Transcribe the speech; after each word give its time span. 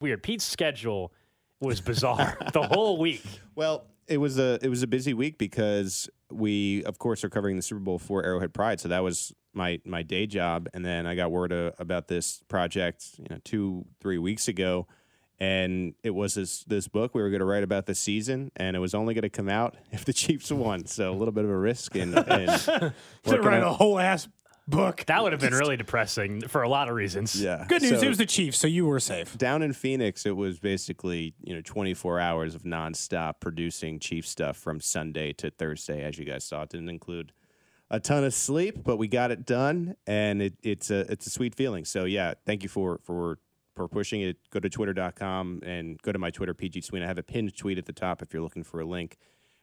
weird. 0.00 0.22
Pete's 0.22 0.44
schedule 0.44 1.12
was 1.60 1.80
bizarre 1.80 2.38
the 2.52 2.62
whole 2.62 2.98
week. 2.98 3.24
Well, 3.54 3.84
it 4.06 4.18
was 4.18 4.38
a 4.38 4.58
it 4.62 4.68
was 4.68 4.82
a 4.82 4.86
busy 4.86 5.14
week 5.14 5.38
because 5.38 6.08
we, 6.30 6.84
of 6.84 6.98
course, 6.98 7.24
are 7.24 7.28
covering 7.28 7.56
the 7.56 7.62
Super 7.62 7.80
Bowl 7.80 7.98
for 7.98 8.24
Arrowhead 8.24 8.54
Pride. 8.54 8.80
So 8.80 8.88
that 8.88 9.02
was 9.02 9.32
my 9.52 9.80
my 9.84 10.02
day 10.02 10.26
job, 10.26 10.68
and 10.72 10.84
then 10.84 11.06
I 11.06 11.14
got 11.14 11.30
word 11.30 11.52
uh, 11.52 11.72
about 11.78 12.08
this 12.08 12.42
project, 12.48 13.04
you 13.18 13.26
know, 13.30 13.38
two 13.44 13.84
three 14.00 14.18
weeks 14.18 14.48
ago, 14.48 14.86
and 15.38 15.94
it 16.02 16.10
was 16.10 16.34
this 16.34 16.64
this 16.64 16.88
book 16.88 17.14
we 17.14 17.22
were 17.22 17.30
going 17.30 17.40
to 17.40 17.46
write 17.46 17.62
about 17.62 17.86
the 17.86 17.94
season, 17.94 18.50
and 18.56 18.76
it 18.76 18.78
was 18.78 18.94
only 18.94 19.14
going 19.14 19.22
to 19.22 19.28
come 19.28 19.48
out 19.48 19.76
if 19.92 20.04
the 20.04 20.12
Chiefs 20.12 20.50
won. 20.50 20.86
So 20.86 21.10
a 21.10 21.16
little 21.16 21.32
bit 21.32 21.44
of 21.44 21.50
a 21.50 21.56
risk 21.56 21.96
in, 21.96 22.16
in 22.16 22.46
To 23.24 23.40
write 23.40 23.62
a 23.62 23.70
whole 23.70 23.98
ass 23.98 24.28
book. 24.68 25.04
That 25.06 25.22
would 25.22 25.32
have 25.32 25.40
been 25.40 25.54
really 25.54 25.76
depressing 25.76 26.42
for 26.48 26.62
a 26.62 26.68
lot 26.68 26.88
of 26.88 26.94
reasons. 26.94 27.40
yeah. 27.40 27.64
Good 27.68 27.82
news, 27.82 28.00
So- 28.00 28.06
it 28.06 28.08
was 28.08 28.18
the 28.18 28.26
Chiefs, 28.26 28.58
so 28.58 28.66
you 28.66 28.86
were 28.86 29.00
safe. 29.00 29.36
down 29.38 29.62
in 29.62 29.72
Phoenix, 29.72 30.26
it 30.26 30.36
was 30.36 30.58
basically 30.58 31.34
you 31.42 31.54
know 31.54 31.60
24 31.64 32.20
hours 32.20 32.54
of 32.54 32.62
nonstop 32.62 33.34
producing 33.40 33.98
Chief 33.98 34.26
stuff 34.26 34.56
from 34.56 34.80
Sunday 34.80 35.32
to 35.34 35.50
Thursday, 35.50 36.02
as 36.02 36.18
you 36.18 36.24
guys 36.24 36.44
saw. 36.44 36.62
It 36.62 36.68
didn't 36.70 36.88
include 36.90 37.32
a 37.90 37.98
ton 37.98 38.22
of 38.24 38.34
sleep, 38.34 38.82
but 38.84 38.98
we 38.98 39.08
got 39.08 39.30
it 39.30 39.46
done, 39.46 39.96
and 40.06 40.42
it, 40.42 40.54
it's 40.62 40.90
a 40.90 41.10
it's 41.10 41.26
a 41.26 41.30
sweet 41.30 41.54
feeling. 41.54 41.84
So 41.86 42.04
yeah, 42.04 42.34
thank 42.44 42.62
you 42.62 42.68
for 42.68 42.98
for 43.02 43.38
for 43.74 43.88
pushing 43.88 44.20
it. 44.20 44.36
Go 44.50 44.60
to 44.60 44.68
twitter.com 44.68 45.60
and 45.64 46.02
go 46.02 46.12
to 46.12 46.18
my 46.18 46.30
Twitter, 46.30 46.52
PG 46.52 46.80
Sween. 46.82 47.02
I 47.02 47.06
have 47.06 47.16
a 47.18 47.22
pinned 47.22 47.56
tweet 47.56 47.78
at 47.78 47.86
the 47.86 47.92
top 47.92 48.20
if 48.22 48.34
you're 48.34 48.42
looking 48.42 48.64
for 48.64 48.80
a 48.80 48.84
link. 48.84 49.16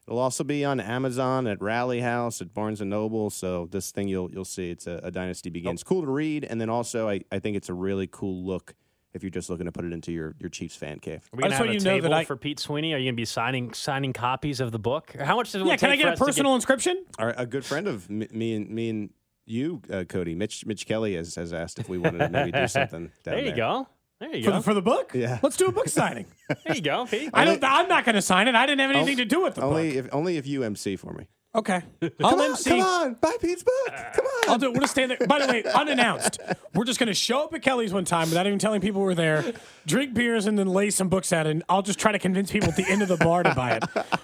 It'll 0.07 0.19
also 0.19 0.43
be 0.43 0.63
on 0.63 0.79
Amazon 0.79 1.47
at 1.47 1.61
Rally 1.61 1.99
House 2.01 2.39
at 2.41 2.53
Barnes 2.53 2.79
and 2.81 2.89
Noble. 2.89 3.29
So 3.29 3.67
this 3.71 3.91
thing 3.91 4.07
you'll 4.07 4.31
you'll 4.31 4.45
see 4.45 4.69
it's 4.69 4.85
a, 4.87 4.99
a 5.03 5.11
Dynasty 5.11 5.49
Begins. 5.49 5.81
It's 5.81 5.83
cool 5.83 6.01
to 6.01 6.07
read, 6.11 6.43
and 6.43 6.61
then 6.61 6.69
also 6.69 7.09
I, 7.09 7.21
I 7.31 7.39
think 7.39 7.57
it's 7.57 7.69
a 7.69 7.73
really 7.73 8.07
cool 8.11 8.45
look 8.45 8.75
if 9.13 9.23
you're 9.23 9.29
just 9.31 9.49
looking 9.49 9.65
to 9.65 9.71
put 9.71 9.83
it 9.85 9.93
into 9.93 10.11
your 10.11 10.35
your 10.39 10.49
Chiefs 10.49 10.75
fan 10.75 10.99
cave. 10.99 11.27
Are 11.33 11.37
we 11.37 11.43
I 11.43 11.47
gonna 11.47 11.49
just 11.49 11.57
have 11.57 11.65
want 11.65 11.69
a 11.69 11.73
you 11.73 11.79
to 11.79 11.85
know 11.85 11.91
table 11.95 12.09
that 12.09 12.15
I- 12.17 12.25
for 12.25 12.35
Pete 12.35 12.59
Sweeney? 12.59 12.93
Are 12.93 12.97
you 12.97 13.09
gonna 13.09 13.15
be 13.15 13.25
signing 13.25 13.73
signing 13.73 14.13
copies 14.13 14.59
of 14.59 14.71
the 14.71 14.79
book? 14.79 15.15
Or 15.17 15.23
how 15.25 15.35
much 15.37 15.51
does 15.51 15.61
it 15.61 15.65
Yeah, 15.67 15.75
can 15.77 15.89
I 15.89 15.93
for 15.93 15.97
get 15.97 16.07
a 16.07 16.11
us 16.11 16.19
to 16.19 16.25
personal 16.25 16.53
inscription? 16.55 17.03
Our, 17.17 17.33
a 17.37 17.45
good 17.47 17.65
friend 17.65 17.87
of 17.87 18.07
me, 18.09 18.27
me 18.31 18.53
and 18.55 18.69
me 18.69 18.89
and 18.89 19.09
you, 19.47 19.81
uh, 19.91 20.03
Cody, 20.03 20.35
Mitch 20.35 20.65
Mitch 20.65 20.85
Kelly 20.85 21.15
has, 21.15 21.33
has 21.35 21.53
asked 21.53 21.79
if 21.79 21.87
we 21.89 21.97
wanted 21.97 22.19
to 22.19 22.29
maybe 22.29 22.51
do 22.51 22.67
something. 22.67 23.11
Down 23.23 23.35
There 23.37 23.45
you 23.45 23.55
go. 23.55 23.87
There 24.19 24.33
you 24.35 24.43
For 24.45 24.51
go. 24.51 24.57
the, 24.57 24.63
for 24.63 24.73
the 24.73 24.81
book? 24.81 25.11
Yeah. 25.13 25.39
Let's 25.43 25.57
do 25.57 25.65
a 25.65 25.71
book 25.71 25.89
signing. 25.89 26.25
there 26.65 26.75
you 26.75 26.81
go, 26.81 27.05
Pete. 27.05 27.29
I 27.33 27.43
don't. 27.43 27.61
I'm 27.63 27.87
not 27.89 28.05
going 28.05 28.15
to 28.15 28.21
sign 28.21 28.47
it. 28.47 28.55
I 28.55 28.65
didn't 28.65 28.79
have 28.79 28.91
anything 28.91 29.17
to 29.17 29.25
do 29.25 29.41
with 29.41 29.55
the 29.55 29.61
Only 29.63 29.89
book. 29.95 30.05
if 30.05 30.13
only 30.13 30.37
if 30.37 30.47
you 30.47 30.63
MC 30.63 30.95
for 30.95 31.11
me. 31.13 31.27
Okay. 31.55 31.81
I'll 32.23 32.41
MC. 32.41 32.69
Come 32.69 32.81
on, 32.81 33.13
buy 33.15 33.35
Pete's 33.39 33.63
book. 33.63 33.93
Come 34.13 34.25
on. 34.25 34.49
I'll 34.49 34.57
do 34.57 34.67
it. 34.67 34.73
We'll 34.73 34.81
just 34.81 34.91
stand 34.91 35.11
there. 35.11 35.27
By 35.27 35.45
the 35.45 35.51
way, 35.51 35.63
unannounced. 35.73 36.39
We're 36.73 36.83
just 36.83 36.99
going 36.99 37.07
to 37.07 37.13
show 37.13 37.45
up 37.45 37.53
at 37.53 37.61
Kelly's 37.61 37.93
one 37.93 38.03
time 38.03 38.27
without 38.29 38.45
even 38.45 38.59
telling 38.59 38.81
people 38.81 39.01
we're 39.01 39.15
there, 39.15 39.53
drink 39.85 40.13
beers, 40.13 40.45
and 40.45 40.59
then 40.59 40.67
lay 40.67 40.89
some 40.89 41.07
books 41.07 41.31
out. 41.31 41.47
And 41.47 41.63
I'll 41.69 41.81
just 41.81 41.97
try 41.97 42.11
to 42.11 42.19
convince 42.19 42.51
people 42.51 42.69
at 42.69 42.75
the 42.75 42.85
end 42.87 43.01
of 43.01 43.07
the 43.07 43.17
bar 43.17 43.43
to 43.43 43.55
buy 43.55 43.77
it. 43.77 43.83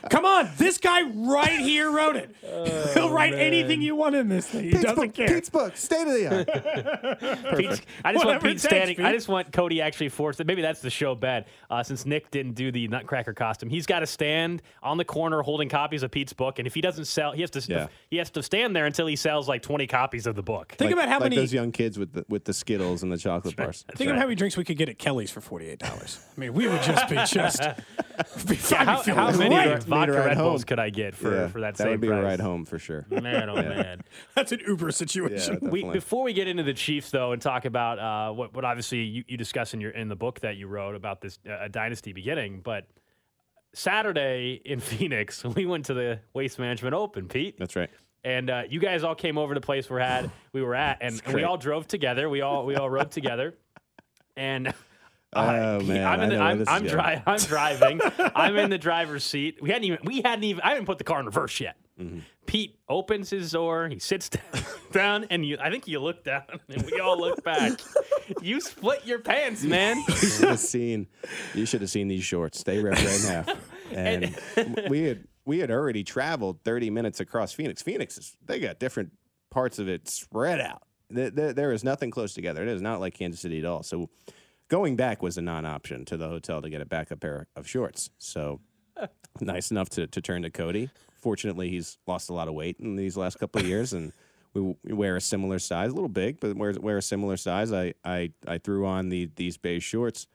Come 0.09 0.25
on. 0.25 0.49
This 0.57 0.77
guy 0.77 1.03
right 1.03 1.59
here 1.59 1.89
wrote 1.89 2.17
it. 2.17 2.35
He'll 2.93 3.11
write 3.11 3.33
anything 3.33 3.81
you 3.81 3.95
want 3.95 4.15
in 4.15 4.27
this 4.27 4.47
thing. 4.47 4.65
He 4.65 4.71
doesn't 4.71 5.11
care. 5.11 5.27
Pete's 5.27 5.49
book, 5.49 5.77
state 5.77 6.07
of 6.07 6.13
the 6.13 6.27
art. 6.27 7.57
Pete's, 7.57 7.81
I 8.03 8.11
just 8.11 8.25
want 8.25 8.41
Whatever 8.43 8.47
it 8.47 8.49
Pete 8.49 8.51
takes, 8.51 8.63
standing. 8.63 9.01
I 9.01 9.13
just 9.13 9.29
want 9.29 9.51
Cody 9.53 9.81
actually 9.81 10.09
forced. 10.09 10.41
It. 10.41 10.47
Maybe 10.47 10.61
that's 10.61 10.81
the 10.81 10.89
show 10.89 11.15
bed. 11.15 11.45
Uh, 11.69 11.81
since 11.81 12.05
Nick 12.05 12.29
didn't 12.31 12.53
do 12.53 12.71
the 12.71 12.87
Nutcracker 12.89 13.33
costume, 13.33 13.69
he's 13.69 13.85
got 13.85 13.99
to 13.99 14.07
stand 14.07 14.61
on 14.83 14.97
the 14.97 15.05
corner 15.05 15.41
holding 15.41 15.69
copies 15.69 16.03
of 16.03 16.11
Pete's 16.11 16.33
book, 16.33 16.59
and 16.59 16.67
if 16.67 16.73
he 16.73 16.81
doesn't 16.81 17.05
sell, 17.21 17.31
he 17.31 17.41
has 17.41 17.51
to. 17.51 17.61
Yeah. 17.67 17.87
He 18.09 18.17
has 18.17 18.29
to 18.31 18.43
stand 18.43 18.75
there 18.75 18.85
until 18.85 19.07
he 19.07 19.15
sells 19.15 19.47
like 19.47 19.61
twenty 19.61 19.87
copies 19.87 20.25
of 20.27 20.35
the 20.35 20.43
book. 20.43 20.73
Think 20.77 20.91
like, 20.91 20.93
about 20.93 21.09
how 21.09 21.15
like 21.19 21.31
many. 21.31 21.35
those 21.35 21.53
young 21.53 21.71
kids 21.71 21.97
with 21.97 22.13
the 22.13 22.25
with 22.27 22.45
the 22.45 22.53
Skittles 22.53 23.03
and 23.03 23.11
the 23.11 23.17
chocolate 23.17 23.55
bars. 23.55 23.85
Think 23.95 24.09
of 24.09 24.17
how 24.17 24.23
many 24.23 24.35
drinks 24.35 24.57
we 24.57 24.63
could 24.63 24.77
get 24.77 24.89
at 24.89 24.97
Kelly's 24.97 25.31
for 25.31 25.41
forty-eight 25.41 25.79
dollars. 25.79 26.19
I 26.35 26.39
mean, 26.39 26.53
we 26.53 26.67
would 26.67 26.81
just 26.81 27.07
be 27.09 27.15
just. 27.27 27.61
be, 28.47 28.75
I'd 28.77 28.87
How, 28.87 29.03
be 29.03 29.11
how 29.11 29.31
many 29.31 29.55
great. 29.55 29.83
Vodka 29.83 30.13
ride 30.13 30.25
Red 30.25 30.37
Bulls 30.37 30.63
could 30.63 30.79
I 30.79 30.89
get 30.89 31.15
for, 31.15 31.33
yeah, 31.33 31.47
for 31.47 31.61
that, 31.61 31.75
that 31.75 31.83
same 31.83 31.91
would 31.91 32.01
be 32.01 32.07
price? 32.07 32.21
a 32.21 32.25
ride 32.25 32.39
home 32.39 32.65
for 32.65 32.79
sure. 32.79 33.05
Man, 33.09 33.49
oh 33.49 33.55
man. 33.55 34.01
That's 34.35 34.51
an 34.51 34.59
Uber 34.67 34.87
Yeah, 34.87 34.91
situation. 34.91 35.59
we, 35.61 35.83
before 35.83 36.23
we 36.23 36.33
get 36.33 36.47
into 36.47 36.63
the 36.63 36.73
Chiefs, 36.73 37.11
though, 37.11 37.31
and 37.31 37.41
talk 37.41 37.65
about 37.65 37.99
uh, 37.99 38.33
what, 38.33 38.53
what 38.53 38.65
obviously 38.65 38.99
you, 38.99 39.23
you 39.27 39.37
discuss 39.37 39.73
in 39.73 39.81
your 39.81 39.91
in 39.91 40.07
the 40.07 40.15
book 40.15 40.39
that 40.41 40.55
you 40.57 40.67
wrote 40.67 40.95
about 40.95 41.21
this 41.21 41.39
uh, 41.49 41.67
dynasty 41.67 42.13
beginning, 42.13 42.61
but 42.63 42.85
Saturday 43.73 44.61
in 44.65 44.79
Phoenix, 44.91 45.43
we 45.43 45.65
went 45.65 45.85
to 45.85 45.93
the 45.93 46.19
Waste 46.33 46.59
Management 46.59 46.93
Open, 46.93 47.27
Pete, 47.27 47.57
That's 47.57 47.75
right. 47.75 47.89
and 48.23 48.49
uh, 48.49 48.63
you 48.69 48.79
guys 48.79 49.03
all 49.03 49.15
came 49.15 49.37
over 49.37 49.53
to 49.53 49.59
the 49.59 49.65
place 49.65 49.89
we 49.89 49.99
had 49.99 50.29
we 50.53 50.61
were 50.61 50.75
at, 50.75 50.97
and, 51.01 51.21
we 51.33 51.43
all 51.43 51.57
drove 51.57 51.87
together. 51.87 52.29
We 52.29 52.41
all 52.41 52.65
we 52.65 52.75
all 52.75 52.89
rode 52.89 53.11
together, 53.11 53.55
and. 54.35 54.73
Oh, 55.33 55.79
man, 55.79 56.05
I'm, 56.05 56.21
in 56.23 56.29
the, 56.29 56.37
I'm, 56.39 56.65
I'm, 56.67 56.85
dri- 56.85 57.23
I'm 57.25 57.39
driving. 57.39 58.01
I'm 58.35 58.57
in 58.57 58.69
the 58.69 58.77
driver's 58.77 59.23
seat. 59.23 59.59
We 59.61 59.69
hadn't 59.69 59.85
even. 59.85 59.99
We 60.03 60.21
hadn't 60.21 60.43
even. 60.43 60.61
I 60.61 60.71
haven't 60.71 60.87
put 60.87 60.97
the 60.97 61.05
car 61.05 61.21
in 61.21 61.25
reverse 61.25 61.61
yet. 61.61 61.77
Mm-hmm. 61.97 62.19
Pete 62.51 62.75
opens 62.89 63.29
his 63.29 63.49
door. 63.53 63.87
He 63.87 63.97
sits 63.97 64.29
down, 64.91 65.25
and 65.29 65.45
you. 65.45 65.57
I 65.61 65.69
think 65.69 65.87
you 65.87 65.99
look 66.01 66.25
down, 66.25 66.43
and 66.69 66.83
we 66.83 66.99
all 66.99 67.17
look 67.17 67.41
back. 67.45 67.79
you 68.41 68.59
split 68.59 69.05
your 69.05 69.19
pants, 69.19 69.63
man. 69.63 70.03
You 70.09 70.15
should 70.15 70.49
have 70.49 70.59
seen. 70.59 71.07
You 71.53 71.65
should 71.65 71.79
have 71.79 71.89
seen 71.89 72.09
these 72.09 72.25
shorts. 72.25 72.61
They 72.63 72.83
ripped 72.83 72.97
right 72.97 73.15
in 73.15 73.21
half. 73.21 73.49
And 73.93 74.37
we 74.89 75.03
had 75.03 75.23
we 75.45 75.59
had 75.59 75.71
already 75.71 76.03
traveled 76.03 76.61
30 76.65 76.89
minutes 76.89 77.21
across 77.21 77.53
Phoenix. 77.53 77.81
Phoenix 77.81 78.17
is 78.17 78.35
they 78.45 78.59
got 78.59 78.79
different 78.79 79.13
parts 79.49 79.79
of 79.79 79.87
it 79.87 80.09
spread 80.09 80.59
out. 80.59 80.83
There, 81.09 81.29
there, 81.29 81.53
there 81.53 81.71
is 81.71 81.85
nothing 81.85 82.11
close 82.11 82.33
together. 82.33 82.63
It 82.63 82.67
is 82.67 82.81
not 82.81 82.99
like 82.99 83.13
Kansas 83.13 83.39
City 83.39 83.59
at 83.59 83.65
all. 83.65 83.81
So 83.81 84.09
going 84.67 84.97
back 84.97 85.23
was 85.23 85.37
a 85.37 85.41
non-option 85.41 86.03
to 86.05 86.17
the 86.17 86.27
hotel 86.27 86.61
to 86.61 86.69
get 86.69 86.81
a 86.81 86.85
backup 86.85 87.21
pair 87.21 87.47
of 87.55 87.65
shorts. 87.65 88.09
So 88.17 88.59
nice 89.39 89.71
enough 89.71 89.87
to, 89.91 90.07
to 90.07 90.21
turn 90.21 90.41
to 90.41 90.49
Cody. 90.49 90.89
Fortunately, 91.21 91.69
he's 91.69 91.97
lost 92.07 92.29
a 92.29 92.33
lot 92.33 92.47
of 92.47 92.53
weight 92.53 92.77
in 92.79 92.95
these 92.95 93.15
last 93.15 93.37
couple 93.39 93.61
of 93.61 93.67
years, 93.67 93.93
and 93.93 94.11
we, 94.53 94.61
we 94.61 94.93
wear 94.93 95.15
a 95.15 95.21
similar 95.21 95.59
size, 95.59 95.91
a 95.91 95.93
little 95.93 96.09
big, 96.09 96.39
but 96.39 96.55
wear, 96.57 96.73
wear 96.73 96.97
a 96.97 97.01
similar 97.01 97.37
size. 97.37 97.71
I, 97.71 97.93
I, 98.03 98.31
I 98.47 98.57
threw 98.57 98.85
on 98.85 99.09
the 99.09 99.29
these 99.35 99.57
beige 99.57 99.83
shorts, 99.83 100.27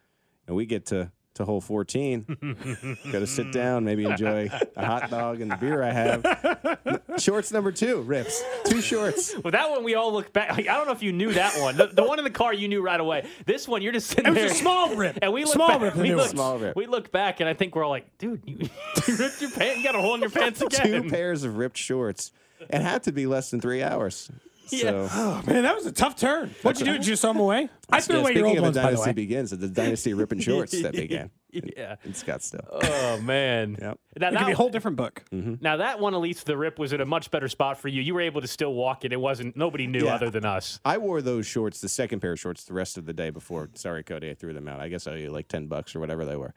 and 0.47 0.57
we 0.57 0.65
get 0.65 0.87
to 0.87 1.11
to 1.37 1.45
hole 1.45 1.61
14. 1.61 2.97
Got 3.13 3.19
to 3.21 3.27
sit 3.27 3.53
down, 3.53 3.85
maybe 3.85 4.05
enjoy 4.05 4.51
a 4.77 4.85
hot 4.85 5.11
dog 5.11 5.41
and 5.41 5.51
the 5.51 5.57
beer 5.57 5.83
I 5.83 5.93
have. 5.93 7.01
Shorts 7.19 7.53
number 7.53 7.73
two 7.73 8.03
rips. 8.03 8.43
Two 8.65 8.81
shorts. 8.81 9.35
Well, 9.43 9.53
that 9.53 9.71
one 9.71 9.85
we 9.85 9.95
all 9.95 10.13
look 10.13 10.33
back. 10.33 10.51
Like, 10.57 10.69
I 10.69 10.77
don't 10.77 10.87
know 10.87 10.93
if 10.93 11.03
you 11.03 11.13
knew 11.13 11.33
that 11.33 11.59
one. 11.61 11.77
The, 11.77 11.87
the 11.87 12.05
one 12.05 12.19
in 12.19 12.25
the 12.25 12.31
car 12.31 12.53
you 12.53 12.69
knew 12.69 12.83
right 12.83 13.01
away. 13.01 13.27
This 13.47 13.67
one 13.69 13.83
you're 13.83 13.93
just 13.93 14.09
sitting 14.09 14.35
there. 14.35 14.45
It 14.45 14.51
was 14.51 14.53
a 14.53 14.57
small 14.57 14.95
rip. 14.95 15.19
And 15.23 15.33
we 15.33 15.45
look 15.45 15.55
small 15.55 15.69
back, 15.69 15.81
rip. 15.81 15.97
We 15.97 16.15
look. 16.15 16.29
Small 16.29 16.59
rip. 16.59 16.77
We 16.77 16.87
look 16.87 17.13
back, 17.13 17.41
and 17.41 17.49
I 17.49 17.55
think 17.55 17.75
we're 17.75 17.85
all 17.85 17.91
like, 17.91 18.19
dude, 18.19 18.43
you, 18.45 18.59
you 19.07 19.17
ripped 19.17 19.41
your 19.41 19.51
pants. 19.51 19.79
You 19.79 19.85
got 19.85 19.95
a 19.95 20.01
hole 20.01 20.15
in 20.15 20.21
your 20.21 20.31
pants 20.31 20.61
again. 20.61 21.03
Two 21.03 21.09
pairs 21.11 21.45
of 21.45 21.57
ripped 21.57 21.79
shorts. 21.79 22.33
It 22.61 22.81
had 22.81 23.03
to 23.05 23.13
be 23.13 23.27
less 23.27 23.51
than 23.51 23.61
three 23.61 23.83
hours. 23.83 24.31
Yeah. 24.71 25.07
So, 25.07 25.09
Oh 25.13 25.43
man, 25.47 25.63
that 25.63 25.75
was 25.77 25.87
a 25.87 25.93
tough 25.93 26.17
turn. 26.17 26.55
What'd 26.63 26.81
you 26.81 26.87
do? 26.93 26.99
Did 26.99 27.07
you 27.07 27.17
throw 27.17 27.33
them 27.33 27.41
away? 27.43 27.69
I 27.89 28.01
threw 28.01 28.17
yeah, 28.17 28.21
away 28.23 28.33
your 28.33 28.45
speaking 28.45 28.59
old 28.59 28.69
of 28.69 28.75
the 28.75 28.81
ones, 28.81 28.87
by 28.87 28.91
the 28.91 28.97
dynasty 28.97 29.09
way. 29.11 29.13
begins, 29.15 29.51
the 29.51 29.69
dynasty 29.69 30.13
ripping 30.15 30.41
shorts 30.41 30.73
that 30.83 30.93
began 31.03 31.31
yeah. 31.53 31.95
in 32.05 32.13
Scottsdale. 32.13 32.67
Oh 32.71 33.21
man. 33.21 33.77
Yep. 33.87 33.99
Now, 34.19 34.29
It 34.29 34.37
could 34.39 34.47
be 34.47 34.53
a 34.53 34.57
whole 34.57 34.71
different 34.71 34.97
book. 34.97 35.23
Mm-hmm. 35.31 35.55
now 35.61 35.77
that 35.77 36.01
one, 36.01 36.15
at 36.15 36.21
least 36.21 36.47
the 36.47 36.57
rip 36.57 36.79
was 36.79 36.93
in 36.93 37.01
a 37.01 37.05
much 37.07 37.31
better 37.31 37.49
spot 37.49 37.79
for 37.79 37.89
you. 37.89 38.03
You 38.03 38.15
were 38.15 38.23
able 38.23 38.41
to 38.41 38.49
still 38.49 38.75
walk 38.75 39.05
it. 39.05 39.13
It 39.13 39.21
wasn't. 39.21 39.57
Nobody 39.57 39.87
knew 39.87 40.07
Yeah. 40.07 40.15
other 40.17 40.31
than 40.31 40.45
us. 40.45 40.81
I 40.85 40.99
wore 40.99 41.23
those 41.23 41.47
shorts, 41.47 41.81
the 41.81 41.89
second 41.89 42.21
pair 42.21 42.33
of 42.33 42.41
shorts, 42.41 42.65
the 42.65 42.75
rest 42.75 42.97
of 42.99 43.05
the 43.07 43.13
day 43.13 43.31
before. 43.31 43.69
Sorry, 43.75 44.03
Cody, 44.03 44.31
I 44.31 44.35
threw 44.35 44.53
them 44.53 44.67
out. 44.67 44.81
I 44.81 44.89
guess 44.89 45.07
I 45.07 45.13
owe 45.13 45.17
you 45.17 45.31
like 45.31 45.47
ten 45.49 45.67
bucks 45.69 45.95
or 45.95 46.01
whatever 46.01 46.25
they 46.25 46.37
were. 46.37 46.55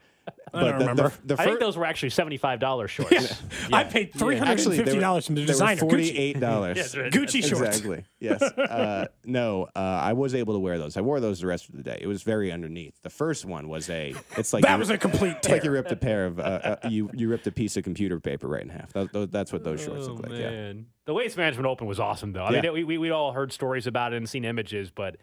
I 0.52 0.60
don't 0.64 0.78
remember. 0.80 1.12
The, 1.24 1.34
the 1.36 1.42
I 1.42 1.44
think 1.44 1.60
those 1.60 1.76
were 1.76 1.84
actually 1.86 2.10
seventy-five 2.10 2.58
dollars 2.60 2.90
shorts. 2.90 3.40
I 3.72 3.84
paid 3.84 4.12
three 4.14 4.36
hundred 4.36 4.50
and 4.50 4.60
actually 4.60 4.76
they 4.78 4.84
fifty 4.84 4.96
were- 4.98 5.00
dollars 5.02 5.26
from 5.26 5.34
the 5.36 5.42
they 5.42 5.46
were 5.46 5.52
designer. 5.52 5.80
Gucci. 5.82 5.90
Forty-eight 5.90 6.40
dollars. 6.40 6.76
Yes, 6.76 6.96
right. 6.96 7.12
Gucci 7.12 7.44
shorts. 7.44 7.78
Exactly. 7.78 8.04
Yes. 8.18 8.42
Uh, 8.70 9.06
no, 9.24 9.66
uh, 9.74 9.78
I 9.78 10.12
was 10.12 10.34
able 10.34 10.54
to 10.54 10.60
wear 10.60 10.78
those. 10.78 10.96
I 10.96 11.00
wore 11.00 11.18
those 11.20 11.40
the 11.40 11.46
rest 11.46 11.68
of 11.68 11.76
the 11.76 11.82
day. 11.82 11.98
It 12.00 12.06
was 12.06 12.22
very 12.22 12.50
underneath. 12.52 12.94
The 13.02 13.10
first 13.10 13.44
one 13.44 13.68
was 13.68 13.88
a. 13.90 14.14
It's 14.36 14.52
like 14.52 14.62
That 14.62 14.72
you- 14.74 14.78
was 14.78 14.90
a 14.90 14.98
complete 14.98 15.36
It's 15.38 15.48
like 15.48 15.64
you 15.64 15.70
ripped 15.70 15.90
a 15.92 15.96
pair 15.96 16.26
of 16.26 16.38
uh, 16.38 16.42
uh, 16.42 16.88
you 16.88 17.10
you 17.14 17.28
ripped 17.28 17.46
a 17.46 17.52
piece 17.52 17.76
of 17.76 17.84
computer 17.84 18.20
paper 18.20 18.48
right 18.48 18.62
in 18.62 18.68
half. 18.68 18.92
That, 18.92 19.28
that's 19.32 19.52
what 19.52 19.64
those 19.64 19.82
shorts 19.82 20.06
Oh, 20.06 20.12
look 20.14 20.28
like. 20.28 20.38
Yeah. 20.38 20.72
The 21.06 21.14
Waste 21.14 21.36
Management 21.36 21.66
Open 21.66 21.86
was 21.86 21.98
awesome, 21.98 22.32
though. 22.32 22.44
I 22.44 22.52
Yeah. 22.52 22.60
mean, 22.62 22.72
we, 22.72 22.84
we, 22.84 22.98
we 22.98 23.10
all 23.10 23.32
heard 23.32 23.52
stories 23.52 23.86
about 23.86 24.12
it 24.12 24.16
and 24.16 24.28
seen 24.28 24.44
images, 24.44 24.90
but 24.90 25.16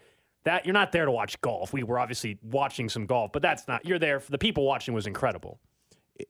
that 0.47 0.65
you're 0.65 0.73
not 0.73 0.94
there 0.94 1.03
to 1.03 1.11
watch 1.11 1.39
golf. 1.41 1.73
We 1.73 1.83
were 1.83 1.99
obviously 1.99 2.39
watching 2.41 2.88
some 2.88 3.05
golf, 3.05 3.31
but 3.33 3.41
that's 3.41 3.67
not. 3.67 3.85
You're 3.85 3.99
there 3.99 4.21
for 4.21 4.31
the 4.31 4.38
people 4.38 4.65
watching 4.65 4.94
was 4.94 5.05
incredible. 5.05 5.59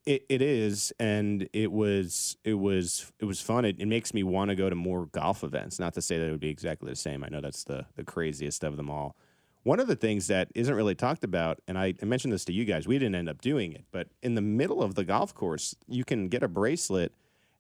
It, 0.06 0.26
it 0.28 0.42
is, 0.42 0.92
and 1.00 1.48
it 1.54 1.72
was 1.72 2.36
it 2.44 2.56
was 2.56 3.12
it 3.20 3.26
was 3.26 3.40
fun. 3.42 3.64
It, 3.64 3.80
it 3.80 3.86
makes 3.86 4.16
me 4.16 4.24
want 4.24 4.50
to 4.50 4.56
go 4.56 4.72
to 4.72 4.76
more 4.76 5.06
golf 5.06 5.44
events. 5.44 5.80
Not 5.80 5.94
to 5.94 6.02
say 6.02 6.18
that 6.18 6.26
it 6.28 6.32
would 6.32 6.40
be 6.40 6.50
exactly 6.50 6.90
the 6.90 6.96
same. 6.96 7.24
I 7.24 7.30
know 7.30 7.42
that's 7.42 7.64
the 7.64 7.86
the 7.96 8.04
craziest 8.04 8.64
of 8.64 8.76
them 8.76 8.90
all. 8.90 9.16
One 9.62 9.80
of 9.80 9.88
the 9.88 9.96
things 9.96 10.28
that 10.28 10.50
isn't 10.56 10.74
really 10.74 10.96
talked 10.96 11.24
about, 11.24 11.60
and 11.68 11.78
I, 11.78 11.94
I 12.02 12.06
mentioned 12.06 12.34
this 12.34 12.46
to 12.46 12.54
you 12.54 12.66
guys, 12.66 12.88
we 12.88 12.98
didn't 12.98 13.16
end 13.16 13.30
up 13.30 13.42
doing 13.42 13.74
it, 13.74 13.84
but 13.92 14.08
in 14.24 14.34
the 14.34 14.42
middle 14.42 14.82
of 14.82 14.96
the 14.96 15.04
golf 15.04 15.34
course, 15.34 15.76
you 15.88 16.06
can 16.06 16.30
get 16.30 16.42
a 16.42 16.48
bracelet, 16.48 17.12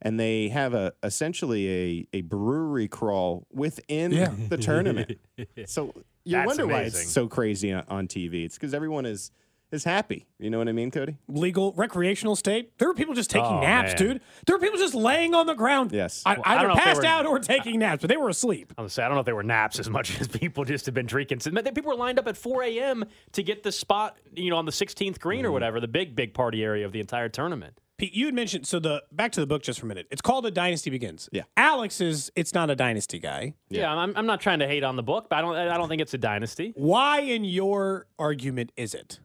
and 0.01 0.19
they 0.19 0.49
have 0.49 0.73
a 0.73 0.93
essentially 1.03 1.69
a 2.13 2.17
a 2.17 2.21
brewery 2.21 2.87
crawl 2.87 3.47
within 3.51 4.11
Yeah. 4.11 4.31
the 4.49 4.57
tournament. 4.57 5.17
So 5.65 5.93
you 6.23 6.33
That's 6.33 6.47
wonder 6.47 6.67
why 6.67 6.81
it's 6.81 7.09
so 7.09 7.27
crazy 7.27 7.71
on, 7.71 7.83
on 7.87 8.07
TV. 8.07 8.43
It's 8.45 8.55
because 8.55 8.73
everyone 8.73 9.05
is 9.05 9.31
is 9.71 9.83
happy. 9.83 10.25
You 10.39 10.49
know 10.49 10.57
what 10.59 10.67
I 10.69 10.71
mean, 10.71 10.91
Cody? 10.91 11.17
Legal 11.27 11.73
recreational 11.73 12.35
state. 12.35 12.77
There 12.77 12.87
were 12.87 12.93
people 12.93 13.13
just 13.13 13.29
taking 13.29 13.47
Oh, 13.47 13.59
naps, 13.61 13.89
man. 13.91 13.97
dude. 14.13 14.21
There 14.45 14.55
were 14.55 14.59
people 14.61 14.77
just 14.77 14.95
laying 14.95 15.33
on 15.35 15.45
the 15.45 15.53
ground. 15.55 15.91
Yes. 15.91 16.23
I, 16.25 16.35
Well, 16.35 16.43
don't 16.43 16.47
either 16.57 16.67
know 16.69 16.75
passed 16.75 17.01
were- 17.01 17.05
out 17.07 17.25
or 17.25 17.39
taking 17.39 17.79
naps, 17.79 18.01
but 18.01 18.09
they 18.09 18.17
were 18.17 18.29
asleep. 18.29 18.73
I 18.77 18.81
was 18.81 18.93
gonna 18.95 19.01
say 19.01 19.03
I 19.03 19.07
don't 19.07 19.15
know 19.15 19.21
if 19.21 19.25
they 19.25 19.33
were 19.33 19.43
naps 19.43 19.79
as 19.79 19.89
much 19.89 20.19
as 20.21 20.27
people 20.27 20.63
just 20.63 20.85
have 20.85 20.95
been 20.95 21.05
drinking. 21.05 21.39
So, 21.41 21.51
People 21.51 21.91
were 21.91 21.95
lined 21.97 22.17
up 22.19 22.27
at 22.27 22.37
4 22.37 22.63
a.m. 22.63 23.03
to 23.33 23.43
get 23.43 23.63
the 23.63 23.71
spot, 23.71 24.17
you 24.33 24.49
know, 24.49 24.55
on 24.57 24.65
the 24.65 24.71
16th 24.71 25.19
green 25.19 25.39
Mm-hmm. 25.39 25.47
or 25.47 25.51
whatever, 25.51 25.79
the 25.79 25.87
big 25.87 26.15
big 26.15 26.33
party 26.33 26.63
area 26.63 26.85
of 26.85 26.91
the 26.91 26.99
entire 26.99 27.29
tournament. 27.29 27.79
Pete, 27.97 28.13
you 28.13 28.25
had 28.25 28.35
mentioned 28.35 28.67
so 28.67 28.79
the 28.79 29.03
back 29.11 29.31
to 29.31 29.39
the 29.39 29.47
book 29.47 29.63
just 29.63 29.79
for 29.79 29.87
a 29.87 29.89
minute. 29.89 30.05
It's 30.11 30.21
called 30.21 30.45
A 30.45 30.51
Dynasty 30.51 30.91
Begins. 30.91 31.29
Yeah. 31.31 31.43
Alex 31.57 31.99
is 31.99 32.31
it's 32.35 32.53
not 32.53 32.69
a 32.69 32.75
dynasty 32.75 33.17
guy. 33.19 33.55
Yeah, 33.69 33.91
I'm, 33.91 34.13
I'm 34.15 34.27
not 34.27 34.39
trying 34.39 34.59
to 34.59 34.67
hate 34.67 34.83
on 34.83 34.95
the 34.95 35.03
book, 35.03 35.27
but 35.29 35.37
I 35.37 35.41
don't 35.41 35.55
I 35.55 35.77
don't 35.77 35.89
think 35.89 36.01
it's 36.03 36.13
a 36.13 36.17
dynasty. 36.19 36.73
Why, 36.75 37.21
in 37.21 37.43
your 37.43 38.05
argument, 38.19 38.71
is 38.77 38.93
it? 38.93 39.19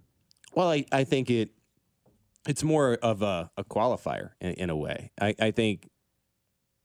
Well, 0.54 0.70
I, 0.70 0.84
I 0.92 1.04
think 1.04 1.30
it 1.30 1.50
it's 2.46 2.64
more 2.64 2.94
of 2.94 3.22
a, 3.22 3.50
a 3.56 3.64
qualifier 3.64 4.30
in, 4.40 4.52
in 4.54 4.70
a 4.70 4.76
way. 4.76 5.12
I, 5.20 5.34
I 5.40 5.50
think 5.52 5.88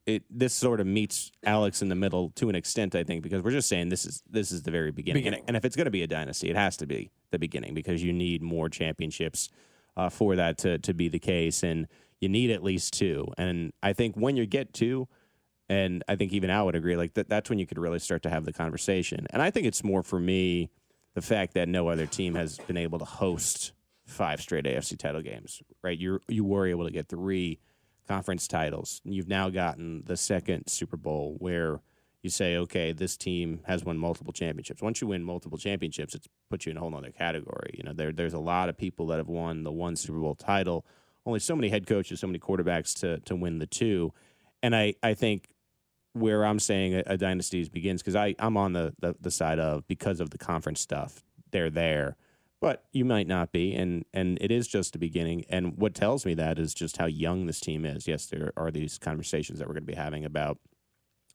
it 0.06 0.24
this 0.30 0.54
sort 0.54 0.80
of 0.80 0.88
meets 0.88 1.32
Alex 1.44 1.82
in 1.82 1.90
the 1.90 1.96
middle 1.96 2.32
to 2.36 2.50
an 2.50 2.56
extent. 2.56 2.96
I 2.96 3.04
think 3.04 3.24
because 3.24 3.44
we're 3.44 3.52
just 3.52 3.68
saying 3.68 3.90
this 3.90 4.06
is 4.06 4.24
this 4.30 4.52
is 4.52 4.64
the 4.64 4.72
very 4.72 4.92
beginning, 4.92 5.24
Beginning. 5.24 5.40
And, 5.42 5.50
and 5.50 5.58
if 5.58 5.66
it's 5.66 5.76
going 5.76 5.86
to 5.86 5.92
be 5.92 6.04
a 6.04 6.08
dynasty, 6.08 6.50
it 6.50 6.56
has 6.56 6.78
to 6.78 6.86
be 6.86 7.12
the 7.32 7.40
beginning 7.40 7.74
because 7.74 8.04
you 8.04 8.14
need 8.14 8.42
more 8.42 8.70
championships 8.70 9.50
uh, 9.96 10.10
for 10.10 10.36
that 10.36 10.58
to 10.60 10.78
to 10.80 10.94
be 10.94 11.10
the 11.10 11.20
case, 11.20 11.64
and 11.64 11.88
you 12.22 12.30
need 12.30 12.52
at 12.52 12.64
least 12.64 12.94
two. 12.94 13.28
And 13.38 13.74
I 13.84 13.94
think 13.94 14.16
when 14.16 14.36
you 14.38 14.46
get 14.46 14.74
two. 14.74 15.08
And 15.70 16.02
I 16.08 16.16
think 16.16 16.32
even 16.32 16.50
Al 16.50 16.68
would 16.68 16.76
agree, 16.76 16.96
like 16.96 17.16
that, 17.16 17.28
that's 17.28 17.50
when 17.50 17.60
you 17.60 17.68
could 17.68 17.78
really 17.78 18.00
start 18.00 18.24
to 18.24 18.30
have 18.30 18.46
the 18.46 18.54
conversation. 18.54 19.28
And 19.32 19.42
I 19.42 19.52
think 19.52 19.68
it's 19.68 19.84
more 19.84 20.02
for 20.02 20.18
me 20.18 20.70
the 21.18 21.22
fact 21.24 21.56
that 21.56 21.68
no 21.68 21.88
other 21.88 22.06
team 22.06 22.36
has 22.36 22.60
been 22.60 22.78
able 22.78 23.00
to 23.00 23.06
host 23.06 23.74
five 24.06 24.40
straight 24.40 24.66
AFC 24.66 24.96
title 25.00 25.24
games, 25.24 25.64
right? 25.84 25.98
You 25.98 26.20
you 26.28 26.46
were 26.46 26.68
able 26.68 26.86
to 26.86 26.92
get 26.92 27.10
three 27.10 27.58
conference 28.08 28.48
titles. 28.48 29.02
You've 29.04 29.28
now 29.28 29.50
gotten 29.50 30.04
the 30.06 30.16
second 30.16 30.68
Super 30.68 30.96
Bowl 30.96 31.36
where 31.40 31.80
you 32.22 32.30
say, 32.30 32.58
okay, 32.58 32.92
this 32.92 33.18
team 33.18 33.62
has 33.66 33.84
won 33.84 33.98
multiple 33.98 34.32
championships. 34.32 34.80
Once 34.80 35.02
you 35.02 35.08
win 35.08 35.24
multiple 35.24 35.58
championships, 35.58 36.14
it's 36.14 36.28
put 36.52 36.68
you 36.68 36.70
in 36.70 36.78
a 36.78 36.82
whole 36.82 36.96
other 36.96 37.10
category. 37.10 37.74
You 37.74 37.84
know, 37.84 37.94
there 37.94 38.12
there's 38.12 38.36
a 38.36 38.40
lot 38.40 38.70
of 38.70 38.78
people 38.78 39.08
that 39.08 39.18
have 39.18 39.28
won 39.28 39.64
the 39.64 39.72
one 39.72 39.96
Super 39.96 40.20
Bowl 40.20 40.36
title. 40.36 40.86
Only 41.26 41.40
so 41.40 41.56
many 41.56 41.70
head 41.70 41.88
coaches, 41.88 42.20
so 42.20 42.28
many 42.28 42.38
quarterbacks 42.38 42.94
to 43.00 43.22
to 43.22 43.36
win 43.36 43.58
the 43.58 43.66
two. 43.66 44.14
And 44.62 44.76
I 44.76 44.94
I 45.02 45.16
think 45.16 45.48
where 46.20 46.46
I'm 46.46 46.60
saying 46.60 46.96
a, 46.96 47.04
a 47.06 47.18
dynasty 47.18 47.68
begins 47.70 48.02
because 48.02 48.16
I 48.16 48.36
I'm 48.40 48.58
on 48.58 48.74
the, 48.74 48.94
the 49.00 49.16
the 49.20 49.32
side 49.32 49.60
of 49.60 49.88
because 49.88 50.20
of 50.20 50.30
the 50.30 50.38
conference 50.38 50.82
stuff. 50.82 51.24
They're 51.52 51.70
there, 51.70 52.18
but 52.60 52.84
you 52.92 53.06
might 53.06 53.28
not 53.28 53.52
be, 53.52 53.74
and 53.74 54.06
and 54.14 54.38
it 54.42 54.52
is 54.52 54.68
just 54.68 54.94
the 54.94 55.00
beginning. 55.00 55.46
And 55.50 55.78
what 55.78 55.94
tells 55.94 56.26
me 56.26 56.34
that 56.36 56.60
is 56.60 56.74
just 56.74 56.98
how 56.98 57.06
young 57.06 57.46
this 57.46 57.60
team 57.60 57.86
is. 57.86 58.08
Yes, 58.08 58.26
there 58.26 58.52
are 58.58 58.72
these 58.72 58.98
conversations 58.98 59.60
that 59.60 59.68
we're 59.68 59.76
going 59.76 59.86
to 59.86 59.94
be 59.94 59.96
having 59.96 60.26
about 60.26 60.58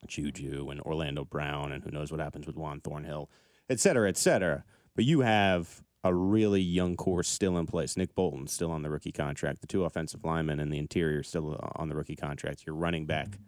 Juju 0.06 0.68
and 0.70 0.80
Orlando 0.80 1.24
Brown, 1.24 1.72
and 1.72 1.82
who 1.82 1.90
knows 1.90 2.10
what 2.10 2.20
happens 2.20 2.46
with 2.46 2.56
Juan 2.56 2.80
Thornhill, 2.80 3.30
et 3.70 3.80
cetera, 3.80 4.08
et 4.08 4.16
cetera. 4.16 4.64
But 4.94 5.04
you 5.04 5.20
have 5.20 5.82
a 6.04 6.12
really 6.12 6.60
young 6.60 6.96
core 6.96 7.22
still 7.22 7.56
in 7.56 7.66
place. 7.66 7.96
Nick 7.96 8.14
Bolton 8.14 8.48
still 8.48 8.70
on 8.72 8.82
the 8.82 8.90
rookie 8.90 9.12
contract. 9.12 9.60
The 9.60 9.66
two 9.66 9.84
offensive 9.84 10.24
linemen 10.24 10.58
and 10.58 10.72
the 10.72 10.78
interior 10.78 11.22
still 11.22 11.54
uh, 11.54 11.68
on 11.76 11.88
the 11.88 11.94
rookie 11.94 12.16
contract. 12.16 12.66
Your 12.66 12.74
running 12.74 13.06
back 13.06 13.38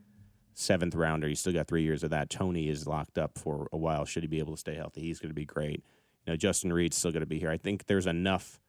seventh 0.54 0.94
rounder. 0.94 1.28
You 1.28 1.34
still 1.34 1.52
got 1.52 1.68
three 1.68 1.82
years 1.82 2.02
of 2.02 2.10
that. 2.10 2.30
Tony 2.30 2.68
is 2.68 2.86
locked 2.86 3.18
up 3.18 3.38
for 3.38 3.68
a 3.72 3.76
while. 3.76 4.04
Should 4.04 4.22
he 4.22 4.28
be 4.28 4.38
able 4.38 4.54
to 4.54 4.60
stay 4.60 4.74
healthy? 4.74 5.02
He's 5.02 5.18
going 5.18 5.30
to 5.30 5.34
be 5.34 5.44
great. 5.44 5.84
You 6.26 6.32
know, 6.32 6.36
Justin 6.36 6.72
Reid's 6.72 6.96
still 6.96 7.12
going 7.12 7.20
to 7.20 7.26
be 7.26 7.38
here. 7.38 7.50
I 7.50 7.58
think 7.58 7.86
there's 7.86 8.06
enough 8.06 8.60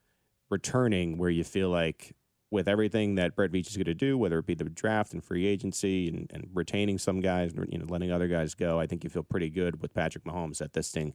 returning 0.50 1.18
where 1.18 1.30
you 1.30 1.44
feel 1.44 1.70
like 1.70 2.16
with 2.52 2.68
everything 2.68 3.16
that 3.16 3.36
Brett 3.36 3.52
Veach 3.52 3.68
is 3.68 3.78
going 3.78 3.86
to 3.86 3.94
do, 3.94 4.18
whether 4.18 4.40
it 4.40 4.46
be 4.46 4.54
the 4.54 4.66
draft 4.66 5.14
and 5.14 5.24
free 5.24 5.46
agency 5.46 6.08
and, 6.08 6.30
and 6.34 6.50
retaining 6.54 6.98
some 6.98 7.20
guys, 7.20 7.54
and 7.54 7.68
you 7.72 7.80
know, 7.80 7.86
letting 7.88 8.12
other 8.12 8.28
guys 8.28 8.54
go, 8.54 8.80
I 8.80 8.88
think 8.88 9.04
you 9.04 9.10
feel 9.10 9.24
pretty 9.24 9.50
good 9.50 9.82
with 9.82 9.94
Patrick 9.94 10.24
Mahomes 10.26 10.60
that 10.60 10.74
this 10.74 10.92
thing 10.92 11.14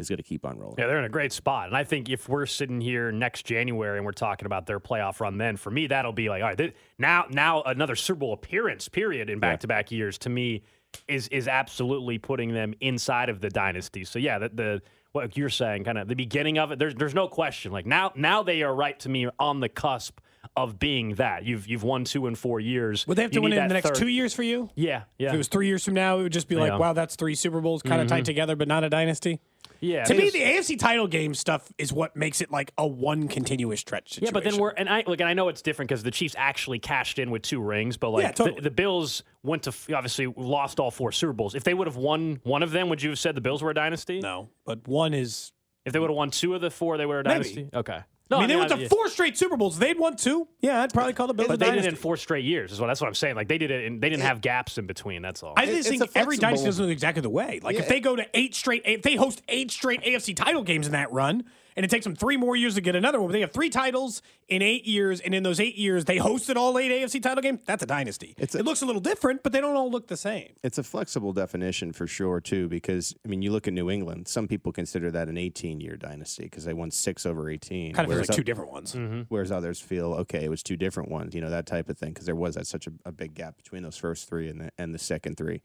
is 0.00 0.08
going 0.08 0.16
to 0.16 0.22
keep 0.22 0.44
on 0.44 0.58
rolling. 0.58 0.76
Yeah, 0.78 0.86
they're 0.86 0.98
in 0.98 1.04
a 1.04 1.08
great 1.08 1.32
spot. 1.32 1.68
And 1.68 1.76
I 1.76 1.84
think 1.84 2.08
if 2.08 2.28
we're 2.28 2.46
sitting 2.46 2.80
here 2.80 3.12
next 3.12 3.44
January 3.46 3.98
and 3.98 4.04
we're 4.06 4.12
talking 4.12 4.46
about 4.46 4.66
their 4.66 4.80
playoff 4.80 5.20
run 5.20 5.38
then, 5.38 5.56
for 5.56 5.70
me, 5.70 5.86
that'll 5.86 6.12
be 6.12 6.28
like, 6.28 6.42
all 6.42 6.48
right, 6.48 6.58
th- 6.58 6.74
now 6.98 7.26
now 7.30 7.62
another 7.62 7.94
Super 7.94 8.18
Bowl 8.20 8.32
appearance, 8.32 8.88
period, 8.88 9.30
in 9.30 9.38
back 9.38 9.60
to 9.60 9.68
back 9.68 9.92
years, 9.92 10.18
to 10.18 10.28
me, 10.30 10.62
is 11.06 11.28
is 11.28 11.46
absolutely 11.46 12.18
putting 12.18 12.52
them 12.52 12.74
inside 12.80 13.28
of 13.28 13.40
the 13.40 13.50
dynasty. 13.50 14.04
So 14.04 14.18
yeah, 14.18 14.38
the, 14.40 14.48
the 14.48 14.82
what 15.12 15.36
you're 15.36 15.48
saying, 15.50 15.84
kind 15.84 15.98
of 15.98 16.08
the 16.08 16.14
beginning 16.16 16.58
of 16.58 16.72
it, 16.72 16.78
there's 16.78 16.94
there's 16.94 17.14
no 17.14 17.28
question. 17.28 17.70
Like 17.72 17.86
now 17.86 18.12
now 18.16 18.42
they 18.42 18.62
are 18.62 18.74
right 18.74 18.98
to 19.00 19.08
me 19.08 19.28
on 19.38 19.60
the 19.60 19.68
cusp 19.68 20.18
of 20.56 20.78
being 20.78 21.14
that. 21.16 21.44
You've 21.44 21.66
you've 21.68 21.82
won 21.84 22.04
two 22.04 22.26
in 22.26 22.34
four 22.34 22.58
years. 22.60 23.06
Would 23.06 23.16
they 23.18 23.22
have 23.22 23.30
to 23.32 23.36
You 23.36 23.42
win 23.42 23.52
it 23.52 23.58
in 23.58 23.68
the 23.68 23.74
next 23.74 23.88
third- 23.88 23.94
two 23.96 24.08
years 24.08 24.32
for 24.34 24.42
you? 24.42 24.68
Yeah, 24.74 25.02
yeah. 25.18 25.28
If 25.28 25.34
it 25.34 25.38
was 25.38 25.48
three 25.48 25.66
years 25.68 25.84
from 25.84 25.94
now, 25.94 26.18
it 26.18 26.22
would 26.22 26.32
just 26.32 26.48
be 26.48 26.56
like, 26.56 26.68
Yeah. 26.68 26.72
Mm-hmm. 26.72 26.80
wow, 26.80 26.92
that's 26.92 27.14
three 27.16 27.34
Super 27.34 27.60
Bowls 27.60 27.82
kind 27.82 28.00
of 28.00 28.08
tied 28.08 28.24
together, 28.24 28.56
but 28.56 28.66
not 28.66 28.82
a 28.82 28.88
dynasty. 28.90 29.40
Yeah. 29.80 30.04
To 30.04 30.14
me, 30.14 30.24
mean, 30.24 30.32
the 30.32 30.40
AFC 30.40 30.78
title 30.78 31.06
game 31.06 31.34
stuff 31.34 31.72
is 31.78 31.92
what 31.92 32.14
makes 32.16 32.40
it 32.40 32.50
like 32.50 32.72
a 32.78 32.86
one 32.86 33.28
continuous 33.28 33.80
stretch 33.80 34.18
Yeah, 34.20 34.30
but 34.32 34.44
then 34.44 34.58
we're 34.58 34.70
and 34.70 34.88
I 34.88 35.04
look, 35.06 35.20
and 35.20 35.28
I 35.28 35.34
know 35.34 35.48
it's 35.48 35.62
different 35.62 35.88
because 35.88 36.02
the 36.02 36.10
Chiefs 36.10 36.34
actually 36.38 36.78
cashed 36.78 37.18
in 37.18 37.30
with 37.30 37.42
two 37.42 37.60
rings, 37.60 37.96
but 37.96 38.10
like 38.10 38.22
Yeah, 38.22 38.32
totally. 38.32 38.56
the, 38.56 38.62
the 38.62 38.70
Bills 38.70 39.22
went 39.42 39.62
to 39.64 39.70
obviously 39.94 40.26
lost 40.36 40.80
all 40.80 40.90
four 40.90 41.12
Super 41.12 41.32
Bowls. 41.32 41.54
If 41.54 41.64
they 41.64 41.74
would 41.74 41.86
have 41.86 41.96
won 41.96 42.40
one 42.44 42.62
of 42.62 42.70
them, 42.70 42.88
would 42.88 43.02
you 43.02 43.10
have 43.10 43.18
said 43.18 43.34
the 43.34 43.40
Bills 43.40 43.62
were 43.62 43.70
a 43.70 43.74
dynasty? 43.74 44.20
no, 44.20 44.48
but 44.64 44.86
one 44.86 45.14
is. 45.14 45.52
If 45.86 45.94
they 45.94 45.98
would 45.98 46.10
have 46.10 46.16
won 46.16 46.30
two 46.30 46.54
of 46.54 46.60
the 46.60 46.70
four, 46.70 46.98
they 46.98 47.06
were 47.06 47.20
a 47.20 47.24
Maybe. 47.24 47.34
dynasty. 47.34 47.68
Okay. 47.72 48.00
No, 48.30 48.36
I 48.36 48.40
mean, 48.40 48.48
they 48.48 48.56
went 48.56 48.70
I- 48.72 48.76
to 48.78 48.88
four 48.88 49.08
straight 49.08 49.36
Super 49.36 49.56
Bowls. 49.56 49.78
They'd 49.78 49.98
won 49.98 50.16
two. 50.16 50.46
Yeah, 50.60 50.82
I'd 50.82 50.92
probably 50.92 51.12
call 51.14 51.26
the 51.26 51.34
Bills 51.34 51.48
but 51.48 51.54
a 51.54 51.56
they 51.56 51.64
did 51.66 51.70
dynasty. 51.70 51.88
it 51.88 51.92
in 51.94 51.96
four 51.96 52.16
straight 52.16 52.44
years. 52.44 52.70
Is 52.72 52.80
what 52.80 52.86
that's 52.86 53.00
what 53.00 53.08
I'm 53.08 53.14
saying. 53.14 53.34
Like 53.34 53.48
they 53.48 53.58
did 53.58 53.70
it, 53.70 53.86
and 53.86 54.00
they 54.00 54.08
didn't 54.08 54.22
have 54.22 54.40
gaps 54.40 54.78
in 54.78 54.86
between. 54.86 55.20
That's 55.22 55.42
all. 55.42 55.54
I 55.56 55.66
just 55.66 55.78
it's 55.80 55.88
think 55.88 56.02
every 56.14 56.36
dynasty 56.36 56.62
flexible- 56.62 56.66
doesn't 56.66 56.84
look 56.86 56.92
exactly 56.92 57.22
the 57.22 57.30
way. 57.30 57.60
Like 57.62 57.76
if 57.76 57.88
they 57.88 57.98
go 58.00 58.14
to 58.16 58.24
eight 58.34 58.54
straight, 58.54 58.82
if 58.84 59.02
they 59.02 59.16
host 59.16 59.42
eight 59.48 59.70
straight 59.70 60.02
AFC 60.02 60.34
title 60.36 60.62
games 60.62 60.86
in 60.86 60.92
that 60.92 61.10
run, 61.12 61.44
and 61.76 61.84
it 61.84 61.90
takes 61.90 62.04
them 62.04 62.14
three 62.16 62.36
more 62.36 62.56
years 62.56 62.74
to 62.74 62.80
get 62.80 62.94
another 62.96 63.18
one, 63.20 63.28
but 63.28 63.32
they 63.32 63.40
have 63.40 63.52
three 63.52 63.70
titles 63.70 64.22
in 64.48 64.62
eight 64.62 64.86
years, 64.86 65.20
and 65.20 65.34
in 65.34 65.42
those 65.42 65.60
eight 65.60 65.76
years 65.76 66.04
they 66.04 66.18
hosted 66.18 66.56
all 66.56 66.78
eight 66.78 66.90
AFC 66.90 67.22
title 67.22 67.42
games. 67.42 67.60
That's 67.66 67.82
a 67.82 67.86
dynasty. 67.86 68.34
It's 68.38 68.54
a- 68.54 68.58
it 68.58 68.64
looks 68.64 68.82
a 68.82 68.86
little 68.86 69.00
different, 69.00 69.42
but 69.42 69.52
they 69.52 69.60
don't 69.60 69.76
all 69.76 69.90
look 69.90 70.08
the 70.08 70.16
same. 70.16 70.52
It's 70.62 70.78
a 70.78 70.82
flexible 70.82 71.32
definition 71.32 71.92
for 71.92 72.06
sure, 72.06 72.40
too, 72.40 72.68
because 72.68 73.14
I 73.24 73.28
mean, 73.28 73.42
you 73.42 73.52
look 73.52 73.66
at 73.68 73.72
New 73.74 73.90
England. 73.90 74.28
Some 74.28 74.48
people 74.48 74.72
consider 74.72 75.10
that 75.12 75.28
an 75.28 75.36
18-year 75.36 75.96
dynasty 75.96 76.44
because 76.44 76.64
they 76.64 76.74
won 76.74 76.90
six 76.90 77.24
over 77.26 77.48
18. 77.48 77.94
Kind 77.94 78.04
of 78.06 78.10
whereas 78.12 78.28
like 78.28 78.36
two 78.36 78.42
o- 78.42 78.44
different 78.44 78.70
ones. 78.72 78.94
Mm-hmm. 78.94 79.22
Whereas 79.28 79.50
others 79.52 79.80
feel 79.80 80.12
okay, 80.14 80.44
it 80.44 80.50
was 80.50 80.62
two 80.62 80.76
different 80.76 81.10
ones, 81.10 81.34
you 81.34 81.40
know, 81.40 81.50
that 81.50 81.66
type 81.66 81.88
of 81.88 81.96
thing, 81.98 82.10
because 82.12 82.26
there 82.26 82.34
was 82.36 82.54
that 82.56 82.66
such 82.66 82.86
a, 82.86 82.92
a 83.04 83.12
big 83.12 83.34
gap 83.34 83.56
between 83.56 83.82
those 83.82 83.96
first 83.96 84.28
three 84.28 84.48
and 84.48 84.60
the 84.60 84.70
and 84.78 84.94
the 84.94 84.98
second 84.98 85.36
three. 85.36 85.62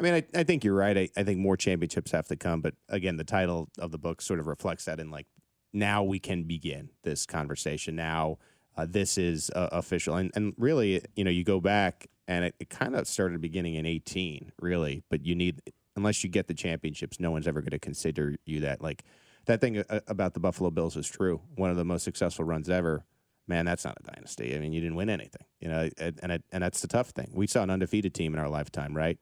I 0.00 0.02
mean, 0.02 0.14
I, 0.14 0.24
I 0.40 0.42
think 0.42 0.64
you're 0.64 0.74
right. 0.74 0.96
I, 0.96 1.08
I 1.16 1.22
think 1.22 1.38
more 1.38 1.56
championships 1.56 2.10
have 2.12 2.26
to 2.28 2.36
come, 2.36 2.60
but 2.60 2.74
again, 2.88 3.18
the 3.18 3.24
title 3.24 3.68
of 3.78 3.92
the 3.92 3.98
book 3.98 4.20
sort 4.22 4.40
of 4.40 4.46
reflects 4.48 4.86
that 4.86 4.98
in 4.98 5.10
like 5.10 5.26
now 5.72 6.02
we 6.02 6.18
can 6.18 6.44
begin 6.44 6.90
this 7.02 7.26
conversation. 7.26 7.96
Now 7.96 8.38
uh, 8.76 8.86
this 8.88 9.18
is 9.18 9.50
uh, 9.54 9.68
official, 9.72 10.16
and 10.16 10.30
and 10.34 10.54
really, 10.56 11.02
you 11.14 11.24
know, 11.24 11.30
you 11.30 11.44
go 11.44 11.60
back 11.60 12.08
and 12.28 12.44
it, 12.44 12.54
it 12.58 12.70
kind 12.70 12.94
of 12.94 13.06
started 13.06 13.40
beginning 13.40 13.74
in 13.74 13.84
18, 13.84 14.52
really, 14.60 15.02
but 15.10 15.24
you 15.24 15.34
need 15.34 15.60
unless 15.96 16.24
you 16.24 16.30
get 16.30 16.46
the 16.46 16.54
championships, 16.54 17.20
no 17.20 17.30
one's 17.30 17.46
ever 17.46 17.60
going 17.60 17.70
to 17.70 17.78
consider 17.78 18.36
you 18.44 18.60
that 18.60 18.80
like 18.80 19.04
that 19.46 19.60
thing 19.60 19.78
uh, 19.78 20.00
about 20.06 20.34
the 20.34 20.40
Buffalo 20.40 20.70
Bills 20.70 20.96
is 20.96 21.08
true. 21.08 21.40
One 21.56 21.70
of 21.70 21.76
the 21.76 21.84
most 21.84 22.04
successful 22.04 22.44
runs 22.44 22.70
ever. 22.70 23.04
Man, 23.48 23.64
that's 23.66 23.84
not 23.84 23.98
a 24.00 24.12
dynasty. 24.12 24.54
I 24.54 24.60
mean, 24.60 24.72
you 24.72 24.80
didn't 24.80 24.94
win 24.94 25.10
anything, 25.10 25.44
you 25.60 25.68
know, 25.68 25.90
and 25.98 26.20
and, 26.22 26.42
and 26.52 26.62
that's 26.62 26.80
the 26.80 26.88
tough 26.88 27.10
thing. 27.10 27.30
We 27.34 27.46
saw 27.46 27.62
an 27.62 27.70
undefeated 27.70 28.14
team 28.14 28.34
in 28.34 28.40
our 28.40 28.48
lifetime, 28.48 28.96
right? 28.96 29.18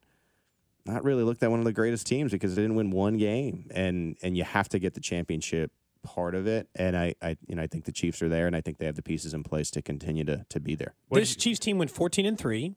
Not 0.86 1.04
really 1.04 1.22
looked 1.22 1.42
at 1.42 1.50
one 1.50 1.58
of 1.58 1.64
the 1.64 1.72
greatest 1.72 2.06
teams 2.06 2.32
because 2.32 2.54
they 2.54 2.62
didn't 2.62 2.76
win 2.76 2.90
one 2.90 3.16
game, 3.16 3.70
and 3.74 4.16
and 4.22 4.36
you 4.36 4.44
have 4.44 4.68
to 4.70 4.78
get 4.78 4.94
the 4.94 5.00
championship 5.00 5.72
part 6.02 6.34
of 6.34 6.46
it. 6.46 6.68
And 6.74 6.96
I, 6.96 7.14
I 7.22 7.36
you 7.46 7.54
know, 7.54 7.62
I 7.62 7.66
think 7.66 7.84
the 7.84 7.92
Chiefs 7.92 8.22
are 8.22 8.28
there, 8.28 8.46
and 8.46 8.56
I 8.56 8.60
think 8.60 8.78
they 8.78 8.86
have 8.86 8.96
the 8.96 9.02
pieces 9.02 9.34
in 9.34 9.42
place 9.42 9.70
to 9.72 9.82
continue 9.82 10.24
to 10.24 10.44
to 10.48 10.60
be 10.60 10.74
there. 10.74 10.94
This 11.10 11.36
Chiefs 11.36 11.58
team 11.60 11.78
went 11.78 11.90
14 11.90 12.26
and 12.26 12.38
3. 12.38 12.74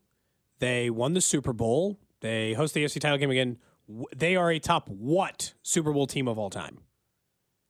They 0.59 0.89
won 0.89 1.13
the 1.13 1.21
Super 1.21 1.53
Bowl. 1.53 1.99
They 2.21 2.53
host 2.53 2.73
the 2.73 2.83
AFC 2.83 3.01
title 3.01 3.17
game 3.17 3.31
again. 3.31 3.57
They 4.15 4.35
are 4.35 4.49
a 4.51 4.59
top 4.59 4.87
what 4.89 5.53
Super 5.61 5.91
Bowl 5.91 6.07
team 6.07 6.27
of 6.27 6.39
all 6.39 6.49
time? 6.49 6.79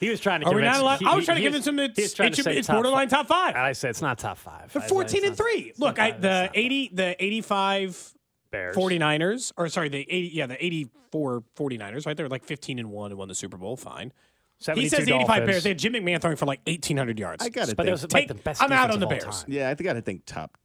he 0.00 0.08
was 0.08 0.20
trying 0.20 0.40
to. 0.40 0.46
Are 0.46 0.54
we 0.54 0.62
convince, 0.62 0.76
not 0.76 0.82
allowed? 0.82 0.98
he- 1.00 1.06
I 1.06 1.14
was 1.14 1.22
he- 1.22 1.26
trying 1.26 1.36
to 1.36 1.40
he 1.40 1.68
him 1.68 1.76
that 1.76 1.98
it's, 1.98 2.18
it 2.18 2.34
should, 2.34 2.44
say 2.44 2.56
it's 2.56 2.66
top 2.66 2.76
borderline 2.76 3.08
top 3.08 3.26
five. 3.26 3.54
And 3.54 3.64
I 3.64 3.72
said 3.72 3.90
it's 3.90 4.00
not 4.02 4.18
top 4.18 4.38
five. 4.38 4.72
They're 4.72 4.82
I- 4.82 4.88
14 4.88 5.24
and 5.24 5.30
not- 5.32 5.38
3. 5.38 5.72
Look, 5.78 5.98
I, 5.98 6.12
the 6.12 6.16
it's 6.16 6.22
not 6.48 6.50
80 6.56 6.90
the 6.94 7.24
85 7.24 8.14
Bears. 8.50 8.76
49ers 8.76 9.52
or 9.56 9.68
sorry, 9.68 9.88
the 9.88 10.00
80 10.08 10.28
yeah, 10.34 10.46
the 10.46 10.64
84 10.64 11.42
49ers, 11.56 12.06
right? 12.06 12.16
They 12.16 12.22
were 12.22 12.28
like 12.28 12.44
15 12.44 12.78
and 12.78 12.90
1 12.90 13.10
and 13.12 13.18
won 13.18 13.28
the 13.28 13.34
Super 13.34 13.56
Bowl, 13.56 13.76
fine. 13.76 14.12
He 14.74 14.88
says 14.90 15.06
the 15.06 15.14
85 15.14 15.26
Dolphins. 15.26 15.46
Bears. 15.46 15.62
They 15.62 15.70
had 15.70 15.78
Jim 15.78 15.92
McMahon 15.94 16.20
throwing 16.20 16.36
for 16.36 16.44
like 16.46 16.60
1800 16.66 17.18
yards. 17.18 17.42
I 17.44 17.48
got 17.48 17.68
to 17.68 17.74
But 17.76 17.86
it 17.86 17.86
think. 17.86 17.92
was 17.94 18.02
like 18.02 18.10
Take- 18.10 18.28
the 18.28 18.34
best. 18.34 18.62
I'm 18.62 18.70
out 18.72 18.88
defense 18.88 18.94
on 18.94 19.00
the 19.00 19.06
of 19.06 19.12
all 19.12 19.18
Bears. 19.18 19.42
time. 19.44 19.52
Yeah, 19.52 19.70
I 19.70 19.74
think 19.74 19.88
I 19.88 19.92
got 19.92 19.94
to 19.94 20.02
think 20.02 20.22
top 20.26 20.58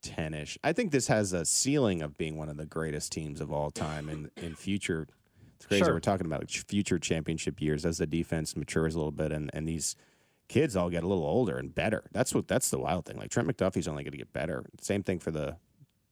ten 0.00 0.32
ish. 0.32 0.56
I 0.64 0.72
think 0.72 0.92
this 0.92 1.08
has 1.08 1.32
a 1.32 1.44
ceiling 1.44 2.00
of 2.02 2.16
being 2.16 2.36
one 2.38 2.48
of 2.48 2.56
the 2.56 2.64
greatest 2.66 3.12
teams 3.12 3.40
of 3.40 3.52
all 3.52 3.70
time 3.70 4.08
in 4.08 4.30
in 4.42 4.54
future 4.54 5.06
It's 5.56 5.66
crazy. 5.66 5.84
Sure. 5.84 5.92
We're 5.92 6.00
talking 6.00 6.24
about 6.26 6.40
like, 6.40 6.50
future 6.50 6.98
championship 6.98 7.60
years 7.60 7.84
as 7.84 7.98
the 7.98 8.06
defense 8.06 8.56
matures 8.56 8.94
a 8.94 8.98
little 8.98 9.12
bit, 9.12 9.30
and 9.32 9.50
and 9.52 9.68
these 9.68 9.94
kids 10.48 10.74
all 10.76 10.88
get 10.88 11.02
a 11.02 11.06
little 11.06 11.26
older 11.26 11.58
and 11.58 11.74
better. 11.74 12.04
That's 12.12 12.32
what 12.34 12.48
that's 12.48 12.70
the 12.70 12.78
wild 12.78 13.04
thing. 13.04 13.18
Like 13.18 13.30
Trent 13.30 13.46
McDuffie's 13.48 13.86
only 13.88 14.04
going 14.04 14.12
to 14.12 14.18
get 14.18 14.32
better. 14.32 14.64
Same 14.80 15.02
thing 15.02 15.18
for 15.18 15.30
the 15.30 15.56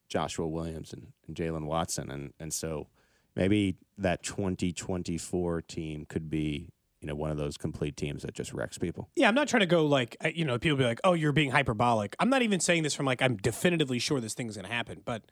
Joshua 0.09 0.47
Williams 0.47 0.93
and, 0.93 1.09
and 1.27 1.37
Jaylen 1.37 1.67
Watson, 1.67 2.11
and 2.11 2.33
and 2.39 2.53
so 2.53 2.89
maybe 3.35 3.77
that 3.99 4.23
2024 4.23 5.63
team 5.63 6.07
could 6.09 6.31
be 6.31 6.69
you 7.01 7.07
know 7.09 7.15
one 7.15 7.31
of 7.31 7.37
those 7.37 7.57
complete 7.57 7.97
teams 7.97 8.23
that 8.23 8.35
just 8.35 8.53
wrecks 8.53 8.79
people. 8.79 9.09
Yeah, 9.17 9.29
I'm 9.29 9.35
not 9.35 9.49
trying 9.49 9.61
to 9.61 9.67
go 9.67 9.87
like 9.87 10.17
you 10.35 10.45
know 10.45 10.59
people 10.59 10.79
be 10.79 10.85
like, 10.85 11.01
oh, 11.05 11.13
you're 11.13 11.33
being 11.33 11.51
hyperbolic. 11.51 12.17
I'm 12.19 12.31
not 12.31 12.43
even 12.43 12.61
saying 12.61 12.83
this 12.83 12.95
from 12.95 13.07
like 13.07 13.23
I'm 13.23 13.37
definitively 13.37 13.99
sure 13.99 14.21
this 14.21 14.35
thing's 14.35 14.57
going 14.57 14.67
to 14.67 14.73
happen, 14.73 15.03
but 15.05 15.23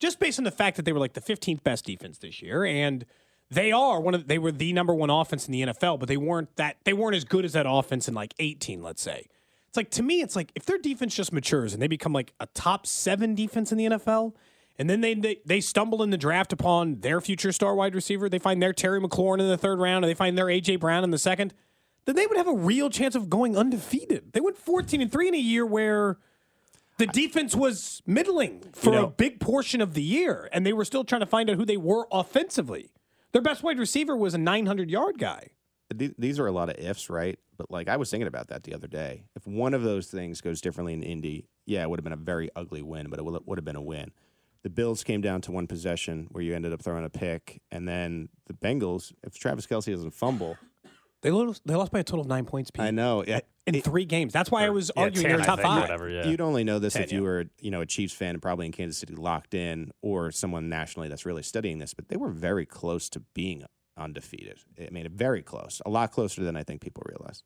just 0.00 0.18
based 0.18 0.38
on 0.38 0.44
the 0.44 0.50
fact 0.50 0.76
that 0.76 0.84
they 0.84 0.92
were 0.92 0.98
like 0.98 1.12
the 1.12 1.20
15th 1.20 1.62
best 1.62 1.84
defense 1.84 2.18
this 2.18 2.40
year, 2.40 2.64
and 2.64 3.04
they 3.50 3.70
are 3.70 4.00
one 4.00 4.14
of 4.14 4.28
they 4.28 4.38
were 4.38 4.52
the 4.52 4.72
number 4.72 4.94
one 4.94 5.10
offense 5.10 5.46
in 5.46 5.52
the 5.52 5.62
NFL, 5.62 5.98
but 5.98 6.08
they 6.08 6.16
weren't 6.16 6.54
that 6.56 6.76
they 6.84 6.92
weren't 6.92 7.16
as 7.16 7.24
good 7.24 7.44
as 7.44 7.52
that 7.52 7.66
offense 7.68 8.08
in 8.08 8.14
like 8.14 8.34
18, 8.38 8.82
let's 8.82 9.02
say. 9.02 9.26
It's 9.70 9.76
like 9.76 9.90
to 9.90 10.02
me, 10.02 10.20
it's 10.20 10.34
like 10.34 10.50
if 10.56 10.66
their 10.66 10.78
defense 10.78 11.14
just 11.14 11.32
matures 11.32 11.72
and 11.72 11.80
they 11.80 11.86
become 11.86 12.12
like 12.12 12.34
a 12.40 12.46
top 12.46 12.88
seven 12.88 13.36
defense 13.36 13.70
in 13.70 13.78
the 13.78 13.86
NFL, 13.86 14.34
and 14.80 14.90
then 14.90 15.00
they, 15.00 15.14
they 15.14 15.38
they 15.46 15.60
stumble 15.60 16.02
in 16.02 16.10
the 16.10 16.18
draft 16.18 16.52
upon 16.52 17.00
their 17.00 17.20
future 17.20 17.52
star 17.52 17.76
wide 17.76 17.94
receiver, 17.94 18.28
they 18.28 18.40
find 18.40 18.60
their 18.60 18.72
Terry 18.72 19.00
McLaurin 19.00 19.38
in 19.38 19.46
the 19.46 19.56
third 19.56 19.78
round, 19.78 20.04
and 20.04 20.10
they 20.10 20.14
find 20.16 20.36
their 20.36 20.46
AJ 20.46 20.80
Brown 20.80 21.04
in 21.04 21.12
the 21.12 21.18
second, 21.18 21.54
then 22.04 22.16
they 22.16 22.26
would 22.26 22.36
have 22.36 22.48
a 22.48 22.52
real 22.52 22.90
chance 22.90 23.14
of 23.14 23.30
going 23.30 23.56
undefeated. 23.56 24.32
They 24.32 24.40
went 24.40 24.56
14 24.58 25.02
and 25.02 25.12
three 25.12 25.28
in 25.28 25.34
a 25.34 25.38
year 25.38 25.64
where 25.64 26.18
the 26.98 27.06
defense 27.06 27.54
was 27.54 28.02
middling 28.06 28.64
for 28.72 28.90
know- 28.90 29.04
a 29.04 29.06
big 29.06 29.38
portion 29.38 29.80
of 29.80 29.94
the 29.94 30.02
year, 30.02 30.48
and 30.52 30.66
they 30.66 30.72
were 30.72 30.84
still 30.84 31.04
trying 31.04 31.20
to 31.20 31.26
find 31.26 31.48
out 31.48 31.56
who 31.56 31.64
they 31.64 31.76
were 31.76 32.08
offensively. 32.10 32.90
Their 33.30 33.42
best 33.42 33.62
wide 33.62 33.78
receiver 33.78 34.16
was 34.16 34.34
a 34.34 34.38
900 34.38 34.90
yard 34.90 35.18
guy. 35.18 35.50
Th- 35.98 36.14
These 36.18 36.38
are 36.38 36.46
a 36.46 36.52
lot 36.52 36.68
of 36.70 36.76
ifs, 36.78 37.10
right? 37.10 37.38
But 37.56 37.70
like 37.70 37.88
I 37.88 37.96
was 37.96 38.10
thinking 38.10 38.26
about 38.28 38.48
that 38.48 38.64
the 38.64 38.74
other 38.74 38.86
day. 38.86 39.24
If 39.36 39.46
one 39.46 39.74
of 39.74 39.82
those 39.82 40.06
things 40.08 40.40
goes 40.40 40.60
differently 40.60 40.94
in 40.94 41.02
Indy, 41.02 41.46
yeah, 41.66 41.82
it 41.82 41.90
would 41.90 41.98
have 41.98 42.04
been 42.04 42.12
a 42.12 42.16
very 42.16 42.48
ugly 42.56 42.82
win, 42.82 43.08
but 43.10 43.18
it 43.18 43.24
would 43.24 43.40
would 43.46 43.58
have 43.58 43.64
been 43.64 43.76
a 43.76 43.82
win. 43.82 44.12
The 44.62 44.70
Bills 44.70 45.02
came 45.04 45.20
down 45.22 45.40
to 45.42 45.52
one 45.52 45.66
possession 45.66 46.28
where 46.30 46.44
you 46.44 46.54
ended 46.54 46.72
up 46.72 46.82
throwing 46.82 47.04
a 47.04 47.08
pick, 47.10 47.62
and 47.70 47.88
then 47.88 48.28
the 48.46 48.52
Bengals. 48.52 49.12
If 49.24 49.38
Travis 49.38 49.66
Kelce 49.66 49.90
doesn't 49.92 50.10
fumble, 50.12 50.58
They 51.22 51.30
lost, 51.30 51.62
they 51.66 51.74
lost 51.74 51.92
by 51.92 52.00
a 52.00 52.04
total 52.04 52.20
of 52.22 52.26
nine 52.28 52.44
points 52.44 52.70
Pete, 52.70 52.84
I 52.84 52.90
know. 52.90 53.24
Yeah, 53.26 53.40
in 53.66 53.80
three 53.80 54.04
games. 54.04 54.32
That's 54.32 54.50
why 54.50 54.64
I 54.64 54.70
was 54.70 54.90
Yeah, 54.96 55.02
arguing 55.04 55.28
10, 55.28 55.30
they're 55.32 55.40
I 55.42 55.46
top 55.46 55.58
think, 55.58 55.68
five. 55.68 55.80
Whatever, 55.82 56.08
yeah. 56.08 56.26
You'd 56.26 56.40
only 56.40 56.64
know 56.64 56.78
this 56.78 56.96
if 56.96 57.12
you 57.12 57.18
yeah. 57.18 57.24
were, 57.24 57.44
you 57.58 57.70
know, 57.70 57.80
a 57.80 57.86
Chiefs 57.86 58.14
fan 58.14 58.30
and 58.30 58.42
probably 58.42 58.66
in 58.66 58.72
Kansas 58.72 58.98
City 58.98 59.14
locked 59.14 59.54
in, 59.54 59.92
or 60.02 60.30
someone 60.30 60.68
nationally 60.68 61.08
that's 61.08 61.26
really 61.26 61.42
studying 61.42 61.78
this. 61.78 61.94
But 61.94 62.08
they 62.08 62.16
were 62.16 62.30
very 62.30 62.66
close 62.66 63.08
to 63.10 63.20
being 63.34 63.64
undefeated. 64.00 64.58
It 64.76 64.92
made 64.92 65.06
it 65.06 65.12
very 65.12 65.42
close, 65.42 65.80
a 65.86 65.90
lot 65.90 66.10
closer 66.10 66.42
than 66.42 66.56
I 66.56 66.64
think 66.64 66.80
people 66.80 67.02
realize. 67.06 67.44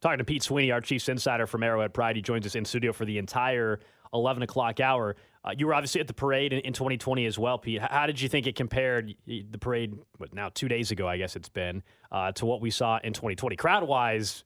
Talking 0.00 0.18
to 0.18 0.24
Pete 0.24 0.42
Sweeney, 0.42 0.70
our 0.70 0.80
Chiefs 0.80 1.08
insider 1.08 1.46
from 1.46 1.62
Arrowhead 1.62 1.94
Pride. 1.94 2.16
He 2.16 2.22
joins 2.22 2.44
us 2.44 2.54
in 2.54 2.64
studio 2.64 2.92
for 2.92 3.04
the 3.04 3.18
entire 3.18 3.80
11 4.12 4.42
o'clock 4.42 4.80
hour. 4.80 5.16
Uh, 5.44 5.52
you 5.56 5.66
were 5.66 5.74
obviously 5.74 6.00
at 6.00 6.06
the 6.06 6.14
parade 6.14 6.52
in, 6.52 6.60
in 6.60 6.72
2020 6.72 7.26
as 7.26 7.38
well, 7.38 7.58
Pete. 7.58 7.80
How 7.80 8.06
did 8.06 8.20
you 8.20 8.28
think 8.28 8.46
it 8.46 8.54
compared, 8.54 9.14
the 9.26 9.58
parade, 9.58 9.94
what, 10.18 10.34
now 10.34 10.50
two 10.52 10.68
days 10.68 10.90
ago, 10.90 11.08
I 11.08 11.18
guess 11.18 11.36
it's 11.36 11.48
been, 11.48 11.82
uh, 12.12 12.32
to 12.32 12.46
what 12.46 12.60
we 12.60 12.70
saw 12.70 12.98
in 13.02 13.12
2020? 13.12 13.56
Crowd 13.56 13.86
wise, 13.86 14.44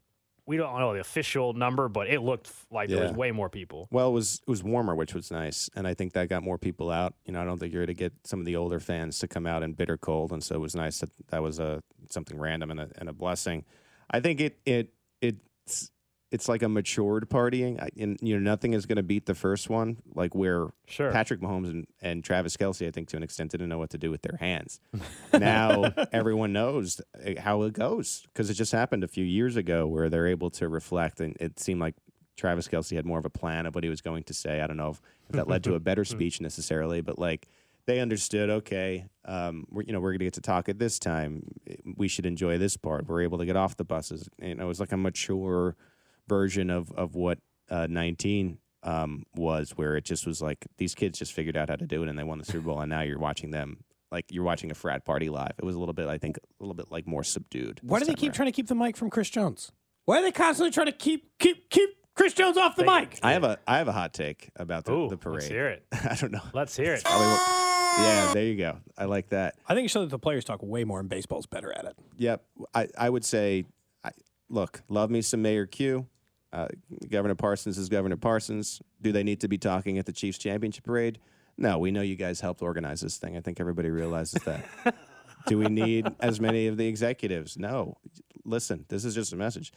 we 0.49 0.57
don't 0.57 0.79
know 0.79 0.95
the 0.95 1.01
official 1.01 1.53
number, 1.53 1.89
but 1.89 2.09
it 2.09 2.23
looked 2.23 2.51
like 2.71 2.89
there 2.89 3.03
was 3.03 3.13
way 3.13 3.31
more 3.31 3.51
people. 3.51 3.87
Well, 3.91 4.09
it 4.09 4.13
was 4.13 4.41
it 4.47 4.51
was 4.51 4.65
warmer, 4.65 4.95
which 4.95 5.15
was 5.15 5.31
nice, 5.31 5.69
and 5.77 5.87
I 5.87 5.93
think 5.93 6.15
that 6.15 6.29
got 6.31 6.43
more 6.43 6.57
people 6.57 6.91
out. 6.91 7.15
You 7.27 7.35
know, 7.35 7.43
I 7.43 7.45
don't 7.45 7.59
think 7.59 7.73
you're 7.73 7.83
going 7.85 7.95
to 7.95 8.01
get 8.01 8.15
some 8.25 8.41
of 8.41 8.47
the 8.47 8.57
older 8.57 8.81
fans 8.81 9.19
to 9.19 9.29
come 9.29 9.47
out 9.47 9.63
in 9.63 9.75
bitter 9.75 9.99
cold, 9.99 10.33
and 10.33 10.43
so 10.43 10.55
it 10.55 10.61
was 10.61 10.75
nice 10.75 11.01
that 11.01 11.11
that 11.29 11.43
was 11.43 11.59
a 11.59 11.83
something 12.11 12.39
random 12.39 12.71
and 12.71 12.81
a, 12.81 12.89
and 12.97 13.11
a 13.11 13.13
blessing. 13.13 13.67
I 14.11 14.21
think 14.21 14.41
it 14.41 14.59
it 14.65 14.95
it's 15.21 15.91
it's 16.31 16.49
like 16.49 16.63
a 16.63 16.69
matured 16.69 17.29
partying, 17.31 17.81
I, 17.83 17.89
and 17.99 18.19
you 18.21 18.35
know, 18.35 18.41
nothing 18.41 18.75
is 18.75 18.85
going 18.87 18.97
to 18.97 19.03
beat 19.03 19.27
the 19.27 19.35
first 19.35 19.71
one, 19.71 19.99
like 20.15 20.35
where 20.35 20.69
Sure. 20.87 21.11
Patrick 21.11 21.41
Mahomes 21.41 21.71
and, 21.71 21.87
and 22.03 22.23
Travis 22.23 22.57
Kelce, 22.57 22.87
I 22.87 22.91
think 22.91 23.09
to 23.09 23.17
an 23.17 23.23
extent, 23.23 23.51
didn't 23.51 23.69
know 23.69 23.79
what 23.79 23.91
to 23.91 23.99
do 23.99 24.11
with 24.11 24.23
their 24.23 24.37
hands. 24.39 24.81
now 25.33 25.93
everyone 26.13 26.53
knows 26.53 27.01
uh, 27.27 27.41
how 27.41 27.63
it 27.63 27.73
goes 27.73 28.27
because 28.33 28.51
it 28.51 28.55
just 28.55 28.73
happened 28.73 29.05
a 29.05 29.09
few 29.09 29.25
years 29.25 29.57
ago 29.57 29.87
where 29.87 30.09
they're 30.11 30.27
able 30.27 30.51
to 30.51 30.69
reflect, 30.69 31.21
and 31.21 31.37
it 31.41 31.59
seemed 31.59 31.81
like 31.81 31.95
Travis 32.37 32.69
Kelce 32.69 32.95
had 32.95 33.07
more 33.07 33.19
of 33.19 33.25
a 33.25 33.31
plan 33.31 33.67
of 33.67 33.75
what 33.75 33.83
he 33.85 33.91
was 33.91 34.01
going 34.01 34.23
to 34.25 34.35
say. 34.35 34.61
I 34.61 34.67
don't 34.67 34.77
know 34.77 34.91
if, 34.91 35.01
if 35.29 35.37
that 35.37 35.49
led 35.49 35.65
to 35.65 35.75
a 35.75 35.81
better 35.81 36.05
speech 36.05 36.41
necessarily, 36.41 37.01
but 37.01 37.19
like 37.19 37.49
they 37.87 38.01
understood. 38.01 38.51
Okay, 38.51 39.07
um, 39.25 39.67
we're, 39.71 39.83
you 39.83 39.93
know, 39.95 40.01
we're 40.01 40.11
going 40.11 40.21
to 40.21 40.27
get 40.27 40.35
to 40.35 40.43
talk 40.43 40.69
at 40.69 40.79
this 40.79 40.99
time. 40.99 41.43
We 41.97 42.07
should 42.07 42.27
enjoy 42.27 42.59
this 42.59 42.77
part. 42.77 43.09
We're 43.09 43.23
able 43.23 43.39
to 43.39 43.47
get 43.47 43.57
off 43.57 43.77
the 43.79 43.85
buses. 43.85 44.29
You 44.41 44.55
know, 44.55 44.65
it 44.65 44.69
was 44.69 44.79
like 44.79 44.93
a 44.93 44.97
mature 44.99 45.75
version 46.29 46.71
of 46.71 46.91
of 46.93 47.15
what 47.15 47.39
uh, 47.71 47.87
19 47.89 48.59
um, 48.83 49.25
was, 49.35 49.71
where 49.73 49.97
it 49.97 50.05
just 50.05 50.27
was 50.27 50.41
like 50.41 50.67
these 50.77 50.95
kids 50.95 51.19
just 51.19 51.33
figured 51.33 51.57
out 51.57 51.69
how 51.69 51.77
to 51.77 51.87
do 51.87 52.03
it 52.03 52.09
and 52.09 52.19
they 52.19 52.23
won 52.25 52.39
the 52.39 52.45
Super 52.45 52.67
Bowl, 52.67 52.81
and 52.81 52.91
now 52.91 53.01
you're 53.01 53.19
watching 53.19 53.51
them 53.51 53.79
like 54.11 54.25
you're 54.31 54.45
watching 54.45 54.71
a 54.71 54.75
frat 54.75 55.05
party 55.05 55.29
live. 55.29 55.53
It 55.59 55.65
was 55.65 55.75
a 55.75 55.79
little 55.79 55.93
bit, 55.95 56.09
I 56.09 56.19
think, 56.19 56.39
a 56.39 56.41
little 56.61 56.75
bit 56.75 56.91
like 56.91 57.07
more 57.07 57.25
subdued. 57.25 57.81
Why 57.83 57.99
do 57.99 58.05
they 58.07 58.15
keep 58.15 58.29
around. 58.31 58.35
trying 58.35 58.47
to 58.49 58.53
keep 58.53 58.69
the 58.69 58.75
mic 58.75 58.97
from 58.97 59.11
Chris 59.11 59.29
Jones? 59.31 59.73
Why 60.05 60.21
are 60.21 60.23
they 60.23 60.33
constantly 60.33 60.71
trying 60.71 60.87
to 60.87 60.93
keep 60.93 61.37
keep 61.39 61.69
keep 61.71 61.91
Chris 62.15 62.33
Jones 62.33 62.57
off 62.57 62.77
the 62.77 62.85
They- 62.85 63.01
mic? 63.01 63.19
I 63.23 63.33
have 63.33 63.45
a 63.45 63.59
I 63.67 63.79
have 63.79 63.89
a 63.89 63.93
hot 63.93 64.15
take 64.15 64.51
about 64.57 64.85
the, 64.87 64.93
Ooh, 64.95 65.09
the 65.09 65.17
parade. 65.19 65.35
let's 65.43 65.49
hear 65.49 65.67
it. 65.69 65.85
I 65.93 66.15
don't 66.15 66.33
know. 66.33 66.43
Let's 66.55 66.77
hear 66.77 66.95
it. 66.95 67.03
Yeah, 67.99 68.33
there 68.33 68.45
you 68.45 68.55
go. 68.57 68.79
I 68.97 69.07
like 69.07 69.31
that. 69.31 69.57
I 69.67 69.75
think 69.75 69.87
it 69.87 69.89
shows 69.89 70.05
that 70.05 70.11
the 70.11 70.21
players 70.21 70.45
talk 70.45 70.63
way 70.63 70.85
more, 70.85 71.01
and 71.01 71.09
baseball's 71.09 71.47
better 71.47 71.73
at 71.73 71.85
it. 71.85 71.97
Yep. 72.17 72.45
I, 72.73 72.87
I 72.97 73.11
would 73.11 73.25
say, 73.25 73.65
I, 74.05 74.11
look, 74.49 74.83
love 74.89 75.11
me 75.11 75.21
some 75.21 75.43
Mayor 75.43 75.67
Q. 75.67 76.07
Uh, 76.53 76.69
Governor 77.09 77.35
Parsons 77.35 77.79
is 77.79 77.89
Governor 77.89 78.17
Parsons. 78.17 78.81
Do 79.01 79.13
they 79.13 79.23
need 79.23 79.41
to 79.43 79.49
be 79.49 79.59
talking 79.59 79.99
at 79.99 80.07
the 80.07 80.13
Chiefs 80.13 80.39
championship 80.39 80.85
parade? 80.85 81.19
No, 81.57 81.79
we 81.79 81.91
know 81.91 82.03
you 82.03 82.17
guys 82.17 82.41
helped 82.41 82.63
organize 82.63 83.01
this 83.01 83.19
thing. 83.19 83.37
I 83.37 83.41
think 83.41 83.61
everybody 83.61 83.91
realizes 83.91 84.43
that. 84.45 84.65
Do 85.47 85.59
we 85.59 85.67
need 85.67 86.07
as 86.21 86.41
many 86.41 86.67
of 86.67 86.77
the 86.77 86.87
executives? 86.87 87.59
No. 87.59 87.97
Listen, 88.45 88.85
this 88.89 89.05
is 89.05 89.15
just 89.15 89.33
a 89.33 89.37
message. 89.37 89.73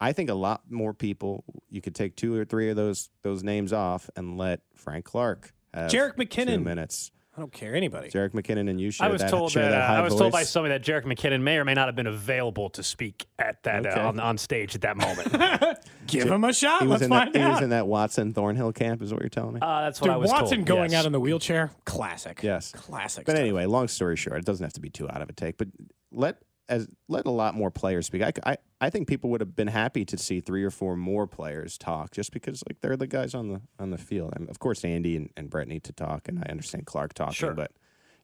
I 0.00 0.12
think 0.12 0.30
a 0.30 0.34
lot 0.34 0.62
more 0.70 0.94
people. 0.94 1.44
You 1.68 1.80
could 1.80 1.94
take 1.94 2.16
two 2.16 2.34
or 2.34 2.44
three 2.44 2.70
of 2.70 2.76
those 2.76 3.10
those 3.22 3.42
names 3.42 3.72
off 3.72 4.08
and 4.16 4.38
let 4.38 4.60
Frank 4.74 5.04
Clark 5.04 5.52
have 5.74 5.90
Jerick 5.90 6.30
two 6.30 6.58
minutes. 6.58 7.10
I 7.36 7.40
don't 7.40 7.52
care 7.52 7.76
anybody. 7.76 8.10
Jerick 8.10 8.30
McKinnon 8.32 8.68
and 8.68 8.80
you 8.80 8.90
share 8.90 9.06
I 9.06 9.10
was 9.10 9.22
that. 9.22 9.30
told 9.30 9.52
that, 9.52 9.70
that 9.70 9.90
uh, 9.90 9.94
I 9.94 10.00
was 10.00 10.16
told 10.16 10.32
by 10.32 10.42
somebody 10.42 10.72
that 10.76 10.82
Jerick 10.82 11.04
McKinnon 11.04 11.40
may 11.42 11.58
or 11.58 11.64
may 11.64 11.74
not 11.74 11.86
have 11.86 11.94
been 11.94 12.08
available 12.08 12.68
to 12.70 12.82
speak 12.82 13.26
at 13.38 13.62
that 13.62 13.86
Okay. 13.86 14.00
uh, 14.00 14.08
on, 14.08 14.18
on 14.18 14.36
stage 14.36 14.74
at 14.74 14.80
that 14.80 14.96
moment. 14.96 15.78
Give 16.08 16.28
him 16.28 16.42
a 16.42 16.52
shot. 16.52 16.82
He 16.82 16.88
was 16.88 16.94
Let's 17.00 17.04
in 17.04 17.08
find 17.10 17.32
that, 17.32 17.40
He 17.40 17.46
was 17.48 17.62
in 17.62 17.70
that 17.70 17.86
Watson 17.86 18.34
Thornhill 18.34 18.72
camp, 18.72 19.00
is 19.00 19.12
what 19.12 19.22
you're 19.22 19.28
telling 19.28 19.54
me. 19.54 19.60
Uh, 19.62 19.82
that's 19.82 20.00
what 20.00 20.08
Dude, 20.08 20.14
I 20.14 20.16
was 20.16 20.30
Watson 20.30 20.58
told. 20.58 20.66
going 20.66 20.90
yes. 20.90 21.00
out 21.00 21.06
in 21.06 21.12
the 21.12 21.20
wheelchair, 21.20 21.70
classic. 21.84 22.40
Yes. 22.42 22.72
classic. 22.72 23.26
but 23.26 23.32
stuff. 23.32 23.40
anyway, 23.40 23.64
long 23.66 23.86
story 23.86 24.16
short, 24.16 24.38
it 24.38 24.44
doesn't 24.44 24.64
have 24.64 24.72
to 24.72 24.80
be 24.80 24.90
too 24.90 25.08
out 25.08 25.22
of 25.22 25.28
a 25.30 25.32
take. 25.32 25.56
But 25.56 25.68
let 26.10 26.36
as 26.70 26.88
let 27.08 27.26
a 27.26 27.30
lot 27.30 27.54
more 27.54 27.70
players 27.70 28.06
speak. 28.06 28.22
I, 28.22 28.32
I, 28.46 28.56
I 28.80 28.90
think 28.90 29.08
people 29.08 29.28
would 29.30 29.40
have 29.40 29.54
been 29.54 29.68
happy 29.68 30.04
to 30.06 30.16
see 30.16 30.40
three 30.40 30.64
or 30.64 30.70
four 30.70 30.96
more 30.96 31.26
players 31.26 31.76
talk, 31.76 32.12
just 32.12 32.32
because 32.32 32.62
like 32.68 32.80
they're 32.80 32.96
the 32.96 33.06
guys 33.06 33.34
on 33.34 33.48
the 33.48 33.60
on 33.78 33.90
the 33.90 33.98
field. 33.98 34.32
And 34.36 34.48
of 34.48 34.58
course, 34.58 34.84
Andy 34.84 35.16
and, 35.16 35.30
and 35.36 35.50
Brett 35.50 35.68
need 35.68 35.84
to 35.84 35.92
talk, 35.92 36.28
and 36.28 36.38
I 36.38 36.50
understand 36.50 36.86
Clark 36.86 37.12
talking. 37.12 37.34
Sure. 37.34 37.52
But 37.52 37.72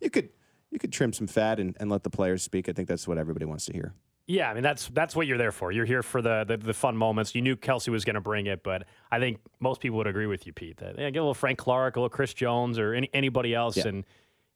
you 0.01 0.09
could 0.09 0.31
you 0.71 0.79
could 0.79 0.93
trim 0.93 1.13
some 1.13 1.27
fat 1.27 1.61
and, 1.61 1.77
and 1.81 1.91
let 1.91 2.05
the 2.05 2.11
players 2.11 2.43
speak. 2.43 2.69
I 2.69 2.73
think 2.73 2.89
that's 2.89 3.07
what 3.07 3.19
everybody 3.19 3.45
wants 3.45 3.67
to 3.67 3.73
hear. 3.73 3.93
Yeah, 4.29 4.51
I 4.51 4.55
mean 4.55 4.63
that's 4.63 4.89
that's 4.89 5.15
what 5.15 5.27
you're 5.27 5.39
there 5.39 5.53
for. 5.53 5.71
You're 5.71 5.85
here 5.85 6.03
for 6.03 6.23
the 6.23 6.45
the, 6.45 6.57
the 6.57 6.75
fun 6.75 6.97
moments. 6.97 7.35
You 7.35 7.43
knew 7.43 7.57
Kelce 7.57 7.89
was 7.89 8.05
going 8.05 8.15
to 8.15 8.21
bring 8.21 8.47
it, 8.47 8.63
but 8.63 8.85
I 9.11 9.19
think 9.19 9.39
most 9.61 9.81
people 9.81 9.99
would 9.99 10.07
agree 10.09 10.27
with 10.27 10.47
you, 10.47 10.53
Pete. 10.53 10.79
That 10.79 10.99
yeah, 10.99 11.11
get 11.11 11.19
a 11.19 11.23
little 11.23 11.35
Frank 11.35 11.59
Clark, 11.59 11.97
a 11.97 12.01
little 12.01 12.11
Chris 12.11 12.35
Jones, 12.35 12.79
or 12.79 12.95
any, 12.95 13.11
anybody 13.13 13.55
else. 13.55 13.77
Yeah. 13.77 13.89
And 13.89 14.05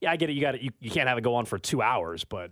yeah, 0.01 0.11
I 0.11 0.17
get 0.17 0.31
it. 0.31 0.33
You 0.33 0.41
got 0.41 0.57
it. 0.57 0.63
You, 0.63 0.71
you 0.81 0.91
can't 0.91 1.09
have 1.09 1.19
it 1.19 1.21
go 1.21 1.35
on 1.37 1.45
for 1.45 1.59
two 1.59 1.83
hours, 1.83 2.25
but 2.25 2.51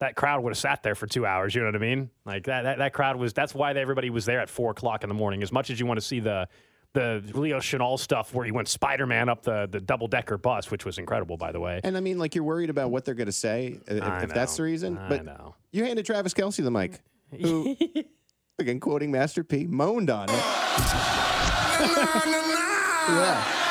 that 0.00 0.16
crowd 0.16 0.42
would 0.42 0.50
have 0.50 0.58
sat 0.58 0.82
there 0.82 0.94
for 0.94 1.06
two 1.06 1.24
hours. 1.24 1.54
You 1.54 1.60
know 1.60 1.68
what 1.68 1.76
I 1.76 1.78
mean? 1.78 2.10
Like 2.24 2.44
that 2.44 2.62
that, 2.62 2.78
that 2.78 2.92
crowd 2.92 3.16
was. 3.16 3.32
That's 3.32 3.54
why 3.54 3.72
everybody 3.72 4.10
was 4.10 4.24
there 4.24 4.40
at 4.40 4.48
four 4.48 4.72
o'clock 4.72 5.02
in 5.04 5.08
the 5.08 5.14
morning. 5.14 5.42
As 5.42 5.52
much 5.52 5.70
as 5.70 5.78
you 5.78 5.86
want 5.86 5.98
to 5.98 6.06
see 6.06 6.20
the 6.20 6.48
the 6.92 7.22
Leo 7.34 7.58
Chenal 7.58 7.98
stuff 7.98 8.34
where 8.34 8.44
he 8.44 8.50
went 8.50 8.66
Spider 8.66 9.06
Man 9.06 9.28
up 9.28 9.42
the 9.42 9.68
the 9.70 9.80
double 9.80 10.08
decker 10.08 10.38
bus, 10.38 10.70
which 10.70 10.84
was 10.84 10.98
incredible, 10.98 11.36
by 11.36 11.52
the 11.52 11.60
way. 11.60 11.80
And 11.84 11.96
I 11.96 12.00
mean, 12.00 12.18
like 12.18 12.34
you're 12.34 12.44
worried 12.44 12.70
about 12.70 12.90
what 12.90 13.04
they're 13.04 13.14
going 13.14 13.26
to 13.26 13.32
say 13.32 13.78
uh, 13.90 13.94
if, 13.94 14.24
if 14.24 14.34
that's 14.34 14.56
the 14.56 14.62
reason. 14.62 14.98
I 14.98 15.08
but 15.08 15.24
know. 15.24 15.54
you 15.70 15.84
handed 15.84 16.06
Travis 16.06 16.34
Kelce 16.34 16.62
the 16.64 16.70
mic, 16.70 17.00
who 17.38 17.76
again 18.58 18.80
quoting 18.80 19.10
Master 19.12 19.44
P 19.44 19.66
moaned 19.66 20.10
on 20.10 20.30
it. 20.30 20.32
yeah. 23.10 23.69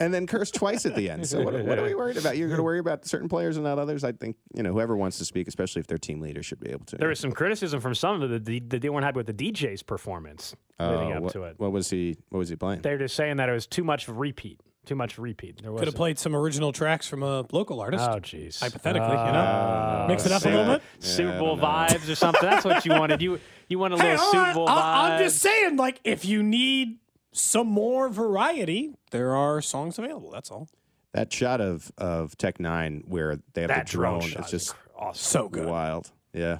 And 0.00 0.12
then 0.12 0.26
cursed 0.26 0.54
twice 0.54 0.86
at 0.86 0.96
the 0.96 1.08
end. 1.08 1.26
So 1.28 1.42
what, 1.42 1.54
what 1.64 1.78
are 1.78 1.84
we 1.84 1.94
worried 2.02 2.16
about? 2.16 2.36
You're 2.36 2.48
going 2.48 2.58
to 2.58 2.64
worry 2.64 2.80
about 2.80 3.06
certain 3.06 3.28
players 3.28 3.56
and 3.56 3.64
not 3.64 3.78
others. 3.78 4.02
I 4.02 4.10
think 4.12 4.36
you 4.52 4.62
know 4.62 4.72
whoever 4.72 4.96
wants 4.96 5.18
to 5.18 5.24
speak, 5.24 5.46
especially 5.46 5.80
if 5.80 5.86
their 5.86 5.98
team 5.98 6.20
leader, 6.20 6.42
should 6.42 6.58
be 6.60 6.70
able 6.70 6.84
to. 6.86 6.96
There 6.96 7.08
was 7.08 7.20
some 7.20 7.30
criticism 7.32 7.80
from 7.80 7.94
some 7.94 8.20
of 8.20 8.44
the 8.44 8.58
that 8.60 8.82
they 8.82 8.88
weren't 8.88 9.04
happy 9.04 9.18
with 9.18 9.26
the 9.26 9.34
DJ's 9.34 9.82
performance 9.84 10.54
leading 10.80 11.12
Uh, 11.12 11.16
up 11.16 11.22
what, 11.22 11.32
to 11.34 11.42
it. 11.44 11.54
What 11.58 11.70
was 11.72 11.90
he? 11.90 12.16
What 12.30 12.40
was 12.40 12.48
he 12.48 12.56
playing? 12.56 12.82
They're 12.82 12.98
just 12.98 13.14
saying 13.14 13.36
that 13.36 13.48
it 13.48 13.52
was 13.52 13.66
too 13.66 13.84
much 13.84 14.08
repeat. 14.08 14.60
Too 14.84 14.96
much 14.96 15.16
repeat. 15.16 15.62
There 15.62 15.70
Could 15.70 15.78
have 15.80 15.86
was. 15.86 15.94
played 15.94 16.18
some 16.18 16.36
original 16.36 16.70
tracks 16.70 17.06
from 17.08 17.22
a 17.22 17.46
local 17.52 17.80
artist. 17.80 18.04
Oh, 18.06 18.16
jeez. 18.20 18.60
Hypothetically, 18.60 19.08
you 19.08 19.14
know? 19.14 19.22
Uh, 19.22 20.04
Mix 20.08 20.26
it 20.26 20.32
up 20.32 20.44
a 20.44 20.48
little 20.48 20.74
bit. 20.74 20.82
Super 20.98 21.38
Bowl 21.38 21.56
vibes 21.56 22.06
or 22.10 22.14
something. 22.14 22.42
That's 22.42 22.66
what 22.66 22.84
you 22.84 22.90
wanted. 22.92 23.22
You 23.22 23.40
you 23.68 23.78
want 23.78 23.94
a 23.94 23.96
Hey, 23.96 24.10
little 24.16 24.24
all 24.26 24.30
Super 24.32 24.42
right, 24.42 24.54
Bowl 24.54 24.68
I- 24.68 25.12
I'm 25.14 25.22
just 25.22 25.38
saying, 25.38 25.76
like, 25.76 26.00
if 26.04 26.26
you 26.26 26.42
need 26.42 26.98
some 27.34 27.66
more 27.66 28.08
variety, 28.08 28.94
there 29.10 29.34
are 29.34 29.60
songs 29.60 29.98
available. 29.98 30.30
That's 30.30 30.50
all. 30.50 30.68
That 31.12 31.32
shot 31.32 31.60
of 31.60 31.92
of 31.98 32.36
Tech 32.38 32.58
N9ne 32.58 33.06
where 33.06 33.38
they 33.52 33.62
have 33.62 33.68
that 33.68 33.86
the 33.86 33.92
drone, 33.92 34.20
shot 34.20 34.40
it's 34.40 34.52
is 34.52 34.64
just 34.66 34.76
awesome. 34.96 35.42
So 35.42 35.48
good. 35.48 35.66
wild. 35.66 36.10
Yeah. 36.32 36.58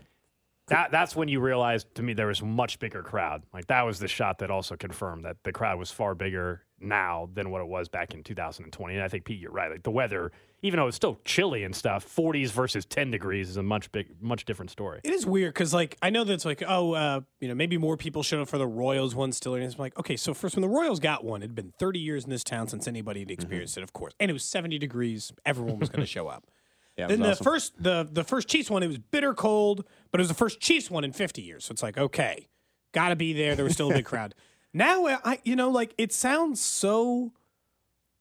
That 0.69 0.90
that's 0.90 1.14
when 1.14 1.28
you 1.28 1.40
realized 1.40 1.95
to 1.97 2.02
me 2.02 2.12
there 2.14 2.26
was 2.26 2.43
much 2.43 2.78
bigger 2.78 3.02
crowd. 3.02 3.43
Like 3.52 3.66
that 3.69 3.83
was 3.83 3.99
the 3.99 4.09
shot 4.09 4.38
that 4.38 4.50
also 4.50 4.76
confirmed 4.76 5.25
that 5.25 5.37
the 5.45 5.52
crowd 5.52 5.78
was 5.78 5.90
far 5.90 6.14
bigger 6.14 6.63
now 6.81 7.28
than 7.33 7.50
what 7.50 7.61
it 7.61 7.69
was 7.69 7.88
back 7.88 8.14
in 8.14 8.23
2020. 8.23 8.95
And 8.95 9.02
I 9.02 9.09
think 9.09 9.25
Pete, 9.25 9.40
you're 9.40 9.50
right. 9.50 9.71
Like 9.71 9.83
the 9.83 9.90
weather, 9.90 10.33
even 10.62 10.78
though 10.78 10.87
it's 10.87 10.97
still 10.97 11.21
chilly 11.25 11.64
and 11.64 11.75
stuff, 11.75 12.07
40s 12.07 12.50
versus 12.50 12.85
10 12.85 13.11
degrees 13.11 13.49
is 13.49 13.57
a 13.57 13.62
much 13.62 13.90
big, 13.93 14.09
much 14.21 14.45
different 14.45 14.71
story. 14.71 15.00
It 15.04 15.12
is 15.12 15.26
weird 15.26 15.54
because, 15.54 15.73
like, 15.73 15.97
I 16.02 16.11
know 16.11 16.25
that's 16.25 16.45
like, 16.45 16.62
oh, 16.66 16.93
uh, 16.93 17.21
you 17.40 17.49
know, 17.49 17.54
maybe 17.54 17.78
more 17.78 17.97
people 17.97 18.23
showed 18.23 18.40
up 18.40 18.49
for 18.49 18.59
the 18.59 18.66
Royals 18.66 19.14
one 19.14 19.33
still. 19.33 19.54
And 19.54 19.64
it's 19.64 19.78
like, 19.78 19.99
okay, 19.99 20.16
so 20.16 20.35
first 20.35 20.57
when 20.57 20.62
the 20.62 20.69
Royals 20.69 21.00
got 21.00 21.25
one, 21.25 21.43
it 21.43 21.47
had 21.47 21.54
been 21.54 21.73
30 21.78 22.00
years 22.00 22.25
in 22.25 22.31
this 22.31 22.45
town 22.45 22.69
since 22.69 22.88
anybody 22.88 23.21
had 23.21 23.31
experienced 23.31 23.76
it, 23.76 23.83
of 23.83 23.93
course. 23.93 24.14
And 24.21 24.31
it 24.31 24.35
was 24.35 24.45
70 24.45 24.78
degrees. 24.78 25.33
Everyone 25.45 25.78
was 25.78 25.88
going 25.88 26.00
to 26.07 26.07
show 26.07 26.28
up. 26.28 26.47
Yeah. 26.97 27.09
Then 27.09 27.21
the 27.21 27.33
awesome. 27.33 27.45
first 27.45 27.83
the 27.83 28.09
the 28.11 28.23
first 28.23 28.47
Chiefs 28.47 28.71
one, 28.71 28.85
it 28.85 28.87
was 28.87 28.99
bitter 28.99 29.35
cold, 29.35 29.85
but 30.12 30.21
it 30.21 30.23
was 30.23 30.28
the 30.28 30.35
first 30.35 30.61
Chiefs 30.61 30.90
one 30.90 31.02
in 31.02 31.12
50 31.12 31.43
years. 31.43 31.64
So 31.64 31.73
it's 31.73 31.83
like, 31.83 31.99
okay, 31.99 32.47
got 32.93 33.09
to 33.09 33.16
be 33.16 33.33
there. 33.33 33.57
There 33.57 33.64
was 33.64 33.75
still 33.75 33.90
a 33.90 33.95
big 33.95 34.04
crowd. 34.07 34.35
Now 34.75 35.07
uh, 35.07 35.19
I 35.25 35.38
you 35.45 35.57
know 35.57 35.71
like 35.71 35.95
it 35.97 36.12
sounds 36.12 36.61
so 36.61 37.33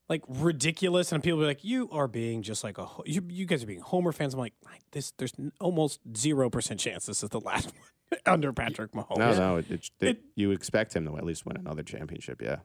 like 0.09 0.21
ridiculous, 0.27 1.11
and 1.11 1.23
people 1.23 1.39
be 1.39 1.45
like, 1.45 1.63
you 1.63 1.89
are 1.91 2.07
being 2.07 2.41
just 2.43 2.63
like 2.63 2.77
a 2.77 2.87
you, 3.05 3.23
you 3.29 3.45
guys 3.45 3.63
are 3.63 3.67
being 3.67 3.79
Homer 3.81 4.11
fans. 4.11 4.33
I'm 4.33 4.39
like, 4.39 4.53
this 4.91 5.11
there's 5.17 5.33
almost 5.59 5.99
zero 6.15 6.49
percent 6.49 6.79
chance 6.79 7.05
this 7.05 7.23
is 7.23 7.29
the 7.29 7.39
last 7.41 7.73
one 8.09 8.19
under 8.25 8.53
Patrick 8.53 8.91
Mahomes. 8.91 9.17
No, 9.17 9.33
no, 9.33 9.55
it, 9.57 9.71
it, 9.71 9.89
It- 10.01 10.21
you 10.35 10.51
expect 10.51 10.95
him 10.95 11.05
to 11.07 11.17
at 11.17 11.23
least 11.23 11.45
win 11.45 11.57
another 11.57 11.83
championship. 11.83 12.41
Yeah. 12.41 12.57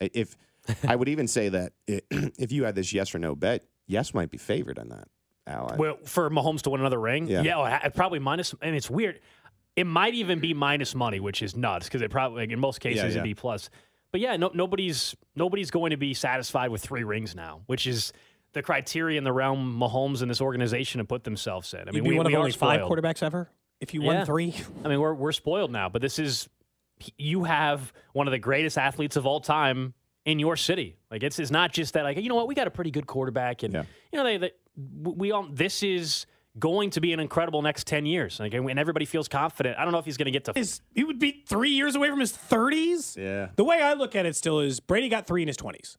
I- 0.00 0.10
If 0.14 0.36
I 0.86 0.94
would 0.94 1.08
even 1.08 1.26
say 1.26 1.48
that 1.48 1.72
i 1.88 2.00
if 2.38 2.52
you 2.52 2.64
had 2.64 2.74
this 2.76 2.92
yes 2.92 3.14
or 3.14 3.18
no 3.18 3.34
bet, 3.34 3.64
yes 3.86 4.14
might 4.14 4.30
be 4.30 4.38
favored 4.38 4.78
on 4.78 4.90
that. 4.90 5.08
Al, 5.46 5.74
Well, 5.78 5.96
for 6.04 6.28
Mahomes 6.28 6.60
to 6.62 6.70
win 6.70 6.80
another 6.82 7.00
ring, 7.00 7.26
Yeah. 7.26 7.40
yeah, 7.40 7.56
well, 7.56 7.66
ha- 7.70 7.88
probably 7.94 8.18
minus. 8.18 8.54
I 8.60 8.66
And 8.66 8.76
it's 8.76 8.90
weird. 8.90 9.20
It 9.78 9.84
might 9.86 10.14
even 10.14 10.40
be 10.40 10.54
minus 10.54 10.94
money, 10.94 11.20
which 11.20 11.42
is 11.42 11.54
nuts 11.56 11.86
because 11.86 12.02
it 12.02 12.10
probably 12.10 12.42
like, 12.42 12.50
in 12.50 12.58
most 12.58 12.80
cases 12.80 12.96
Yeah, 12.98 13.04
yeah. 13.04 13.10
it'd 13.12 13.22
be 13.24 13.34
plus. 13.34 13.70
But 14.10 14.20
yeah, 14.20 14.36
no, 14.36 14.50
nobody's 14.54 15.14
nobody's 15.36 15.70
going 15.70 15.90
to 15.90 15.96
be 15.96 16.14
satisfied 16.14 16.70
with 16.70 16.82
three 16.82 17.04
rings 17.04 17.34
now, 17.34 17.60
which 17.66 17.86
is 17.86 18.12
the 18.54 18.62
criteria 18.62 19.18
in 19.18 19.24
the 19.24 19.32
realm 19.32 19.78
Mahomes 19.78 20.22
and 20.22 20.30
this 20.30 20.40
organization 20.40 20.98
have 20.98 21.08
put 21.08 21.24
themselves 21.24 21.72
in. 21.74 21.80
I 21.80 21.84
mean, 21.86 21.94
You'd 21.96 22.04
be 22.04 22.10
we, 22.10 22.16
one 22.16 22.26
we 22.26 22.32
of 22.32 22.36
are 22.38 22.40
only 22.40 22.52
five 22.52 22.80
spoiled. 22.80 22.98
quarterbacks 22.98 23.22
ever 23.22 23.48
if 23.80 23.92
you 23.94 24.00
Yeah. 24.02 24.06
won 24.18 24.26
three. 24.26 24.54
I 24.84 24.88
mean, 24.88 24.98
we're 25.00 25.14
we're 25.14 25.32
spoiled 25.32 25.70
now, 25.70 25.88
but 25.88 26.00
this 26.02 26.18
is 26.18 26.48
you 27.16 27.44
have 27.44 27.92
one 28.14 28.26
of 28.26 28.32
the 28.32 28.38
greatest 28.38 28.76
athletes 28.78 29.16
of 29.16 29.26
all 29.26 29.40
time 29.40 29.94
in 30.24 30.38
your 30.40 30.56
city. 30.56 30.96
Like 31.10 31.22
it's 31.22 31.38
it's 31.38 31.50
not 31.50 31.72
just 31.72 31.92
that 31.94 32.02
like 32.02 32.16
you 32.16 32.28
know 32.28 32.34
what 32.34 32.48
we 32.48 32.54
got 32.54 32.66
a 32.66 32.70
pretty 32.70 32.90
good 32.90 33.06
quarterback 33.06 33.62
and 33.62 33.74
Yeah. 33.74 33.82
you 34.12 34.16
know 34.18 34.24
they, 34.24 34.36
they 34.38 34.52
we 35.02 35.30
all 35.32 35.46
this 35.52 35.82
is 35.82 36.26
going 36.58 36.90
to 36.90 37.00
be 37.00 37.12
an 37.12 37.20
incredible 37.20 37.62
next 37.62 37.86
10 37.86 38.06
years. 38.06 38.40
Like 38.40 38.54
and 38.54 38.78
everybody 38.78 39.04
feels 39.04 39.28
confident. 39.28 39.78
I 39.78 39.84
don't 39.84 39.92
know 39.92 39.98
if 39.98 40.04
he's 40.04 40.16
going 40.16 40.26
to 40.26 40.30
get 40.32 40.44
to 40.44 40.58
Is 40.58 40.80
he 40.94 41.04
would 41.04 41.18
be 41.18 41.44
three 41.46 41.70
years 41.70 41.94
away 41.94 42.08
from 42.10 42.20
his 42.20 42.32
30s? 42.32 43.16
yeah. 43.16 43.48
The 43.56 43.64
way 43.64 43.80
I 43.82 43.94
look 43.94 44.14
at 44.16 44.26
it 44.26 44.36
still 44.36 44.60
is 44.60 44.80
Brady 44.80 45.08
got 45.08 45.26
three 45.26 45.42
in 45.42 45.48
his 45.48 45.56
20s. 45.56 45.96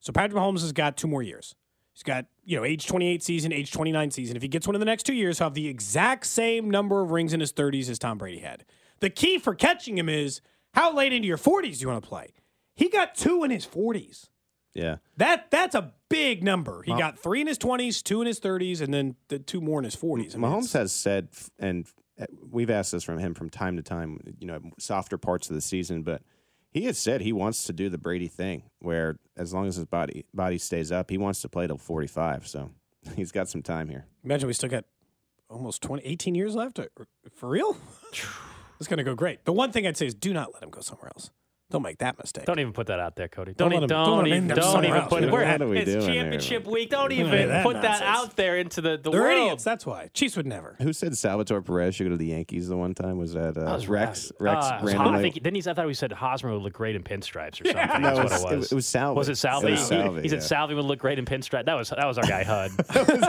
So 0.00 0.12
Patrick 0.12 0.40
Mahomes 0.40 0.60
has 0.62 0.72
got 0.72 0.96
two 0.96 1.06
more 1.06 1.22
years. 1.22 1.54
He's 1.94 2.02
got, 2.02 2.26
you 2.44 2.56
know, 2.56 2.64
age 2.64 2.86
28 2.86 3.22
season, 3.22 3.52
age 3.52 3.70
29 3.70 4.10
season. 4.10 4.34
If 4.36 4.42
he 4.42 4.48
gets 4.48 4.66
one 4.66 4.74
in 4.74 4.80
the 4.80 4.86
next 4.86 5.02
two 5.04 5.12
years, 5.14 5.38
he'll 5.38 5.46
have 5.46 5.54
the 5.54 5.68
exact 5.68 6.26
same 6.26 6.70
number 6.70 7.02
of 7.02 7.10
rings 7.10 7.32
in 7.34 7.40
his 7.40 7.52
30s 7.52 7.90
as 7.90 7.98
Tom 7.98 8.18
Brady 8.18 8.38
had. 8.38 8.64
The 9.00 9.10
key 9.10 9.38
for 9.38 9.54
catching 9.54 9.98
him 9.98 10.08
is 10.08 10.40
how 10.74 10.94
late 10.94 11.12
into 11.12 11.28
your 11.28 11.36
40s 11.38 11.74
do 11.78 11.82
you 11.82 11.88
want 11.88 12.02
to 12.02 12.08
play? 12.08 12.32
He 12.74 12.88
got 12.88 13.14
two 13.14 13.44
in 13.44 13.50
his 13.50 13.66
40s. 13.66 14.28
Yeah. 14.74 14.96
That 15.16 15.50
That's 15.50 15.74
a 15.74 15.92
big 16.08 16.42
number. 16.42 16.82
He 16.82 16.92
got 16.92 17.18
three 17.18 17.40
in 17.40 17.46
his 17.46 17.58
20s, 17.58 18.02
two 18.02 18.20
in 18.20 18.26
his 18.26 18.40
30s, 18.40 18.80
and 18.80 18.92
then 18.92 19.16
the 19.28 19.38
two 19.38 19.60
more 19.60 19.78
in 19.78 19.84
his 19.84 19.96
40s. 19.96 20.34
I 20.34 20.38
mean, 20.38 20.50
Mahomes 20.50 20.58
it's- 20.58 20.72
has 20.72 20.92
said, 20.92 21.28
and 21.58 21.86
uh, 22.20 22.26
we've 22.50 22.70
asked 22.70 22.92
this 22.92 23.04
from 23.04 23.18
him 23.18 23.34
from 23.34 23.50
time 23.50 23.76
to 23.76 23.82
time, 23.82 24.20
you 24.38 24.46
know, 24.46 24.60
softer 24.78 25.18
parts 25.18 25.48
of 25.48 25.54
the 25.54 25.60
season, 25.60 26.02
but 26.02 26.22
he 26.70 26.84
has 26.84 26.98
said 26.98 27.20
he 27.20 27.32
wants 27.32 27.64
to 27.64 27.72
do 27.72 27.88
the 27.88 27.98
Brady 27.98 28.28
thing 28.28 28.64
where 28.80 29.18
as 29.36 29.52
long 29.52 29.66
as 29.66 29.76
his 29.76 29.86
body 29.86 30.24
body 30.32 30.58
stays 30.58 30.90
up, 30.90 31.10
he 31.10 31.18
wants 31.18 31.42
to 31.42 31.48
play 31.48 31.66
till 31.66 31.78
45. 31.78 32.46
So 32.46 32.70
he's 33.16 33.32
got 33.32 33.48
some 33.48 33.62
time 33.62 33.88
here. 33.88 34.06
Imagine 34.24 34.46
we 34.46 34.54
still 34.54 34.70
got 34.70 34.84
almost 35.50 35.82
20, 35.82 36.02
18 36.04 36.34
years 36.34 36.54
left. 36.54 36.80
For 37.36 37.48
real? 37.48 37.76
it's 38.78 38.88
going 38.88 38.98
to 38.98 39.04
go 39.04 39.14
great. 39.14 39.44
The 39.44 39.52
one 39.52 39.70
thing 39.70 39.86
I'd 39.86 39.96
say 39.96 40.06
is 40.06 40.14
do 40.14 40.32
not 40.32 40.54
let 40.54 40.62
him 40.62 40.70
go 40.70 40.80
somewhere 40.80 41.10
else. 41.14 41.30
Don't 41.72 41.82
make 41.82 41.98
that 41.98 42.18
mistake. 42.18 42.44
Don't 42.44 42.58
even 42.58 42.72
put 42.72 42.86
that 42.88 43.00
out 43.00 43.16
there, 43.16 43.28
Cody. 43.28 43.54
Don't 43.54 43.70
Don't, 43.70 43.70
let 43.70 43.76
even, 43.78 43.82
him- 43.84 43.88
don't, 43.88 44.06
don't 44.18 44.26
even, 44.26 44.50
in 44.50 44.56
don't 44.56 44.84
even 44.84 45.02
put 45.02 45.24
it. 45.24 45.30
What 45.30 45.40
We're 45.40 45.44
are 45.44 45.68
we 45.68 45.78
it's 45.78 45.90
doing 45.90 46.02
here, 46.02 46.22
championship 46.22 46.66
week. 46.66 46.90
Don't 46.90 47.08
Don't 47.10 47.12
even 47.12 47.48
that 47.48 47.64
put 47.64 47.80
that 47.82 48.02
out 48.02 48.36
there 48.36 48.58
into 48.58 48.80
the, 48.80 48.98
the 48.98 49.10
They're 49.10 49.20
world. 49.22 49.38
idiots. 49.46 49.64
That's 49.64 49.84
why. 49.86 50.10
Chiefs 50.14 50.36
would 50.36 50.46
never. 50.46 50.76
Who 50.80 50.92
said 50.92 51.16
Salvador 51.16 51.62
Perez 51.62 51.94
should 51.94 52.04
go 52.04 52.10
to 52.10 52.16
the 52.16 52.26
Yankees 52.26 52.68
the 52.68 52.76
one 52.76 52.94
time? 52.94 53.16
Was 53.18 53.32
that, 53.34 53.56
uh, 53.56 53.64
That 53.64 53.72
was 53.74 53.88
Rex? 53.88 54.30
Rex 54.38 54.64
Uh, 54.66 54.78
I 54.82 55.20
think 55.22 55.34
didn't 55.34 55.54
he? 55.54 55.62
I 55.68 55.74
thought 55.74 55.88
he 55.88 55.94
said 55.94 56.12
Hosmer 56.12 56.52
would 56.52 56.62
look 56.62 56.74
great 56.74 56.94
in 56.94 57.02
pinstripes 57.02 57.60
or 57.60 57.64
something. 57.72 58.02
no, 58.02 58.14
That's 58.16 58.18
it 58.18 58.22
was, 58.34 58.42
what 58.44 58.52
it 58.52 58.56
was. 58.58 58.72
it 58.72 58.74
was 58.74 58.86
Salvy. 58.86 59.16
Was 59.18 59.28
it 59.30 59.36
Salvy? 59.38 59.68
It 59.68 59.70
was 59.72 59.86
Salvy, 59.88 60.22
he 60.22 60.28
said 60.28 60.36
yeah. 60.40 60.44
Salvy 60.44 60.74
would 60.74 60.84
look 60.84 60.98
great 60.98 61.18
in 61.18 61.24
pinstripe. 61.24 61.64
That 61.64 61.74
was 61.74 61.88
that 61.90 62.06
was 62.06 62.18
our 62.18 62.26
guy 62.26 62.44
Hud. 62.44 62.70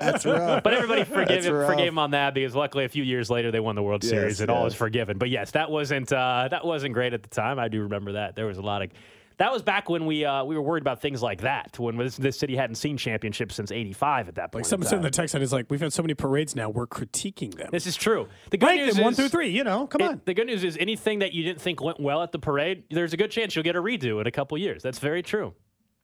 That's 0.00 0.24
rough. 0.26 0.62
But 0.62 0.74
everybody 0.74 1.04
forgave 1.04 1.44
him, 1.44 1.54
forgave 1.66 1.88
him 1.88 1.98
on 1.98 2.10
that 2.12 2.34
because 2.34 2.54
luckily 2.54 2.84
a 2.84 2.88
few 2.88 3.02
years 3.04 3.30
later 3.30 3.50
they 3.50 3.60
won 3.60 3.74
the 3.76 3.82
World 3.82 4.02
Series 4.04 4.40
and 4.40 4.50
all 4.50 4.66
is 4.66 4.74
forgiven. 4.74 5.18
But 5.18 5.30
yes, 5.30 5.52
that 5.52 5.70
wasn't 5.70 6.12
uh, 6.12 6.48
that 6.50 6.64
wasn't 6.64 6.94
great 6.94 7.12
at 7.12 7.22
the 7.22 7.28
time. 7.28 7.58
I 7.68 7.70
do 7.70 7.82
remember 7.82 8.12
that. 8.12 8.34
There 8.34 8.46
was 8.46 8.56
a 8.56 8.62
lot 8.62 8.80
of 8.80 8.90
that 9.36 9.52
was 9.52 9.62
back 9.62 9.88
when 9.90 10.06
we 10.06 10.24
uh, 10.24 10.42
we 10.44 10.56
were 10.56 10.62
worried 10.62 10.82
about 10.82 11.00
things 11.02 11.22
like 11.22 11.42
that. 11.42 11.78
When 11.78 11.96
this, 11.98 12.16
this 12.16 12.38
city 12.38 12.56
hadn't 12.56 12.76
seen 12.76 12.96
championships 12.96 13.54
since 13.54 13.70
'85 13.70 14.28
at 14.28 14.34
that 14.36 14.50
point. 14.52 14.64
Like 14.64 14.70
someone 14.70 14.88
said 14.88 14.96
in 14.96 15.02
the 15.02 15.10
text 15.10 15.34
line 15.34 15.42
is 15.42 15.52
like, 15.52 15.66
we've 15.68 15.80
had 15.80 15.92
so 15.92 16.02
many 16.02 16.14
parades 16.14 16.56
now, 16.56 16.70
we're 16.70 16.86
critiquing 16.86 17.54
them. 17.54 17.68
This 17.70 17.86
is 17.86 17.94
true. 17.94 18.26
The 18.50 18.56
good 18.56 18.66
Rank 18.66 18.80
news 18.80 18.94
them 18.94 19.04
one 19.04 19.12
is- 19.12 19.18
through 19.18 19.28
three. 19.28 19.50
You 19.50 19.64
know, 19.64 19.86
come 19.86 20.00
It- 20.00 20.08
on. 20.08 20.20
the 20.24 20.32
good 20.34 20.46
news 20.46 20.64
is 20.64 20.76
anything 20.80 21.18
that 21.20 21.34
you 21.34 21.44
didn't 21.44 21.60
think 21.60 21.80
went 21.82 22.00
well 22.00 22.22
at 22.22 22.32
the 22.32 22.38
parade, 22.38 22.84
there's 22.90 23.12
a 23.12 23.16
good 23.18 23.30
chance 23.30 23.54
you'll 23.54 23.62
get 23.64 23.76
a 23.76 23.82
redo 23.82 24.20
in 24.20 24.26
a 24.26 24.30
couple 24.32 24.56
years. 24.58 24.82
That's 24.82 24.98
very 24.98 25.22
true. 25.22 25.54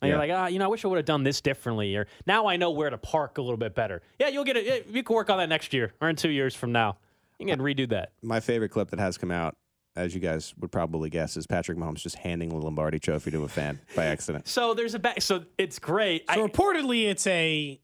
And 0.02 0.10
you're 0.10 0.18
like, 0.18 0.30
ah, 0.32 0.48
you 0.48 0.58
know, 0.58 0.66
I 0.66 0.68
wish 0.68 0.84
I 0.84 0.88
would 0.88 0.98
have 0.98 1.06
done 1.06 1.22
this 1.24 1.40
differently, 1.40 1.96
or 1.96 2.06
now 2.26 2.46
I 2.46 2.56
know 2.56 2.70
where 2.72 2.90
to 2.90 2.98
park 2.98 3.38
a 3.38 3.42
little 3.42 3.56
bit 3.56 3.74
better. 3.74 4.02
Yeah, 4.20 4.28
you'll 4.28 4.44
get 4.44 4.56
it. 4.58 4.86
You 4.88 5.02
can 5.02 5.16
work 5.16 5.30
on 5.30 5.38
that 5.38 5.48
next 5.48 5.72
year 5.72 5.94
or 6.00 6.10
in 6.10 6.16
two 6.16 6.28
years 6.30 6.54
from 6.54 6.72
now. 6.72 6.98
You 7.40 7.46
can 7.46 7.58
redo 7.58 7.88
that. 7.88 8.12
My 8.22 8.38
favorite 8.40 8.68
clip 8.68 8.90
that 8.90 8.98
has 9.00 9.16
come 9.18 9.30
out, 9.30 9.56
as 9.96 10.14
you 10.14 10.20
guys 10.20 10.54
would 10.58 10.72
probably 10.72 11.08
guess, 11.10 11.36
is 11.36 11.46
Patrick 11.46 11.78
Mahomes 11.78 11.98
just 11.98 12.16
handing 12.16 12.48
the 12.48 12.56
Lombardi 12.56 12.98
trophy 12.98 13.30
to 13.30 13.44
a 13.44 13.48
fan 13.48 13.80
by 13.94 14.04
accident. 14.06 14.48
So 14.48 14.74
there's 14.74 14.94
a 14.94 14.98
back. 14.98 15.22
So 15.22 15.44
it's 15.58 15.78
great. 15.78 16.24
So 16.32 16.42
I, 16.44 16.48
reportedly, 16.48 17.08
it's 17.08 17.26
a 17.26 17.80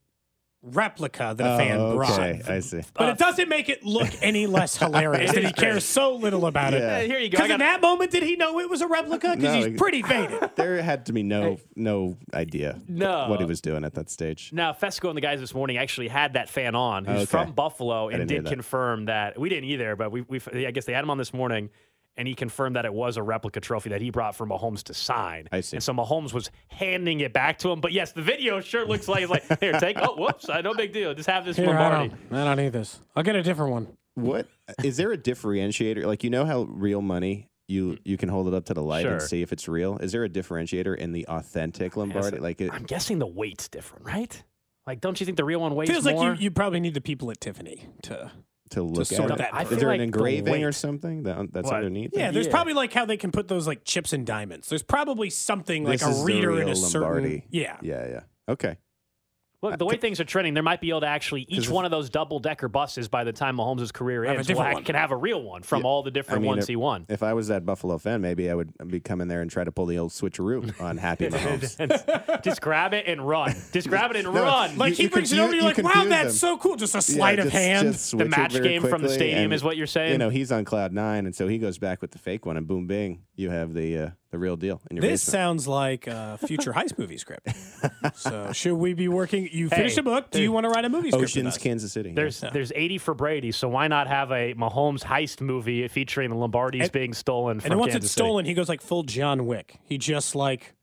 replica 0.62 1.34
that 1.38 1.54
a 1.54 1.56
fan 1.56 1.78
Oh, 1.80 1.94
brought. 1.94 2.10
okay, 2.18 2.42
I 2.46 2.60
see. 2.60 2.82
But 2.92 3.08
it 3.08 3.16
doesn't 3.18 3.48
make 3.48 3.70
it 3.70 3.82
look 3.82 4.10
any 4.20 4.46
less 4.46 4.76
hilarious 4.78 5.32
that 5.32 5.42
he 5.42 5.52
cares 5.52 5.84
so 5.84 6.16
little 6.16 6.44
about 6.44 6.74
Yeah. 6.74 6.98
it. 6.98 7.00
Hey, 7.02 7.06
here 7.06 7.18
you 7.18 7.30
go. 7.30 7.38
I 7.38 7.42
Because 7.42 7.54
in 7.54 7.58
that 7.60 7.80
moment, 7.80 8.10
did 8.10 8.22
he 8.24 8.36
know 8.36 8.58
it 8.60 8.68
was 8.68 8.82
a 8.82 8.86
replica? 8.86 9.30
Because 9.36 9.42
No, 9.42 9.54
he's 9.54 9.64
he- 9.66 9.72
pretty 9.74 10.02
faded. 10.02 10.50
There 10.56 10.82
had 10.82 11.06
to 11.06 11.14
be 11.14 11.22
no 11.22 11.58
no 11.76 12.18
idea 12.34 12.78
No. 12.88 13.28
what 13.28 13.40
he 13.40 13.46
was 13.46 13.62
doing 13.62 13.84
at 13.84 13.94
that 13.94 14.10
stage. 14.10 14.50
Now, 14.52 14.72
Fesco 14.74 15.08
and 15.08 15.16
the 15.16 15.22
guys 15.22 15.40
this 15.40 15.54
morning 15.54 15.78
actually 15.78 16.08
had 16.08 16.34
that 16.34 16.50
fan 16.50 16.74
on 16.74 17.06
who's 17.06 17.14
oh, 17.16 17.22
Okay. 17.22 17.30
from 17.30 17.52
Buffalo 17.52 18.08
and 18.10 18.18
didn't 18.18 18.28
did 18.28 18.44
that. 18.44 18.50
confirm 18.50 19.06
that 19.06 19.38
we 19.40 19.48
didn't 19.48 19.70
either, 19.70 19.96
but 19.96 20.12
we, 20.12 20.22
we 20.22 20.40
I 20.66 20.72
guess 20.72 20.84
they 20.84 20.92
had 20.92 21.04
him 21.04 21.08
on 21.10 21.16
this 21.16 21.32
morning 21.32 21.70
and 22.20 22.28
he 22.28 22.34
confirmed 22.34 22.76
that 22.76 22.84
it 22.84 22.92
was 22.92 23.16
a 23.16 23.22
replica 23.22 23.60
trophy 23.60 23.88
that 23.88 24.02
he 24.02 24.10
brought 24.10 24.36
for 24.36 24.46
Mahomes 24.46 24.82
to 24.84 24.92
sign. 24.92 25.48
I 25.50 25.62
see. 25.62 25.78
And 25.78 25.82
so 25.82 25.94
Mahomes 25.94 26.34
was 26.34 26.50
handing 26.68 27.20
it 27.20 27.32
back 27.32 27.56
to 27.60 27.70
him. 27.70 27.80
But 27.80 27.92
yes, 27.92 28.12
the 28.12 28.20
video 28.20 28.60
sure 28.60 28.84
looks 28.86 29.08
like 29.08 29.20
he's 29.20 29.30
like, 29.30 29.58
here, 29.58 29.72
take. 29.80 29.96
Oh, 29.98 30.16
whoops, 30.16 30.46
uh, 30.46 30.60
no 30.60 30.74
big 30.74 30.92
deal. 30.92 31.14
Just 31.14 31.30
have 31.30 31.46
this 31.46 31.56
Here, 31.56 31.70
I 31.70 31.72
Lombardi. 31.72 32.08
don't, 32.30 32.38
I 32.38 32.44
don't 32.44 32.62
need 32.62 32.74
this. 32.74 33.00
I'll 33.16 33.22
get 33.22 33.36
a 33.36 33.42
different 33.42 33.72
one. 33.72 33.88
What 34.16 34.48
is 34.84 34.98
there 34.98 35.12
a 35.12 35.16
differentiator? 35.16 36.04
Like 36.04 36.22
you 36.22 36.28
know 36.28 36.44
how 36.44 36.64
real 36.64 37.00
money 37.00 37.48
you 37.68 37.96
you 38.04 38.18
can 38.18 38.28
hold 38.28 38.48
it 38.48 38.52
up 38.54 38.66
to 38.66 38.74
the 38.74 38.82
light 38.82 39.06
and 39.06 39.22
see 39.22 39.40
if 39.40 39.50
it's 39.50 39.66
real. 39.66 39.96
Is 39.96 40.12
there 40.12 40.24
a 40.24 40.28
differentiator 40.28 40.94
in 40.98 41.12
the 41.12 41.26
authentic 41.26 41.96
Lombardi? 41.96 42.36
Like 42.38 42.60
it, 42.60 42.70
I'm 42.70 42.82
guessing 42.84 43.18
the 43.18 43.26
weight's 43.26 43.68
different, 43.68 44.04
right? 44.04 44.42
Like, 44.86 45.00
don't 45.00 45.18
you 45.20 45.24
think 45.24 45.38
the 45.38 45.44
real 45.44 45.60
one 45.60 45.74
weighs 45.74 45.88
Feels 45.88 46.04
like 46.04 46.16
more? 46.16 46.34
you, 46.34 46.40
you 46.40 46.50
probably 46.50 46.80
need 46.80 46.92
the 46.94 47.00
people 47.00 47.30
at 47.30 47.40
Tiffany 47.40 47.86
to. 48.02 48.30
To 48.70 48.82
look 48.82 49.06
sort 49.06 49.30
at 49.32 49.38
that? 49.38 49.54
I 49.54 49.62
Is 49.62 49.68
there 49.70 49.88
like 49.88 49.94
an 49.94 49.98
the 49.98 50.04
engraving 50.04 50.64
or 50.64 50.72
something 50.72 51.24
that, 51.24 51.52
that's 51.52 51.66
What? 51.66 51.76
underneath? 51.76 52.10
Yeah, 52.14 52.28
it? 52.28 52.32
there's 52.32 52.46
Yeah. 52.46 52.52
probably 52.52 52.74
like 52.74 52.92
how 52.92 53.04
they 53.04 53.16
can 53.16 53.30
put 53.30 53.48
those 53.48 53.66
like 53.66 53.84
chips 53.84 54.12
and 54.12 54.26
diamonds. 54.26 54.68
There's 54.68 54.82
probably 54.82 55.30
something 55.30 55.84
like 55.84 56.02
a 56.02 56.22
reader 56.24 56.52
in 56.52 56.66
real 56.66 56.70
a 56.70 56.76
certain. 56.76 57.42
Yeah. 57.50 57.76
Yeah, 57.82 58.08
yeah. 58.08 58.20
Okay. 58.48 58.76
Look, 59.62 59.76
the 59.78 59.84
way 59.84 59.98
things 59.98 60.20
are 60.20 60.24
trending, 60.24 60.54
there 60.54 60.62
might 60.62 60.80
be 60.80 60.88
able 60.88 61.02
to 61.02 61.06
actually 61.06 61.42
each 61.48 61.68
one 61.68 61.84
of 61.84 61.90
those 61.90 62.08
double 62.08 62.38
decker 62.38 62.66
buses 62.68 63.08
by 63.08 63.24
the 63.24 63.32
time 63.32 63.58
Mahomes' 63.58 63.92
career 63.92 64.24
Have 64.24 64.36
ends 64.38 64.48
will 64.48 64.62
ha- 64.62 64.80
can 64.80 64.94
have 64.94 65.10
a 65.10 65.16
real 65.16 65.42
one 65.42 65.62
from 65.62 65.84
all 65.84 66.02
the 66.02 66.10
different 66.10 66.38
I 66.38 66.40
mean, 66.42 66.48
ones 66.48 66.62
if- 66.64 66.68
he 66.68 66.76
won. 66.76 67.04
If 67.10 67.22
I 67.22 67.34
was 67.34 67.48
that 67.48 67.66
Buffalo 67.66 67.98
fan, 67.98 68.22
maybe 68.22 68.48
I 68.50 68.54
would 68.54 68.72
be 68.88 69.00
coming 69.00 69.28
there 69.28 69.42
and 69.42 69.50
try 69.50 69.62
to 69.64 69.70
pull 69.70 69.84
the 69.84 69.98
old 69.98 70.12
switcheroo 70.12 70.80
on 70.80 70.96
Happy 70.96 71.26
Mahomes. 71.30 72.42
Just 72.42 72.62
grab 72.62 72.94
it 72.94 73.04
and 73.06 73.26
run. 73.26 73.54
Just 73.72 73.88
grab 73.88 74.10
it 74.12 74.16
and 74.16 74.26
No, 74.34 74.42
run. 74.44 74.78
Like 74.78 74.94
he 74.94 75.02
you 75.04 75.10
brings 75.10 75.30
it 75.30 75.36
confuse- 75.36 75.40
over, 75.44 75.52
you're 75.54 75.62
you 75.62 75.68
like, 75.68 75.76
wow, 75.84 75.90
confuse 75.92 76.08
that's 76.08 76.24
them. 76.28 76.32
so 76.32 76.56
cool. 76.56 76.76
Just 76.76 76.94
a 76.94 76.98
Yeah, 76.98 77.00
sleight 77.18 77.38
of 77.38 77.44
just- 77.46 77.56
hand. 77.56 77.92
just 77.92 78.06
switch 78.06 78.22
it 78.22 78.30
match 78.30 78.52
very 78.54 78.64
game 78.66 78.80
from 78.80 78.90
the 79.02 79.08
quickly, 79.08 79.14
stadium 79.14 79.44
and, 79.44 79.52
is 79.52 79.62
what 79.62 79.76
you're 79.76 79.86
saying? 79.86 80.12
You 80.12 80.18
know, 80.18 80.30
he's 80.30 80.50
on 80.50 80.64
cloud 80.64 80.92
nine, 80.94 81.26
and 81.26 81.34
so 81.36 81.48
he 81.48 81.58
goes 81.58 81.76
back 81.78 82.00
with 82.00 82.12
the 82.12 82.18
fake 82.18 82.46
one, 82.46 82.56
and 82.56 82.66
boom, 82.66 82.86
bing, 82.86 83.24
you 83.36 83.50
have 83.50 83.74
the 83.74 83.98
uh, 83.98 84.10
the 84.30 84.38
real 84.38 84.56
deal 84.56 84.80
in 84.90 84.96
your 84.96 85.02
This 85.02 85.24
basement. 85.24 85.32
sounds 85.32 85.68
like 85.68 86.06
a 86.06 86.38
future 86.46 86.72
heist 86.72 86.98
movie 86.98 87.18
script. 87.18 87.48
so 88.14 88.52
should 88.52 88.74
we 88.76 88.94
be 88.94 89.08
working? 89.08 89.48
You 89.50 89.68
finished 89.68 89.98
a 89.98 90.02
book. 90.02 90.30
Do 90.30 90.40
you 90.42 90.52
want 90.52 90.64
to 90.64 90.70
write 90.70 90.84
a 90.84 90.88
movie 90.88 91.10
script? 91.10 91.20
with 91.22 91.30
Oceans. 91.46 91.58
Kansas 91.58 91.92
City. 91.92 92.12
There's 92.12 92.40
there's 92.40 92.72
80 92.74 92.98
for 92.98 93.14
Brady, 93.14 93.52
so 93.52 93.68
why 93.68 93.88
not 93.88 94.06
have 94.06 94.30
a 94.30 94.54
Mahomes 94.54 95.02
heist 95.02 95.40
movie 95.40 95.86
featuring 95.88 96.30
the 96.30 96.36
Lombardis 96.36 96.82
And- 96.82 96.92
being 96.92 97.12
stolen 97.12 97.60
from 97.60 97.66
And 97.66 97.72
then 97.72 97.78
once 97.78 97.92
Kansas 97.92 98.06
it's 98.10 98.14
City? 98.14 98.26
stolen, 98.26 98.44
he 98.46 98.54
goes 98.54 98.68
like 98.68 98.80
full 98.80 99.02
John 99.02 99.46
Wick. 99.46 99.76
He 99.84 99.98
just 99.98 100.34
like 100.34 100.74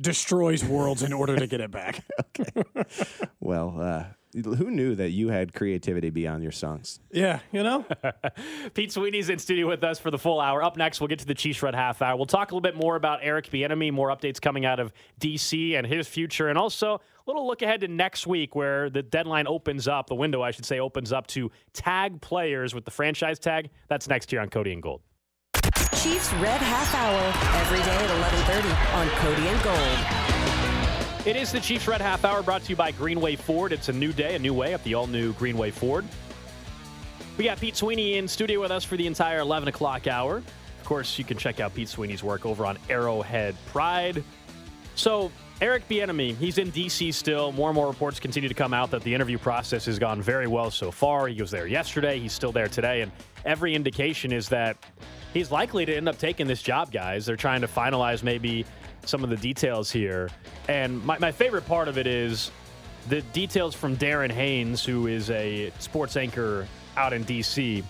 destroys 0.00 0.64
worlds 0.64 1.02
in 1.02 1.12
order 1.12 1.36
to 1.36 1.46
get 1.46 1.60
it 1.60 1.70
back. 1.70 2.04
Okay. 2.38 3.24
Well, 3.40 3.80
uh, 3.80 4.04
who 4.34 4.70
knew 4.70 4.94
that 4.94 5.10
you 5.10 5.28
had 5.28 5.54
creativity 5.54 6.10
beyond 6.10 6.42
your 6.42 6.52
songs? 6.52 7.00
yeah, 7.10 7.40
you 7.52 7.62
know. 7.62 7.84
Pete 8.74 8.92
Sweeney's 8.92 9.30
in 9.30 9.38
studio 9.38 9.68
with 9.68 9.82
us 9.82 9.98
for 9.98 10.10
the 10.10 10.18
full 10.18 10.40
hour. 10.40 10.62
Up 10.62 10.76
next, 10.76 11.00
we'll 11.00 11.08
get 11.08 11.18
to 11.20 11.26
the 11.26 11.34
Chiefs 11.34 11.62
Red 11.62 11.74
Half 11.74 12.02
Hour. 12.02 12.16
We'll 12.16 12.26
talk 12.26 12.50
a 12.50 12.54
little 12.54 12.60
bit 12.60 12.76
more 12.76 12.96
about 12.96 13.20
Eric 13.22 13.50
Bieniemy, 13.50 13.92
more 13.92 14.08
updates 14.08 14.40
coming 14.40 14.64
out 14.66 14.80
of 14.80 14.92
DC 15.20 15.76
and 15.76 15.86
his 15.86 16.06
future, 16.06 16.48
and 16.48 16.58
also 16.58 16.94
a 16.94 17.00
little 17.26 17.46
look 17.46 17.62
ahead 17.62 17.80
to 17.80 17.88
next 17.88 18.26
week 18.26 18.54
where 18.54 18.90
the 18.90 19.02
deadline 19.02 19.46
opens 19.46 19.88
up, 19.88 20.06
the 20.06 20.14
window, 20.14 20.42
I 20.42 20.50
should 20.50 20.66
say, 20.66 20.80
opens 20.80 21.12
up 21.12 21.26
to 21.28 21.50
tag 21.72 22.20
players 22.20 22.74
with 22.74 22.84
the 22.84 22.90
franchise 22.90 23.38
tag. 23.38 23.70
That's 23.88 24.08
next 24.08 24.32
year 24.32 24.42
on 24.42 24.50
Cody 24.50 24.72
and 24.72 24.82
Gold. 24.82 25.02
Chiefs 26.02 26.32
Red 26.34 26.60
Half 26.60 26.94
Hour 26.94 27.20
every 27.60 27.78
day 27.78 27.96
at 27.96 28.10
11:30 28.10 28.94
on 28.94 29.08
Cody 29.18 29.48
and 29.48 29.62
Gold. 29.62 30.35
It 31.26 31.34
is 31.34 31.50
the 31.50 31.58
Chiefs 31.58 31.88
Red 31.88 32.00
Half 32.00 32.24
Hour 32.24 32.40
brought 32.44 32.62
to 32.62 32.70
you 32.70 32.76
by 32.76 32.92
Greenway 32.92 33.34
Ford. 33.34 33.72
It's 33.72 33.88
a 33.88 33.92
new 33.92 34.12
day, 34.12 34.36
a 34.36 34.38
new 34.38 34.54
way 34.54 34.72
at 34.72 34.84
the 34.84 34.94
all 34.94 35.08
new 35.08 35.32
Greenway 35.32 35.72
Ford. 35.72 36.04
We 37.36 37.42
got 37.42 37.58
Pete 37.58 37.74
Sweeney 37.74 38.14
in 38.14 38.28
studio 38.28 38.60
with 38.60 38.70
us 38.70 38.84
for 38.84 38.96
the 38.96 39.08
entire 39.08 39.40
11 39.40 39.68
o'clock 39.68 40.06
hour. 40.06 40.36
Of 40.36 40.84
course, 40.84 41.18
you 41.18 41.24
can 41.24 41.36
check 41.36 41.58
out 41.58 41.74
Pete 41.74 41.88
Sweeney's 41.88 42.22
work 42.22 42.46
over 42.46 42.64
on 42.64 42.78
Arrowhead 42.88 43.56
Pride. 43.72 44.22
So, 44.94 45.32
Eric 45.60 45.88
Bieniemy, 45.88 46.36
he's 46.36 46.58
in 46.58 46.70
D.C. 46.70 47.10
still. 47.10 47.50
More 47.50 47.70
and 47.70 47.74
more 47.74 47.88
reports 47.88 48.20
continue 48.20 48.48
to 48.48 48.54
come 48.54 48.72
out 48.72 48.92
that 48.92 49.02
the 49.02 49.12
interview 49.12 49.36
process 49.36 49.86
has 49.86 49.98
gone 49.98 50.22
very 50.22 50.46
well 50.46 50.70
so 50.70 50.92
far. 50.92 51.26
He 51.26 51.40
was 51.40 51.50
there 51.50 51.66
yesterday. 51.66 52.20
He's 52.20 52.34
still 52.34 52.52
there 52.52 52.68
today, 52.68 53.00
and 53.00 53.10
every 53.44 53.74
indication 53.74 54.30
is 54.30 54.48
that 54.50 54.76
he's 55.34 55.50
likely 55.50 55.84
to 55.86 55.96
end 55.96 56.08
up 56.08 56.18
taking 56.18 56.46
this 56.46 56.62
job. 56.62 56.92
Guys, 56.92 57.26
they're 57.26 57.34
trying 57.34 57.62
to 57.62 57.66
finalize 57.66 58.22
maybe 58.22 58.64
some 59.08 59.24
of 59.24 59.30
the 59.30 59.36
details 59.36 59.90
here. 59.90 60.28
And 60.68 61.04
my, 61.04 61.18
my 61.18 61.32
favorite 61.32 61.66
part 61.66 61.88
of 61.88 61.98
it 61.98 62.06
is 62.06 62.50
the 63.08 63.22
details 63.22 63.74
from 63.74 63.96
Darren 63.96 64.30
Haynes, 64.30 64.84
who 64.84 65.06
is 65.06 65.30
a 65.30 65.72
sports 65.78 66.16
anchor 66.16 66.66
out 66.96 67.12
in 67.12 67.22
D.C. 67.22 67.84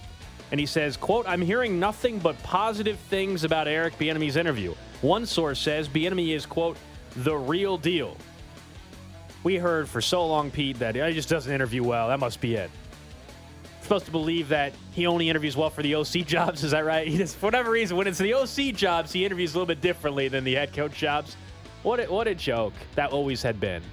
And 0.50 0.60
he 0.60 0.66
says, 0.66 0.96
quote, 0.96 1.26
I'm 1.28 1.40
hearing 1.40 1.80
nothing 1.80 2.18
but 2.18 2.40
positive 2.42 2.98
things 2.98 3.44
about 3.44 3.66
Eric 3.66 3.98
Bieniemy's 3.98 4.36
interview. 4.36 4.74
One 5.00 5.26
source 5.26 5.58
says 5.58 5.88
Bieniemy 5.88 6.34
is, 6.34 6.46
quote, 6.46 6.76
the 7.16 7.34
real 7.34 7.78
deal. 7.78 8.16
We 9.42 9.56
heard 9.56 9.88
for 9.88 10.00
so 10.00 10.26
long, 10.26 10.50
Pete, 10.50 10.78
that 10.80 10.94
he 10.94 11.12
just 11.12 11.28
doesn't 11.28 11.52
interview 11.52 11.82
well. 11.82 12.08
That 12.08 12.20
must 12.20 12.40
be 12.40 12.56
it. 12.56 12.70
Supposed 13.86 14.06
to 14.06 14.10
believe 14.10 14.48
that 14.48 14.72
he 14.90 15.06
only 15.06 15.30
interviews 15.30 15.56
well 15.56 15.70
for 15.70 15.80
the 15.80 15.94
OC 15.94 16.06
jobs. 16.26 16.64
Is 16.64 16.72
that 16.72 16.84
right? 16.84 17.06
He 17.06 17.16
just, 17.16 17.36
for 17.36 17.46
whatever 17.46 17.70
reason, 17.70 17.96
when 17.96 18.08
it's 18.08 18.18
the 18.18 18.34
OC 18.34 18.74
jobs, 18.74 19.12
he 19.12 19.24
interviews 19.24 19.54
a 19.54 19.58
little 19.58 19.66
bit 19.66 19.80
differently 19.80 20.26
than 20.26 20.42
the 20.42 20.56
head 20.56 20.72
coach 20.72 20.98
jobs. 20.98 21.36
What 21.84 22.00
a, 22.00 22.06
what 22.06 22.26
a 22.26 22.34
joke 22.34 22.72
that 22.96 23.12
always 23.12 23.42
had 23.42 23.60
been. 23.60 23.84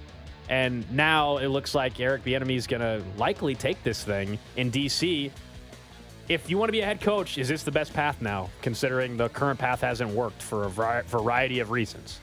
And 0.49 0.91
now 0.91 1.37
it 1.37 1.49
looks 1.49 1.75
like 1.75 1.99
Eric 1.99 2.23
Bieniemy 2.23 2.55
is 2.55 2.65
going 2.65 2.81
to 2.81 3.03
likely 3.19 3.53
take 3.53 3.83
this 3.83 4.03
thing 4.03 4.39
in 4.55 4.71
DC. 4.71 5.29
If 6.27 6.49
you 6.49 6.57
want 6.57 6.69
to 6.69 6.73
be 6.73 6.81
a 6.81 6.85
head 6.85 6.99
coach, 6.99 7.37
is 7.37 7.47
this 7.47 7.61
the 7.61 7.71
best 7.71 7.93
path 7.93 8.19
now, 8.19 8.49
considering 8.63 9.15
the 9.15 9.29
current 9.29 9.59
path 9.59 9.81
hasn't 9.81 10.09
worked 10.09 10.41
for 10.41 10.63
a 10.63 11.03
variety 11.03 11.59
of 11.59 11.69
reasons? 11.69 12.19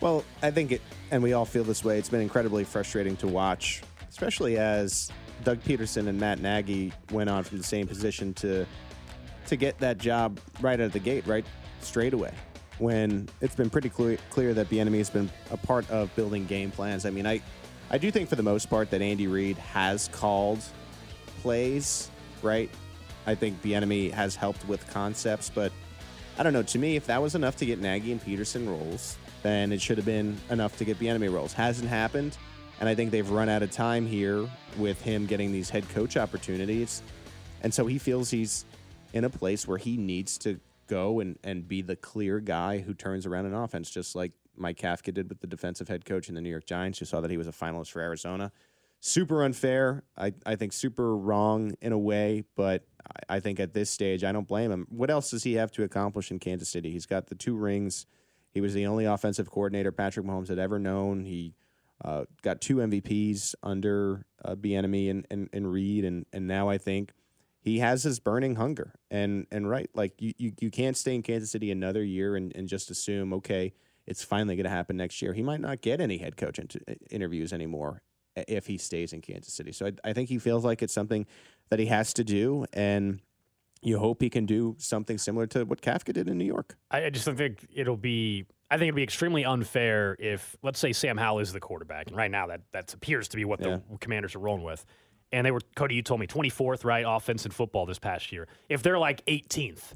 Well, 0.00 0.24
I 0.40 0.50
think 0.50 0.72
it, 0.72 0.80
and 1.10 1.22
we 1.22 1.34
all 1.34 1.44
feel 1.44 1.62
this 1.62 1.84
way. 1.84 1.98
It's 1.98 2.08
been 2.08 2.22
incredibly 2.22 2.64
frustrating 2.64 3.18
to 3.18 3.28
watch, 3.28 3.82
especially 4.08 4.56
as 4.56 5.12
Doug 5.44 5.60
Pederson 5.62 6.08
and 6.08 6.18
Matt 6.18 6.40
Nagy 6.40 6.92
went 7.10 7.30
on 7.30 7.44
from 7.44 7.58
the 7.58 7.64
same 7.64 7.86
position 7.86 8.34
to 8.34 8.66
to 9.46 9.56
get 9.56 9.78
that 9.78 9.98
job 9.98 10.38
right 10.60 10.78
out 10.78 10.86
of 10.86 10.92
the 10.92 11.00
gate, 11.00 11.26
right 11.26 11.44
straight 11.80 12.14
away. 12.14 12.32
When 12.78 13.28
it's 13.40 13.54
been 13.54 13.70
pretty 13.70 13.88
clear, 13.88 14.18
clear 14.30 14.54
that 14.54 14.70
Bieniemy 14.70 14.98
has 14.98 15.10
been 15.10 15.30
a 15.50 15.56
part 15.56 15.88
of 15.90 16.14
building 16.16 16.46
game 16.46 16.70
plans. 16.70 17.04
I 17.06 17.10
mean, 17.10 17.26
I 17.26 17.42
I 17.90 17.98
do 17.98 18.10
think 18.10 18.28
for 18.28 18.36
the 18.36 18.42
most 18.42 18.70
part 18.70 18.90
that 18.90 19.02
Andy 19.02 19.26
Reid 19.26 19.58
has 19.58 20.08
called 20.08 20.62
plays, 21.42 22.10
right? 22.40 22.70
I 23.26 23.34
think 23.34 23.62
Bieniemy 23.62 24.10
has 24.12 24.34
helped 24.34 24.66
with 24.66 24.88
concepts, 24.90 25.50
but 25.50 25.72
I 26.38 26.42
don't 26.42 26.52
know. 26.52 26.62
To 26.62 26.78
me, 26.78 26.96
if 26.96 27.06
that 27.06 27.20
was 27.20 27.34
enough 27.34 27.56
to 27.56 27.66
get 27.66 27.80
Nagy 27.80 28.12
and 28.12 28.20
Pederson 28.20 28.66
roles, 28.66 29.18
then 29.42 29.72
it 29.72 29.80
should 29.80 29.98
have 29.98 30.06
been 30.06 30.38
enough 30.50 30.76
to 30.78 30.84
get 30.84 30.98
Bieniemy 30.98 31.32
roles. 31.32 31.52
Hasn't 31.52 31.88
happened, 31.88 32.38
and 32.80 32.88
I 32.88 32.94
think 32.94 33.10
they've 33.10 33.30
run 33.30 33.48
out 33.48 33.62
of 33.62 33.70
time 33.70 34.06
here 34.06 34.48
with 34.78 35.00
him 35.02 35.26
getting 35.26 35.52
these 35.52 35.70
head 35.70 35.88
coach 35.90 36.16
opportunities, 36.16 37.02
and 37.62 37.72
so 37.72 37.86
he 37.86 37.98
feels 37.98 38.30
he's 38.30 38.64
in 39.12 39.24
a 39.24 39.30
place 39.30 39.68
where 39.68 39.78
he 39.78 39.96
needs 39.96 40.38
to 40.38 40.58
go 40.88 41.20
and, 41.20 41.38
and 41.44 41.68
be 41.68 41.82
the 41.82 41.96
clear 41.96 42.40
guy 42.40 42.78
who 42.78 42.94
turns 42.94 43.26
around 43.26 43.46
an 43.46 43.54
offense, 43.54 43.90
just 43.90 44.14
like 44.14 44.32
Mike 44.56 44.78
Kafka 44.78 45.14
did 45.14 45.28
with 45.28 45.40
the 45.40 45.46
defensive 45.46 45.88
head 45.88 46.04
coach 46.04 46.28
in 46.28 46.34
the 46.34 46.40
New 46.40 46.50
York 46.50 46.66
Giants, 46.66 46.98
who 46.98 47.04
saw 47.04 47.20
that 47.20 47.30
he 47.30 47.36
was 47.36 47.46
a 47.46 47.52
finalist 47.52 47.90
for 47.90 48.00
Arizona. 48.00 48.52
Super 49.00 49.42
unfair. 49.42 50.04
I, 50.16 50.32
I 50.46 50.56
think 50.56 50.72
super 50.72 51.16
wrong 51.16 51.72
in 51.80 51.92
a 51.92 51.98
way, 51.98 52.44
but 52.56 52.84
I, 53.28 53.36
I 53.36 53.40
think 53.40 53.58
at 53.58 53.74
this 53.74 53.90
stage, 53.90 54.22
I 54.22 54.32
don't 54.32 54.46
blame 54.46 54.70
him. 54.70 54.86
What 54.90 55.10
else 55.10 55.30
does 55.30 55.42
he 55.42 55.54
have 55.54 55.72
to 55.72 55.82
accomplish 55.82 56.30
in 56.30 56.38
Kansas 56.38 56.68
City? 56.68 56.90
He's 56.90 57.06
got 57.06 57.26
the 57.26 57.34
two 57.34 57.56
rings. 57.56 58.06
He 58.52 58.60
was 58.60 58.74
the 58.74 58.86
only 58.86 59.06
offensive 59.06 59.50
coordinator 59.50 59.92
Patrick 59.92 60.26
Mahomes 60.26 60.48
had 60.48 60.58
ever 60.58 60.78
known. 60.78 61.24
He 61.24 61.54
uh, 62.04 62.24
got 62.42 62.60
two 62.60 62.76
MVPs 62.76 63.54
under 63.62 64.26
uh, 64.44 64.54
Bieniemy 64.54 65.10
and, 65.10 65.26
and, 65.30 65.48
and 65.52 65.70
Reid, 65.70 66.04
and, 66.04 66.26
and 66.32 66.46
now 66.46 66.68
I 66.68 66.78
think 66.78 67.12
he 67.60 67.78
has 67.78 68.02
his 68.02 68.18
burning 68.18 68.56
hunger. 68.56 68.94
And 69.10 69.46
and 69.50 69.68
right, 69.68 69.88
like 69.94 70.20
you, 70.20 70.32
you, 70.36 70.52
you 70.60 70.70
can't 70.70 70.96
stay 70.96 71.14
in 71.14 71.22
Kansas 71.22 71.50
City 71.50 71.70
another 71.70 72.02
year 72.02 72.36
and, 72.36 72.54
and 72.56 72.68
just 72.68 72.90
assume, 72.90 73.32
okay, 73.34 73.72
it's 74.06 74.24
finally 74.24 74.56
going 74.56 74.64
to 74.64 74.70
happen 74.70 74.96
next 74.96 75.22
year. 75.22 75.32
He 75.32 75.42
might 75.42 75.60
not 75.60 75.80
get 75.80 76.00
any 76.00 76.18
head 76.18 76.36
coach 76.36 76.58
inter- 76.58 76.80
interviews 77.10 77.52
anymore 77.52 78.02
if 78.34 78.66
he 78.66 78.78
stays 78.78 79.12
in 79.12 79.20
Kansas 79.20 79.54
City. 79.54 79.72
So 79.72 79.86
I, 79.86 79.92
I 80.04 80.12
think 80.12 80.28
he 80.28 80.38
feels 80.38 80.64
like 80.64 80.82
it's 80.82 80.92
something 80.92 81.26
that 81.70 81.78
he 81.78 81.86
has 81.86 82.12
to 82.14 82.24
do, 82.24 82.66
and 82.72 83.20
you 83.82 83.98
hope 83.98 84.22
he 84.22 84.30
can 84.30 84.46
do 84.46 84.76
something 84.78 85.18
similar 85.18 85.46
to 85.48 85.64
what 85.64 85.80
Kafka 85.80 86.12
did 86.12 86.28
in 86.28 86.38
New 86.38 86.44
York. 86.44 86.76
I 86.90 87.10
just 87.10 87.26
don't 87.26 87.36
think 87.36 87.66
it'll 87.72 87.96
be. 87.96 88.46
I 88.72 88.76
think 88.78 88.84
it'd 88.88 88.94
be 88.94 89.02
extremely 89.02 89.44
unfair 89.44 90.16
if, 90.18 90.56
let's 90.62 90.78
say, 90.78 90.92
Sam 90.94 91.18
Howell 91.18 91.40
is 91.40 91.52
the 91.52 91.60
quarterback, 91.60 92.06
and 92.06 92.16
right 92.16 92.30
now 92.30 92.46
that 92.46 92.62
that 92.72 92.94
appears 92.94 93.28
to 93.28 93.36
be 93.36 93.44
what 93.44 93.60
Yeah. 93.60 93.80
the 93.90 93.98
Commanders 93.98 94.34
are 94.34 94.38
rolling 94.38 94.64
with. 94.64 94.84
And 95.30 95.46
they 95.46 95.50
were 95.50 95.60
Cody. 95.76 95.94
You 95.94 96.02
told 96.02 96.20
me 96.20 96.26
24th, 96.26 96.84
right, 96.84 97.04
offense 97.06 97.44
in 97.44 97.52
football 97.52 97.84
this 97.86 97.98
past 97.98 98.32
year. 98.32 98.48
If 98.70 98.82
they're 98.82 98.98
like 98.98 99.24
18th, 99.26 99.92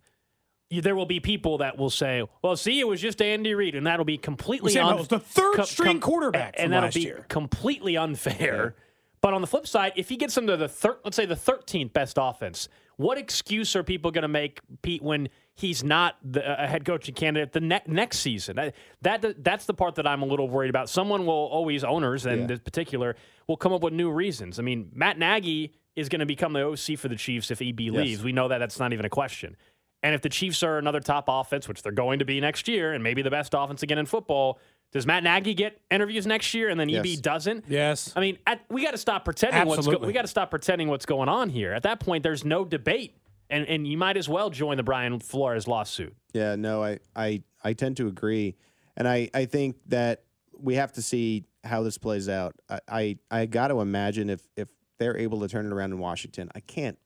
you, 0.71 0.81
there 0.83 0.95
will 0.97 1.07
be 1.07 1.21
people 1.21 1.59
that 1.59 1.79
will 1.79 1.91
say, 1.91 2.23
"Well, 2.43 2.57
see, 2.57 2.81
it 2.81 2.87
was 2.89 3.01
just 3.01 3.23
Andy 3.23 3.55
Reid," 3.55 3.75
and 3.75 3.87
that'll 3.87 4.05
be 4.05 4.19
completely 4.19 4.73
Sam 4.73 4.85
un- 4.87 4.93
Howell's 4.93 5.09
the 5.09 5.21
third 5.21 5.55
com- 5.57 5.65
string 5.67 6.01
com- 6.01 6.11
quarterback 6.11 6.55
and 6.59 6.65
from 6.65 6.71
that'll 6.73 6.87
last 6.89 6.95
be 6.95 7.01
year. 7.03 7.25
completely 7.29 7.97
unfair. 7.97 8.75
But 9.23 9.33
on 9.35 9.41
the 9.41 9.47
flip 9.47 9.67
side, 9.67 9.93
if 9.97 10.09
he 10.09 10.17
gets 10.17 10.35
them 10.35 10.47
to 10.47 10.57
the 10.57 10.69
thir- 10.69 10.99
let's 11.05 11.17
say 11.17 11.25
the 11.27 11.35
13th 11.37 11.93
best 11.93 12.17
offense, 12.21 12.69
what 12.97 13.19
excuse 13.19 13.77
are 13.77 13.83
people 13.83 14.11
going 14.11 14.23
to 14.23 14.29
make 14.29 14.61
Pete 14.83 15.03
when 15.03 15.29
he's 15.55 15.85
not 15.85 16.17
the, 16.23 16.49
uh, 16.49 16.65
a 16.65 16.67
head 16.67 16.85
coaching 16.85 17.15
candidate 17.15 17.53
the 17.53 17.61
ne- 17.61 17.83
next 17.87 18.19
season? 18.21 18.57
That, 18.57 18.75
that 19.03 19.45
that's 19.45 19.67
the 19.67 19.75
part 19.75 19.97
that 19.97 20.07
I'm 20.07 20.23
a 20.23 20.27
little 20.27 20.49
worried 20.49 20.71
about. 20.71 20.89
Someone 20.89 21.27
will 21.27 21.35
always 21.35 21.85
owners 21.85 22.25
and 22.27 22.49
Yeah. 22.49 22.55
in 22.55 22.61
particular 22.61 23.17
will 23.47 23.57
come 23.57 23.73
up 23.73 23.83
with 23.83 23.93
new 23.93 24.11
reasons. 24.11 24.59
I 24.59 24.63
mean, 24.63 24.91
Matt 24.95 25.19
Nagy 25.19 25.73
is 25.95 26.09
going 26.09 26.21
to 26.21 26.27
become 26.27 26.53
the 26.53 26.63
OC 26.67 26.97
for 26.99 27.09
the 27.09 27.17
Chiefs 27.17 27.51
if 27.51 27.61
EB 27.61 27.81
leaves. 27.91 28.23
We 28.23 28.33
know 28.33 28.49
that 28.49 28.59
that's 28.59 28.79
not 28.79 28.93
even 28.93 29.05
a 29.07 29.11
question. 29.11 29.57
And 30.03 30.15
if 30.15 30.21
the 30.21 30.29
Chiefs 30.29 30.63
are 30.63 30.79
another 30.79 31.01
top 31.01 31.25
offense, 31.27 31.67
which 31.69 31.83
they're 31.83 31.91
going 31.91 32.19
to 32.21 32.25
be 32.25 32.39
next 32.41 32.69
year, 32.69 32.93
and 32.93 33.03
maybe 33.03 33.23
the 33.23 33.31
best 33.31 33.55
offense 33.57 33.83
again 33.83 33.99
in 33.99 34.07
football, 34.07 34.59
does 34.93 35.07
Matt 35.07 35.23
Nagy 35.25 35.55
get 35.55 35.81
interviews 35.91 36.27
next 36.27 36.55
year 36.55 36.69
and 36.69 36.79
then 36.81 36.89
EB 36.89 37.07
Yes. 37.07 37.19
doesn't? 37.21 37.65
Yes. 37.69 38.13
I 38.17 38.21
mean, 38.21 38.39
at, 38.47 38.61
we 38.71 38.83
got 38.83 38.93
to 38.93 38.99
stop 38.99 39.25
pretending 39.25 39.67
what's 39.67 39.77
go- 39.79 39.91
Absolutely. 39.93 40.07
we 40.07 40.13
got 40.13 40.23
to 40.23 40.29
stop 40.29 40.51
pretending 40.51 40.89
what's 40.89 41.07
going 41.07 41.29
on 41.29 41.51
here. 41.51 41.73
At 41.73 41.83
that 41.83 42.01
point, 42.01 42.23
there's 42.23 42.45
no 42.45 42.65
debate, 42.65 43.15
and 43.51 43.67
and 43.67 43.87
you 43.87 43.99
might 43.99 44.17
as 44.17 44.29
well 44.29 44.49
join 44.51 44.77
the 44.77 44.83
Brian 44.83 45.19
Flores 45.21 45.67
lawsuit. 45.69 46.15
Yeah, 46.33 46.57
no, 46.57 46.83
I, 46.83 46.99
I, 47.15 47.43
I 47.65 47.73
tend 47.73 47.97
to 47.99 48.07
agree, 48.09 48.57
and 48.97 49.07
I, 49.09 49.31
I 49.35 49.45
think 49.47 49.77
that 49.89 50.23
we 50.59 50.75
have 50.77 50.93
to 50.93 51.03
see 51.03 51.45
how 51.65 51.83
this 51.83 51.99
plays 51.99 52.29
out. 52.29 52.55
I 52.71 52.81
I, 52.89 53.19
I 53.31 53.47
got 53.47 53.69
to 53.69 53.81
imagine 53.81 54.31
if 54.31 54.41
if 54.57 54.69
they're 54.99 55.17
able 55.19 55.41
to 55.41 55.49
turn 55.49 55.67
it 55.67 55.73
around 55.73 55.93
in 55.93 55.99
Washington, 55.99 56.49
I 56.55 56.61
can't 56.61 56.99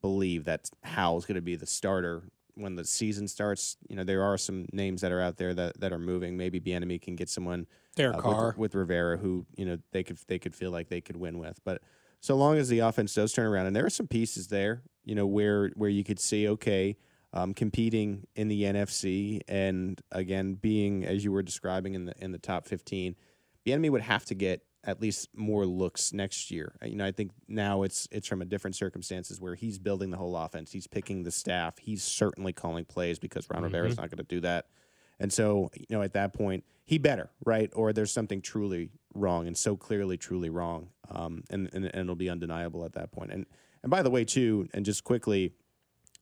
believe 0.00 0.44
that 0.44 0.70
Howell's 0.82 1.24
going 1.26 1.36
to 1.36 1.40
be 1.42 1.56
the 1.56 1.66
starter 1.66 2.24
when 2.54 2.74
the 2.74 2.84
season 2.84 3.28
starts. 3.28 3.76
You 3.88 3.96
know, 3.96 4.04
there 4.04 4.22
are 4.22 4.38
some 4.38 4.66
names 4.72 5.00
that 5.00 5.12
are 5.12 5.20
out 5.20 5.36
there 5.36 5.54
that, 5.54 5.80
that 5.80 5.92
are 5.92 5.98
moving. 5.98 6.36
Maybe 6.36 6.60
Bieniemy 6.60 7.00
can 7.00 7.16
get 7.16 7.28
someone 7.28 7.66
Derek 7.96 8.18
uh, 8.18 8.20
Carr. 8.20 8.46
with, 8.48 8.58
with 8.58 8.74
Rivera 8.74 9.16
who 9.16 9.46
you 9.56 9.64
know 9.64 9.78
they 9.92 10.02
could 10.02 10.18
they 10.26 10.38
could 10.38 10.54
feel 10.54 10.70
like 10.70 10.88
they 10.88 11.00
could 11.00 11.16
win 11.16 11.38
with. 11.38 11.60
But 11.64 11.82
so 12.20 12.36
long 12.36 12.56
as 12.56 12.68
the 12.68 12.80
offense 12.80 13.14
does 13.14 13.32
turn 13.32 13.46
around, 13.46 13.66
and 13.66 13.76
there 13.76 13.86
are 13.86 13.90
some 13.90 14.06
pieces 14.08 14.48
there, 14.48 14.82
you 15.04 15.14
know, 15.14 15.26
where 15.26 15.70
where 15.74 15.90
you 15.90 16.04
could 16.04 16.20
see 16.20 16.48
okay. 16.48 16.96
Um, 17.36 17.52
competing 17.52 18.28
in 18.36 18.46
the 18.46 18.62
NFC 18.62 19.40
and 19.48 20.00
again 20.12 20.54
being 20.54 21.04
as 21.04 21.24
you 21.24 21.32
were 21.32 21.42
describing 21.42 21.94
in 21.94 22.04
the 22.04 22.14
in 22.20 22.30
the 22.30 22.38
top 22.38 22.64
15 22.64 23.16
Bieniemy 23.66 23.90
would 23.90 24.02
have 24.02 24.24
to 24.26 24.36
get 24.36 24.62
at 24.84 25.00
least 25.00 25.28
more 25.34 25.66
looks 25.66 26.12
next 26.12 26.50
year. 26.50 26.76
Uh, 26.82 26.86
You 26.86 26.96
know, 26.96 27.06
I 27.06 27.12
think 27.12 27.32
now 27.48 27.82
it's 27.82 28.06
it's 28.10 28.28
from 28.28 28.42
a 28.42 28.44
different 28.44 28.76
circumstances 28.76 29.40
where 29.40 29.54
he's 29.54 29.78
building 29.78 30.10
the 30.10 30.16
whole 30.16 30.36
offense. 30.36 30.72
He's 30.72 30.86
picking 30.86 31.22
the 31.22 31.30
staff. 31.30 31.78
He's 31.78 32.02
certainly 32.02 32.52
calling 32.52 32.84
plays 32.84 33.18
because 33.18 33.48
Ron 33.50 33.62
Rivera's 33.62 33.96
not 33.96 34.10
going 34.10 34.18
to 34.18 34.24
do 34.24 34.40
that. 34.40 34.66
And 35.20 35.32
so, 35.32 35.70
you 35.76 35.86
know, 35.90 36.02
at 36.02 36.12
that 36.14 36.34
point, 36.34 36.64
he 36.84 36.98
better, 36.98 37.30
right? 37.44 37.70
Or 37.74 37.92
there's 37.92 38.12
something 38.12 38.42
truly 38.42 38.90
wrong 39.14 39.46
and 39.46 39.56
so 39.56 39.76
clearly 39.76 40.16
truly 40.16 40.50
wrong. 40.50 40.88
Um, 41.08 41.44
and, 41.50 41.70
and 41.72 41.84
and 41.84 41.94
it'll 41.94 42.16
be 42.16 42.30
undeniable 42.30 42.84
at 42.84 42.94
that 42.94 43.12
point. 43.12 43.32
And 43.32 43.46
and 43.82 43.90
by 43.90 44.02
the 44.02 44.10
way, 44.10 44.24
too, 44.24 44.68
and 44.74 44.84
just 44.84 45.04
quickly, 45.04 45.54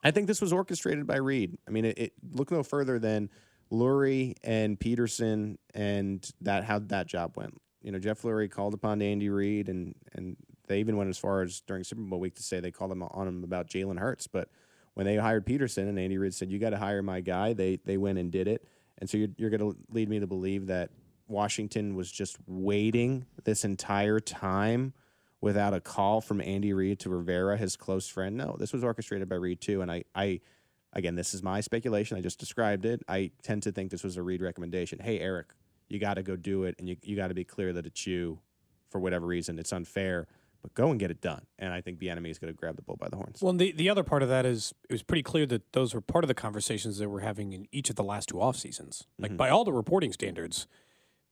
I 0.04 0.10
think 0.10 0.26
this 0.26 0.40
was 0.40 0.52
orchestrated 0.52 1.06
by 1.06 1.16
Reid. 1.16 1.58
I 1.66 1.70
mean, 1.70 1.84
it, 1.86 1.98
it 1.98 2.12
look 2.30 2.50
no 2.50 2.62
further 2.62 2.98
than 2.98 3.30
Lurie 3.70 4.34
and 4.44 4.78
Pederson 4.78 5.56
and 5.74 6.28
that 6.40 6.64
how 6.64 6.78
that 6.80 7.06
job 7.06 7.36
went. 7.36 7.60
You 7.82 7.92
know, 7.92 7.98
Jeff 7.98 8.22
Lurie 8.22 8.50
called 8.50 8.74
upon 8.74 9.02
Andy 9.02 9.28
Reid, 9.28 9.68
and 9.68 9.94
and 10.12 10.36
they 10.68 10.80
even 10.80 10.96
went 10.96 11.10
as 11.10 11.18
far 11.18 11.42
as 11.42 11.60
during 11.60 11.84
Super 11.84 12.02
Bowl 12.02 12.20
week 12.20 12.34
to 12.36 12.42
say 12.42 12.60
they 12.60 12.70
called 12.70 12.92
him 12.92 13.02
on 13.02 13.28
him 13.28 13.44
about 13.44 13.68
Jalen 13.68 13.98
Hurts. 13.98 14.26
But 14.26 14.48
when 14.94 15.06
they 15.06 15.16
hired 15.16 15.46
Pederson 15.46 15.88
and 15.88 15.98
Andy 15.98 16.18
Reid 16.18 16.34
said, 16.34 16.50
"You 16.50 16.58
got 16.58 16.70
to 16.70 16.78
hire 16.78 17.02
my 17.02 17.20
guy," 17.20 17.52
they 17.52 17.76
they 17.84 17.96
went 17.96 18.18
and 18.18 18.30
did 18.30 18.48
it. 18.48 18.66
And 18.98 19.10
so 19.10 19.18
you're, 19.18 19.28
you're 19.36 19.50
going 19.50 19.72
to 19.72 19.76
lead 19.90 20.08
me 20.08 20.20
to 20.20 20.28
believe 20.28 20.68
that 20.68 20.90
Washington 21.26 21.96
was 21.96 22.10
just 22.10 22.36
waiting 22.46 23.26
this 23.42 23.64
entire 23.64 24.20
time 24.20 24.92
without 25.40 25.74
a 25.74 25.80
call 25.80 26.20
from 26.20 26.40
Andy 26.40 26.72
Reid 26.72 27.00
to 27.00 27.10
Rivera, 27.10 27.56
his 27.56 27.76
close 27.76 28.06
friend. 28.06 28.36
No, 28.36 28.56
this 28.58 28.72
was 28.72 28.84
orchestrated 28.84 29.28
by 29.28 29.36
Reid 29.36 29.60
too. 29.60 29.82
And 29.82 29.90
I, 29.90 30.04
I, 30.14 30.40
again, 30.92 31.16
this 31.16 31.34
is 31.34 31.42
my 31.42 31.60
speculation. 31.60 32.16
I 32.16 32.20
just 32.20 32.38
described 32.38 32.84
it. 32.84 33.02
I 33.08 33.32
tend 33.42 33.64
to 33.64 33.72
think 33.72 33.90
this 33.90 34.04
was 34.04 34.16
a 34.16 34.22
Reid 34.22 34.40
recommendation. 34.40 35.00
Hey, 35.00 35.18
Eric, 35.18 35.48
you 35.88 35.98
got 35.98 36.14
to 36.14 36.22
go 36.22 36.36
do 36.36 36.64
it, 36.64 36.74
and 36.78 36.88
you 36.88 36.96
you 37.02 37.16
got 37.16 37.28
to 37.28 37.34
be 37.34 37.44
clear 37.44 37.72
that 37.72 37.86
it's 37.86 38.06
you. 38.06 38.38
For 38.90 38.98
whatever 38.98 39.26
reason, 39.26 39.58
it's 39.58 39.72
unfair, 39.72 40.26
but 40.60 40.74
go 40.74 40.90
and 40.90 41.00
get 41.00 41.10
it 41.10 41.22
done. 41.22 41.46
And 41.58 41.72
I 41.72 41.80
think 41.80 41.98
Bieniemy 41.98 42.30
is 42.30 42.38
going 42.38 42.52
to 42.52 42.56
grab 42.56 42.76
the 42.76 42.82
bull 42.82 42.98
by 42.98 43.08
the 43.08 43.16
horns. 43.16 43.40
Well, 43.40 43.54
the, 43.54 43.72
the 43.72 43.88
other 43.88 44.02
part 44.02 44.22
of 44.22 44.28
that 44.28 44.44
is 44.44 44.74
it 44.86 44.92
was 44.92 45.02
pretty 45.02 45.22
clear 45.22 45.46
that 45.46 45.72
those 45.72 45.94
were 45.94 46.02
part 46.02 46.24
of 46.24 46.28
the 46.28 46.34
conversations 46.34 46.98
that 46.98 47.08
we're 47.08 47.20
having 47.20 47.54
in 47.54 47.66
each 47.72 47.88
of 47.88 47.96
the 47.96 48.04
last 48.04 48.28
two 48.28 48.38
off 48.38 48.56
seasons. 48.56 49.06
Like 49.18 49.30
mm-hmm. 49.30 49.38
by 49.38 49.48
all 49.48 49.64
the 49.64 49.72
reporting 49.72 50.12
standards, 50.12 50.66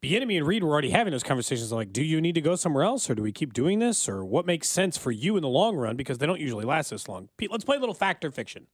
Bieniemy 0.02 0.38
and 0.38 0.46
Reid 0.46 0.64
were 0.64 0.70
already 0.70 0.88
having 0.88 1.10
those 1.10 1.22
conversations. 1.22 1.70
Like, 1.70 1.92
do 1.92 2.02
you 2.02 2.18
need 2.22 2.34
to 2.34 2.40
go 2.40 2.56
somewhere 2.56 2.84
else, 2.84 3.10
or 3.10 3.14
do 3.14 3.22
we 3.22 3.32
keep 3.32 3.52
doing 3.52 3.78
this, 3.78 4.08
or 4.08 4.24
what 4.24 4.46
makes 4.46 4.70
sense 4.70 4.96
for 4.96 5.10
you 5.10 5.36
in 5.36 5.42
the 5.42 5.48
long 5.48 5.76
run? 5.76 5.96
Because 5.96 6.16
they 6.16 6.24
don't 6.24 6.40
usually 6.40 6.64
last 6.64 6.88
this 6.88 7.06
long. 7.06 7.28
Pete, 7.36 7.52
let's 7.52 7.64
play 7.64 7.76
a 7.76 7.80
little 7.80 7.94
fact 7.94 8.24
or 8.24 8.30
fiction. 8.30 8.68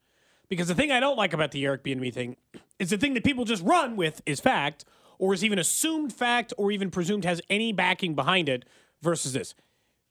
Because 0.49 0.69
the 0.69 0.77
thing 0.77 0.93
I 0.93 1.01
don't 1.01 1.17
like 1.17 1.33
about 1.33 1.51
the 1.51 1.65
Eric 1.65 1.83
B 1.83 1.91
and 1.91 2.01
Bieniemy 2.01 2.15
thing 2.15 2.37
is 2.79 2.91
the 2.91 2.99
thing 2.99 3.15
that 3.15 3.25
people 3.25 3.45
just 3.45 3.65
run 3.65 3.97
with 3.97 4.23
is 4.27 4.39
fact, 4.39 4.85
or 5.19 5.35
is 5.35 5.45
even 5.45 5.59
assumed 5.59 6.13
fact, 6.13 6.53
or 6.57 6.71
even 6.71 6.91
presumed 6.91 7.25
has 7.25 7.41
any 7.51 7.73
backing 7.73 8.15
behind 8.15 8.49
it. 8.49 8.65
Versus 9.03 9.35
this, 9.35 9.55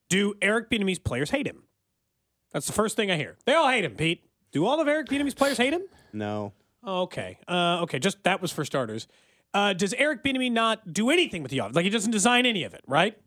do 0.09 0.35
Eric 0.41 0.69
Bieniemy's 0.69 0.99
players 0.99 1.31
hate 1.31 1.47
him? 1.47 1.63
That's 2.53 2.67
the 2.67 2.71
first 2.73 2.95
thing 2.95 3.09
I 3.09 3.17
hear. 3.17 3.35
They 3.45 3.53
all 3.53 3.67
hate 3.69 3.83
him, 3.83 3.95
Pete. 3.95 4.23
Do 4.51 4.65
all 4.65 4.79
of 4.79 4.87
Eric 4.87 5.07
Bieniemy's 5.07 5.33
players 5.33 5.57
hate 5.57 5.73
him? 5.73 5.81
no, 6.13 6.53
Oh, 6.87 7.01
okay. 7.01 7.39
Uh, 7.47 7.79
okay. 7.81 7.97
Just 7.97 8.23
that 8.23 8.41
was 8.43 8.51
for 8.51 8.63
starters. 8.63 9.07
Uh, 9.55 9.73
does 9.73 9.93
Eric 9.95 10.23
Bieniemy 10.23 10.51
not 10.51 10.93
do 10.93 11.09
anything 11.09 11.41
with 11.41 11.49
the 11.49 11.57
offense? 11.57 11.75
Like 11.75 11.83
he 11.83 11.89
doesn't 11.89 12.11
design 12.11 12.45
any 12.45 12.63
of 12.63 12.73
it, 12.75 12.83
right? 12.87 13.17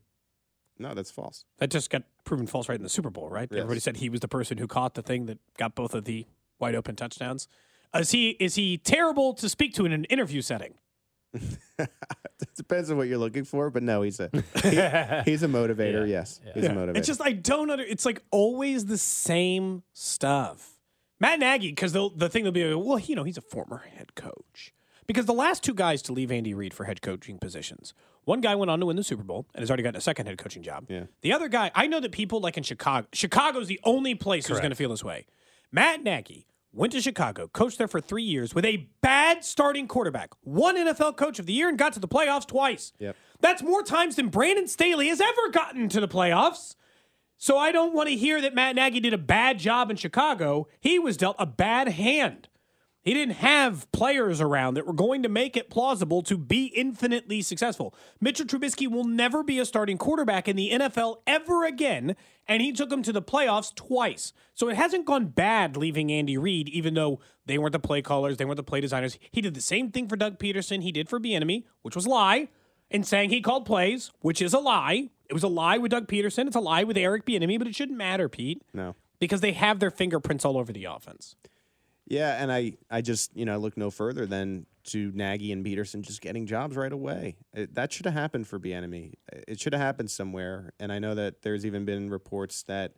no, 0.78 0.94
that's 0.94 1.10
false. 1.10 1.44
That 1.58 1.70
just 1.70 1.90
got 1.90 2.04
proven 2.24 2.46
false 2.46 2.68
right 2.68 2.78
in 2.78 2.84
the 2.84 2.88
Super 2.88 3.10
Bowl, 3.10 3.28
right? 3.28 3.48
Everybody 3.52 3.80
said 3.80 3.96
he 3.96 4.08
was 4.08 4.20
the 4.20 4.28
person 4.28 4.58
who 4.58 4.68
caught 4.68 4.94
the 4.94 5.02
thing 5.02 5.26
that 5.26 5.38
got 5.58 5.74
both 5.74 5.92
of 5.92 6.04
the 6.04 6.24
wide 6.60 6.76
open 6.76 6.94
touchdowns. 6.94 7.48
Uh, 7.92 7.98
is 7.98 8.12
he 8.12 8.30
is 8.38 8.54
he 8.54 8.78
terrible 8.78 9.34
to 9.34 9.48
speak 9.48 9.74
to 9.74 9.84
in 9.84 9.92
an 9.92 10.04
interview 10.04 10.40
setting? 10.40 10.74
It 11.34 11.88
depends 12.56 12.90
on 12.90 12.96
what 12.96 13.08
you're 13.08 13.18
looking 13.18 13.44
for, 13.44 13.70
but 13.70 13.82
no, 13.82 14.02
he's 14.02 14.20
a 14.20 14.30
he- 14.62 15.30
he's 15.30 15.42
a 15.42 15.48
motivator. 15.48 16.08
Yes, 16.08 16.40
he's 16.54 16.64
a 16.64 16.70
motivator. 16.70 16.96
It's 16.96 17.06
just 17.06 17.20
I 17.22 17.32
don't 17.32 17.70
under. 17.70 17.84
It's 17.84 18.04
like 18.04 18.22
always 18.30 18.86
the 18.86 18.98
same 18.98 19.82
stuff. 19.92 20.78
Matt 21.20 21.40
Nagy, 21.40 21.68
because 21.70 21.92
the 21.92 22.10
the 22.14 22.28
thing 22.28 22.44
they'll 22.44 22.52
be 22.52 22.74
well, 22.74 22.98
you 22.98 23.14
know, 23.14 23.24
he's 23.24 23.38
a 23.38 23.42
former 23.42 23.84
head 23.96 24.14
coach. 24.14 24.72
Because 25.06 25.24
the 25.24 25.32
last 25.32 25.62
two 25.64 25.72
guys 25.72 26.02
to 26.02 26.12
leave 26.12 26.30
Andy 26.30 26.52
Reid 26.52 26.74
for 26.74 26.84
head 26.84 27.00
coaching 27.00 27.38
positions, 27.38 27.94
one 28.24 28.42
guy 28.42 28.54
went 28.54 28.70
on 28.70 28.78
to 28.80 28.84
win 28.86 28.96
the 28.96 29.02
Super 29.02 29.22
Bowl 29.22 29.46
and 29.54 29.62
has 29.62 29.70
already 29.70 29.82
gotten 29.82 29.96
a 29.96 30.02
second 30.02 30.26
head 30.26 30.36
coaching 30.36 30.62
job. 30.62 30.84
Yeah. 30.90 31.04
The 31.22 31.32
other 31.32 31.48
guy, 31.48 31.70
I 31.74 31.86
know 31.86 31.98
that 31.98 32.12
people 32.12 32.40
like 32.40 32.58
in 32.58 32.62
Chicago, 32.62 33.06
Chicago's 33.14 33.68
the 33.68 33.80
only 33.84 34.14
place 34.14 34.46
who's 34.46 34.58
going 34.58 34.68
to 34.68 34.76
feel 34.76 34.90
this 34.90 35.02
way. 35.02 35.24
Matt 35.72 36.02
Nagy 36.02 36.46
went 36.72 36.92
to 36.92 37.00
Chicago, 37.00 37.48
coached 37.48 37.78
there 37.78 37.88
for 37.88 38.00
three 38.00 38.22
years 38.22 38.54
with 38.54 38.64
a 38.64 38.88
bad 39.00 39.44
starting 39.44 39.88
quarterback, 39.88 40.30
one 40.42 40.76
NFL 40.76 41.16
coach 41.16 41.38
of 41.38 41.46
the 41.46 41.52
year, 41.52 41.68
and 41.68 41.78
got 41.78 41.92
to 41.94 42.00
the 42.00 42.08
playoffs 42.08 42.46
twice. 42.46 42.92
Yep. 42.98 43.16
That's 43.40 43.62
more 43.62 43.82
times 43.82 44.16
than 44.16 44.28
Brandon 44.28 44.66
Staley 44.66 45.08
has 45.08 45.20
ever 45.20 45.50
gotten 45.52 45.88
to 45.88 46.00
the 46.00 46.08
playoffs. 46.08 46.74
So 47.36 47.56
I 47.56 47.70
don't 47.70 47.94
want 47.94 48.08
to 48.08 48.16
hear 48.16 48.40
that 48.40 48.54
Matt 48.54 48.74
Nagy 48.74 49.00
did 49.00 49.14
a 49.14 49.18
bad 49.18 49.58
job 49.58 49.90
in 49.90 49.96
Chicago. 49.96 50.66
He 50.80 50.98
was 50.98 51.16
dealt 51.16 51.36
a 51.38 51.46
bad 51.46 51.88
hand. 51.88 52.48
He 53.08 53.14
didn't 53.14 53.36
have 53.36 53.90
players 53.90 54.38
around 54.38 54.74
that 54.74 54.86
were 54.86 54.92
going 54.92 55.22
to 55.22 55.30
make 55.30 55.56
it 55.56 55.70
plausible 55.70 56.22
to 56.24 56.36
be 56.36 56.66
infinitely 56.66 57.40
successful. 57.40 57.94
Mitchell 58.20 58.44
Trubisky 58.44 58.86
will 58.86 59.06
never 59.06 59.42
be 59.42 59.58
a 59.58 59.64
starting 59.64 59.96
quarterback 59.96 60.46
in 60.46 60.56
the 60.56 60.72
NFL 60.72 61.22
ever 61.26 61.64
again, 61.64 62.16
and 62.46 62.60
he 62.60 62.70
took 62.70 62.92
him 62.92 63.02
to 63.02 63.10
the 63.10 63.22
playoffs 63.22 63.74
twice. 63.74 64.34
So 64.52 64.68
it 64.68 64.76
hasn't 64.76 65.06
gone 65.06 65.28
bad 65.28 65.74
leaving 65.74 66.12
Andy 66.12 66.36
Reid, 66.36 66.68
even 66.68 66.92
though 66.92 67.18
they 67.46 67.56
weren't 67.56 67.72
the 67.72 67.78
play 67.78 68.02
callers, 68.02 68.36
they 68.36 68.44
weren't 68.44 68.58
the 68.58 68.62
play 68.62 68.82
designers. 68.82 69.18
He 69.30 69.40
did 69.40 69.54
the 69.54 69.62
same 69.62 69.90
thing 69.90 70.06
for 70.06 70.16
Doug 70.16 70.38
Pederson 70.38 70.82
he 70.82 70.92
did 70.92 71.08
for 71.08 71.18
Bieniemy, 71.18 71.64
which 71.80 71.96
was 71.96 72.06
lie, 72.06 72.48
and 72.90 73.06
saying 73.06 73.30
he 73.30 73.40
called 73.40 73.64
plays, 73.64 74.12
which 74.20 74.42
is 74.42 74.52
a 74.52 74.58
lie. 74.58 75.08
It 75.30 75.32
was 75.32 75.42
a 75.42 75.48
lie 75.48 75.78
with 75.78 75.92
Doug 75.92 76.08
Pederson. 76.08 76.46
It's 76.46 76.56
a 76.56 76.60
lie 76.60 76.84
with 76.84 76.98
Eric 76.98 77.24
Bieniemy, 77.24 77.56
but 77.56 77.68
it 77.68 77.74
shouldn't 77.74 77.96
matter, 77.96 78.28
Pete, 78.28 78.60
no. 78.74 78.94
because 79.18 79.40
they 79.40 79.52
have 79.52 79.80
their 79.80 79.90
fingerprints 79.90 80.44
all 80.44 80.58
over 80.58 80.74
the 80.74 80.84
offense. 80.84 81.36
Yeah, 82.10 82.42
and 82.42 82.50
I, 82.50 82.72
I 82.90 83.02
just, 83.02 83.36
you 83.36 83.44
know, 83.44 83.52
I 83.52 83.56
look 83.56 83.76
no 83.76 83.90
further 83.90 84.24
than 84.24 84.64
to 84.84 85.12
Nagy 85.14 85.52
and 85.52 85.64
Pederson 85.64 86.00
just 86.00 86.22
getting 86.22 86.46
jobs 86.46 86.74
right 86.74 86.92
away. 86.92 87.36
It, 87.52 87.74
that 87.74 87.92
should 87.92 88.06
have 88.06 88.14
happened 88.14 88.48
for 88.48 88.58
Bieniemy. 88.58 89.12
It 89.46 89.60
should 89.60 89.74
have 89.74 89.82
happened 89.82 90.10
somewhere. 90.10 90.72
And 90.80 90.90
I 90.90 90.98
know 90.98 91.14
that 91.14 91.42
there's 91.42 91.66
even 91.66 91.84
been 91.84 92.08
reports 92.08 92.62
that, 92.62 92.94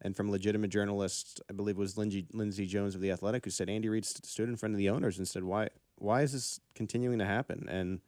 and 0.00 0.14
from 0.14 0.30
legitimate 0.30 0.70
journalists, 0.70 1.40
I 1.50 1.54
believe 1.54 1.74
it 1.76 1.80
was 1.80 1.98
Lindsay, 1.98 2.24
Lindsay 2.32 2.66
Jones 2.66 2.94
of 2.94 3.00
the 3.00 3.10
Athletic, 3.10 3.44
who 3.44 3.50
said 3.50 3.68
Andy 3.68 3.88
Reid 3.88 4.04
st- 4.04 4.26
stood 4.26 4.48
in 4.48 4.56
front 4.56 4.74
of 4.76 4.78
the 4.78 4.90
owners 4.90 5.18
and 5.18 5.26
said, 5.26 5.42
"Why, 5.42 5.68
why 5.96 6.22
is 6.22 6.32
this 6.32 6.60
continuing 6.76 7.18
to 7.18 7.26
happen?" 7.26 7.68
And 7.68 8.00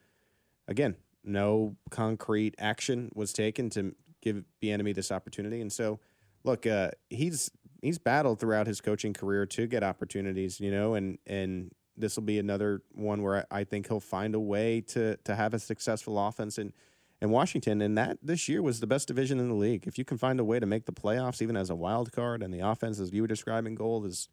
again, 0.68 0.94
no 1.24 1.76
concrete 1.90 2.54
action 2.58 3.10
was 3.14 3.32
taken 3.32 3.70
to 3.70 3.94
give 4.22 4.44
Bieniemy 4.62 4.94
this 4.94 5.10
opportunity. 5.10 5.60
And 5.60 5.72
so, 5.72 5.98
look, 6.44 6.64
uh, 6.66 6.90
he's 7.10 7.50
he's 7.84 7.98
battled 7.98 8.40
throughout 8.40 8.66
his 8.66 8.80
coaching 8.80 9.12
career 9.12 9.46
to 9.46 9.66
get 9.66 9.82
opportunities, 9.82 10.60
you 10.60 10.70
know, 10.70 10.94
and 10.94 11.18
and 11.26 11.70
this 11.96 12.16
will 12.16 12.24
be 12.24 12.38
another 12.38 12.82
one 12.92 13.22
where 13.22 13.46
I, 13.50 13.60
I 13.60 13.64
think 13.64 13.86
he'll 13.88 14.00
find 14.00 14.34
a 14.34 14.40
way 14.40 14.80
to 14.88 15.16
to 15.16 15.34
have 15.34 15.54
a 15.54 15.58
successful 15.58 16.18
offense 16.18 16.58
in 16.58 16.72
in 17.20 17.30
Washington. 17.30 17.80
And 17.80 17.96
that 17.96 18.18
this 18.22 18.48
year 18.48 18.62
was 18.62 18.80
the 18.80 18.86
best 18.86 19.08
division 19.08 19.38
in 19.38 19.48
the 19.48 19.54
league. 19.54 19.86
If 19.86 19.98
you 19.98 20.04
can 20.04 20.18
find 20.18 20.40
a 20.40 20.44
way 20.44 20.58
to 20.58 20.66
make 20.66 20.86
the 20.86 20.92
playoffs, 20.92 21.40
even 21.40 21.56
as 21.56 21.70
a 21.70 21.74
wild 21.74 22.10
card, 22.12 22.42
and 22.42 22.52
the 22.52 22.60
offense, 22.60 22.98
as 22.98 23.12
you 23.12 23.22
were 23.22 23.28
describing, 23.28 23.74
gold 23.74 24.06
is 24.06 24.28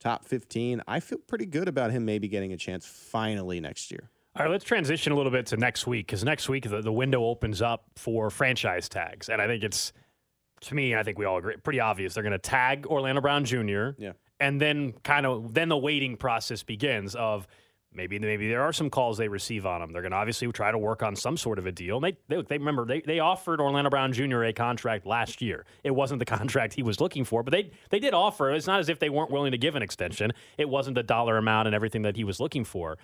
top 0.00 0.24
fifteen, 0.24 0.82
I 0.88 1.00
feel 1.00 1.18
pretty 1.18 1.46
good 1.46 1.68
about 1.68 1.90
him 1.90 2.04
maybe 2.04 2.28
getting 2.28 2.52
a 2.52 2.56
chance 2.56 2.86
finally 2.86 3.60
next 3.60 3.90
year. 3.90 4.10
All 4.34 4.46
right, 4.46 4.50
let's 4.50 4.64
transition 4.64 5.12
a 5.12 5.16
little 5.16 5.30
bit 5.30 5.44
to 5.48 5.58
next 5.58 5.86
week 5.86 6.06
because 6.06 6.24
next 6.24 6.48
week 6.48 6.66
the, 6.66 6.80
the 6.80 6.90
window 6.90 7.22
opens 7.24 7.60
up 7.60 7.84
for 7.96 8.30
franchise 8.30 8.88
tags. 8.88 9.28
And 9.28 9.42
I 9.42 9.46
think 9.46 9.62
it's, 9.62 9.92
to 10.62 10.74
me, 10.74 10.94
I 10.94 11.02
think 11.02 11.18
we 11.18 11.24
all 11.24 11.38
agree, 11.38 11.56
pretty 11.56 11.80
obvious. 11.80 12.14
They're 12.14 12.22
going 12.22 12.32
to 12.32 12.38
tag 12.38 12.86
Orlando 12.86 13.20
Brown 13.20 13.44
Jr. 13.44 13.90
Yeah. 13.98 14.12
And 14.40 14.60
then 14.60 14.92
kind 15.04 15.26
of, 15.26 15.54
then 15.54 15.68
the 15.68 15.76
waiting 15.76 16.16
process 16.16 16.62
begins 16.62 17.14
of 17.14 17.46
maybe 17.94 18.18
maybe 18.18 18.48
there 18.48 18.62
are 18.62 18.72
some 18.72 18.90
calls 18.90 19.18
they 19.18 19.28
receive 19.28 19.66
on 19.66 19.82
him. 19.82 19.92
They're 19.92 20.02
going 20.02 20.12
to 20.12 20.18
obviously 20.18 20.50
try 20.52 20.70
to 20.70 20.78
work 20.78 21.02
on 21.02 21.14
some 21.14 21.36
sort 21.36 21.58
of 21.58 21.66
a 21.66 21.72
deal. 21.72 22.00
They, 22.00 22.16
they, 22.28 22.42
they 22.42 22.58
remember, 22.58 22.86
they, 22.86 23.00
they 23.00 23.18
offered 23.18 23.60
Orlando 23.60 23.90
Brown 23.90 24.12
Jr. 24.12 24.44
a 24.44 24.52
contract 24.52 25.06
last 25.06 25.42
year. 25.42 25.64
It 25.84 25.92
wasn't 25.92 26.18
the 26.18 26.24
contract 26.36 26.74
he 26.74 26.82
was 26.82 27.00
looking 27.00 27.24
for, 27.24 27.42
but 27.42 27.52
they, 27.52 27.70
they 27.90 27.98
did 27.98 28.14
offer. 28.14 28.50
It's 28.50 28.66
not 28.66 28.80
as 28.80 28.88
if 28.88 28.98
they 28.98 29.10
weren't 29.10 29.30
willing 29.30 29.52
to 29.52 29.58
give 29.58 29.76
an 29.76 29.82
extension. 29.82 30.32
It 30.58 30.68
wasn't 30.68 30.94
the 30.94 31.02
dollar 31.02 31.36
amount 31.36 31.68
and 31.68 31.74
everything 31.74 32.02
that 32.02 32.16
he 32.16 32.24
was 32.24 32.40
looking 32.40 32.64
for 32.64 32.98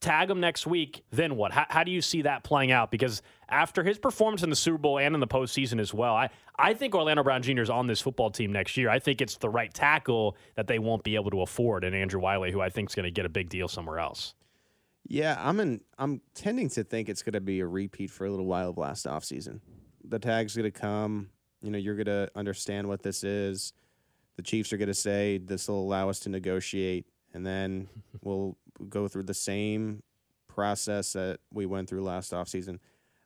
tag 0.00 0.30
him 0.30 0.40
next 0.40 0.66
week, 0.66 1.04
then 1.10 1.36
what? 1.36 1.52
How, 1.52 1.66
how 1.68 1.84
do 1.84 1.90
you 1.90 2.00
see 2.00 2.22
that 2.22 2.44
playing 2.44 2.70
out? 2.70 2.90
Because 2.90 3.22
after 3.48 3.82
his 3.82 3.98
performance 3.98 4.42
in 4.42 4.50
the 4.50 4.56
Super 4.56 4.78
Bowl 4.78 4.98
and 4.98 5.14
in 5.14 5.20
the 5.20 5.26
postseason 5.26 5.80
as 5.80 5.92
well, 5.92 6.14
I, 6.14 6.30
I 6.58 6.74
think 6.74 6.94
Orlando 6.94 7.22
Brown 7.22 7.42
Jr. 7.42 7.62
is 7.62 7.70
on 7.70 7.86
this 7.86 8.00
football 8.00 8.30
team 8.30 8.52
next 8.52 8.76
year. 8.76 8.90
I 8.90 8.98
think 8.98 9.20
it's 9.20 9.36
the 9.36 9.48
right 9.48 9.72
tackle 9.72 10.36
that 10.54 10.66
they 10.66 10.78
won't 10.78 11.02
be 11.02 11.14
able 11.16 11.30
to 11.30 11.42
afford, 11.42 11.84
and 11.84 11.94
Andrew 11.94 12.20
Wylie, 12.20 12.52
who 12.52 12.60
I 12.60 12.68
think 12.68 12.90
is 12.90 12.94
going 12.94 13.04
to 13.04 13.10
get 13.10 13.26
a 13.26 13.30
big 13.30 13.48
deal 13.48 13.68
somewhere 13.68 13.98
else. 13.98 14.34
Yeah, 15.06 15.36
I'm 15.38 15.58
in, 15.60 15.80
I'm 15.98 16.20
tending 16.34 16.68
to 16.70 16.84
think 16.84 17.08
it's 17.08 17.22
going 17.22 17.32
to 17.32 17.40
be 17.40 17.60
a 17.60 17.66
repeat 17.66 18.10
for 18.10 18.26
a 18.26 18.30
little 18.30 18.46
while 18.46 18.68
of 18.68 18.78
last 18.78 19.06
offseason. 19.06 19.60
The 20.04 20.18
tag's 20.18 20.54
going 20.54 20.70
to 20.70 20.78
come. 20.78 21.30
You 21.62 21.70
know, 21.70 21.78
you're 21.78 21.96
going 21.96 22.06
to 22.06 22.30
understand 22.36 22.86
what 22.86 23.02
this 23.02 23.24
is. 23.24 23.72
The 24.36 24.42
Chiefs 24.42 24.72
are 24.72 24.76
going 24.76 24.88
to 24.88 24.94
say 24.94 25.38
this 25.38 25.66
will 25.66 25.80
allow 25.80 26.08
us 26.08 26.20
to 26.20 26.28
negotiate, 26.28 27.06
and 27.32 27.44
then 27.44 27.88
we'll 28.22 28.56
go 28.88 29.08
through 29.08 29.24
the 29.24 29.34
same 29.34 30.02
process 30.48 31.12
that 31.12 31.40
we 31.52 31.66
went 31.66 31.88
through 31.88 32.02
last 32.02 32.32
offseason. 32.32 32.78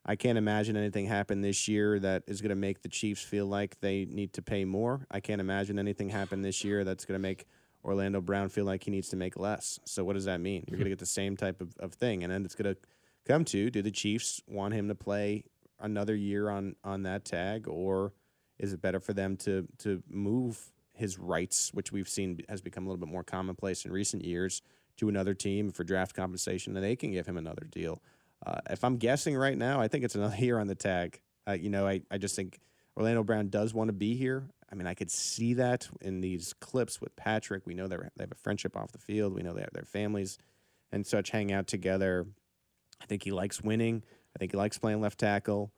I 0.05 0.17
can't 0.17 0.37
imagine 0.37 0.77
anything 0.77 1.07
happen 1.07 1.43
this 1.43 1.69
year 1.69 1.99
that 2.01 2.25
is 2.27 2.41
going 2.41 2.51
to 2.51 2.57
make 2.57 2.83
the 2.83 2.89
Chiefs 2.89 3.23
feel 3.23 3.47
like 3.47 3.79
they 3.81 4.05
need 4.05 4.33
to 4.35 4.43
pay 4.43 4.65
more. 4.65 5.07
I 5.11 5.21
can't 5.21 5.41
imagine 5.41 5.79
anything 5.79 6.09
happen 6.09 6.43
this 6.43 6.65
year 6.65 6.83
that's 6.83 7.05
going 7.05 7.15
to 7.15 7.23
make 7.23 7.47
Orlando 7.85 8.21
Brown 8.21 8.49
feel 8.49 8.65
like 8.65 8.85
he 8.85 8.91
needs 8.91 9.09
to 9.11 9.17
make 9.17 9.39
less. 9.39 9.79
So 9.85 10.05
what 10.05 10.15
does 10.15 10.25
that 10.25 10.41
mean? 10.41 10.65
You're 10.67 10.79
going 10.79 10.87
to 10.87 10.91
get 10.91 10.99
the 10.99 11.07
same 11.07 11.37
type 11.37 11.61
of, 11.61 11.77
of 11.79 11.95
thing, 11.95 12.23
and 12.25 12.33
then 12.33 12.45
it's 12.45 12.55
going 12.55 12.75
to 12.75 12.81
come 13.25 13.45
to: 13.47 13.71
Do 13.71 13.83
the 13.83 13.91
Chiefs 13.91 14.43
want 14.47 14.75
him 14.75 14.89
to 14.89 14.95
play 14.95 15.45
another 15.81 16.15
year 16.15 16.49
on 16.49 16.77
on 16.85 17.05
that 17.05 17.25
tag, 17.25 17.69
or 17.69 18.13
is 18.59 18.73
it 18.73 18.83
better 18.83 19.01
for 19.01 19.13
them 19.13 19.37
to 19.39 19.67
to 19.79 20.03
move 20.09 20.73
his 20.95 21.19
rights, 21.19 21.73
which 21.73 21.91
we've 21.91 22.09
seen 22.09 22.41
has 22.49 22.61
become 22.61 22.85
a 22.85 22.89
little 22.89 23.05
bit 23.05 23.11
more 23.11 23.25
commonplace 23.25 23.85
in 23.85 23.93
recent 23.93 24.25
years, 24.25 24.63
to 24.99 25.09
another 25.09 25.35
team 25.35 25.71
for 25.71 25.85
draft 25.85 26.15
compensation, 26.15 26.77
and 26.77 26.85
they 26.85 26.97
can 26.97 27.13
give 27.13 27.27
him 27.27 27.37
another 27.37 27.67
deal? 27.71 28.03
Uh, 28.45 28.61
if 28.71 28.85
I'm 28.85 28.97
guessing 28.97 29.37
right 29.37 29.57
now, 29.57 29.81
I 29.81 29.89
think 29.89 30.05
it's 30.05 30.15
another 30.15 30.37
year 30.39 30.59
on 30.59 30.67
the 30.67 30.75
tag. 30.75 31.21
Uh, 31.47 31.53
you 31.53 31.71
know, 31.71 31.87
I, 31.87 32.03
I 32.11 32.19
just 32.19 32.37
think 32.37 32.61
Orlando 32.97 33.23
Brown 33.23 33.49
does 33.49 33.75
want 33.75 33.89
to 33.89 33.93
be 33.93 34.15
here. 34.15 34.45
I 34.71 34.75
mean, 34.75 34.87
I 34.87 34.95
could 34.95 35.11
see 35.11 35.55
that 35.55 35.89
in 36.01 36.21
these 36.21 36.55
clips 36.55 37.01
with 37.01 37.15
Patrick. 37.15 37.67
We 37.67 37.75
know 37.75 37.89
they 37.89 37.97
they 38.17 38.25
have 38.25 38.33
a 38.33 38.37
friendship 38.37 38.77
off 38.77 38.93
the 38.93 38.99
field. 38.99 39.35
We 39.35 39.43
know 39.43 39.53
they 39.53 39.61
have 39.61 39.73
their 39.73 39.85
families 39.85 40.39
and 40.91 41.07
such 41.07 41.31
hang 41.31 41.53
out 41.53 41.67
together. 41.67 42.27
I 43.01 43.07
think 43.07 43.23
he 43.25 43.33
likes 43.33 43.61
winning. 43.61 44.03
I 44.35 44.39
think 44.39 44.53
he 44.53 44.59
likes 44.59 44.79
playing 44.79 45.01
left 45.01 45.19
tackle. 45.19 45.73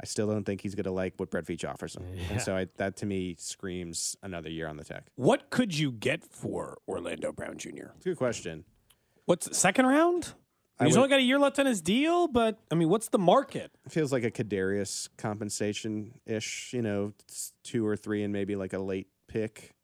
I 0.00 0.06
still 0.06 0.28
don't 0.28 0.44
think 0.44 0.60
he's 0.60 0.74
going 0.74 0.84
to 0.84 0.92
like 0.92 1.14
what 1.16 1.30
Brett 1.30 1.44
Veach 1.46 1.68
offers 1.68 1.96
him. 1.96 2.04
And 2.30 2.40
so 2.40 2.56
I, 2.56 2.66
that 2.76 2.96
to 2.98 3.06
me 3.06 3.34
screams 3.38 4.16
another 4.22 4.48
year 4.50 4.68
on 4.68 4.76
the 4.76 4.84
tech. 4.84 5.06
What 5.16 5.50
could 5.50 5.76
you 5.76 5.90
get 5.92 6.24
for 6.24 6.78
Orlando 6.86 7.32
Brown 7.32 7.58
Jr.? 7.58 7.90
It's 7.96 8.06
a 8.06 8.10
good 8.10 8.16
question. 8.18 8.64
What's 9.24 9.56
second 9.58 9.86
round? 9.86 10.32
I 10.80 10.84
He's 10.84 10.92
would- 10.94 10.98
only 11.04 11.10
got 11.10 11.18
a 11.18 11.22
year 11.22 11.38
left 11.40 11.58
on 11.58 11.66
his 11.66 11.80
deal, 11.80 12.28
but 12.28 12.58
I 12.70 12.76
mean, 12.76 12.88
what's 12.88 13.08
the 13.08 13.18
market? 13.18 13.72
It 13.84 13.90
feels 13.92 14.12
like 14.12 14.22
a 14.22 14.30
Kadarius 14.30 15.08
compensation 15.18 16.12
ish, 16.24 16.72
you 16.72 16.82
know, 16.82 17.12
two 17.64 17.84
or 17.84 17.96
three 17.96 18.22
and 18.22 18.32
maybe 18.32 18.54
like 18.54 18.72
a 18.72 18.78
late 18.78 19.08
pick, 19.26 19.74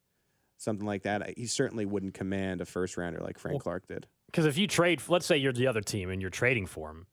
something 0.57 0.87
like 0.87 1.03
that. 1.03 1.37
He 1.37 1.47
certainly 1.47 1.85
wouldn't 1.85 2.15
command 2.15 2.61
a 2.61 2.65
first 2.65 2.97
rounder 2.97 3.19
like 3.19 3.39
Frank 3.39 3.61
Clark 3.63 3.89
did. 3.89 4.07
Because 4.27 4.47
if 4.47 4.57
you 4.57 4.67
trade, 4.69 5.03
let's 5.09 5.27
say 5.27 5.37
you're 5.37 5.53
the 5.53 5.67
other 5.67 5.81
team 5.81 6.11
and 6.11 6.21
you're 6.21 6.31
trading 6.31 6.67
for 6.67 6.91
him, 6.91 7.07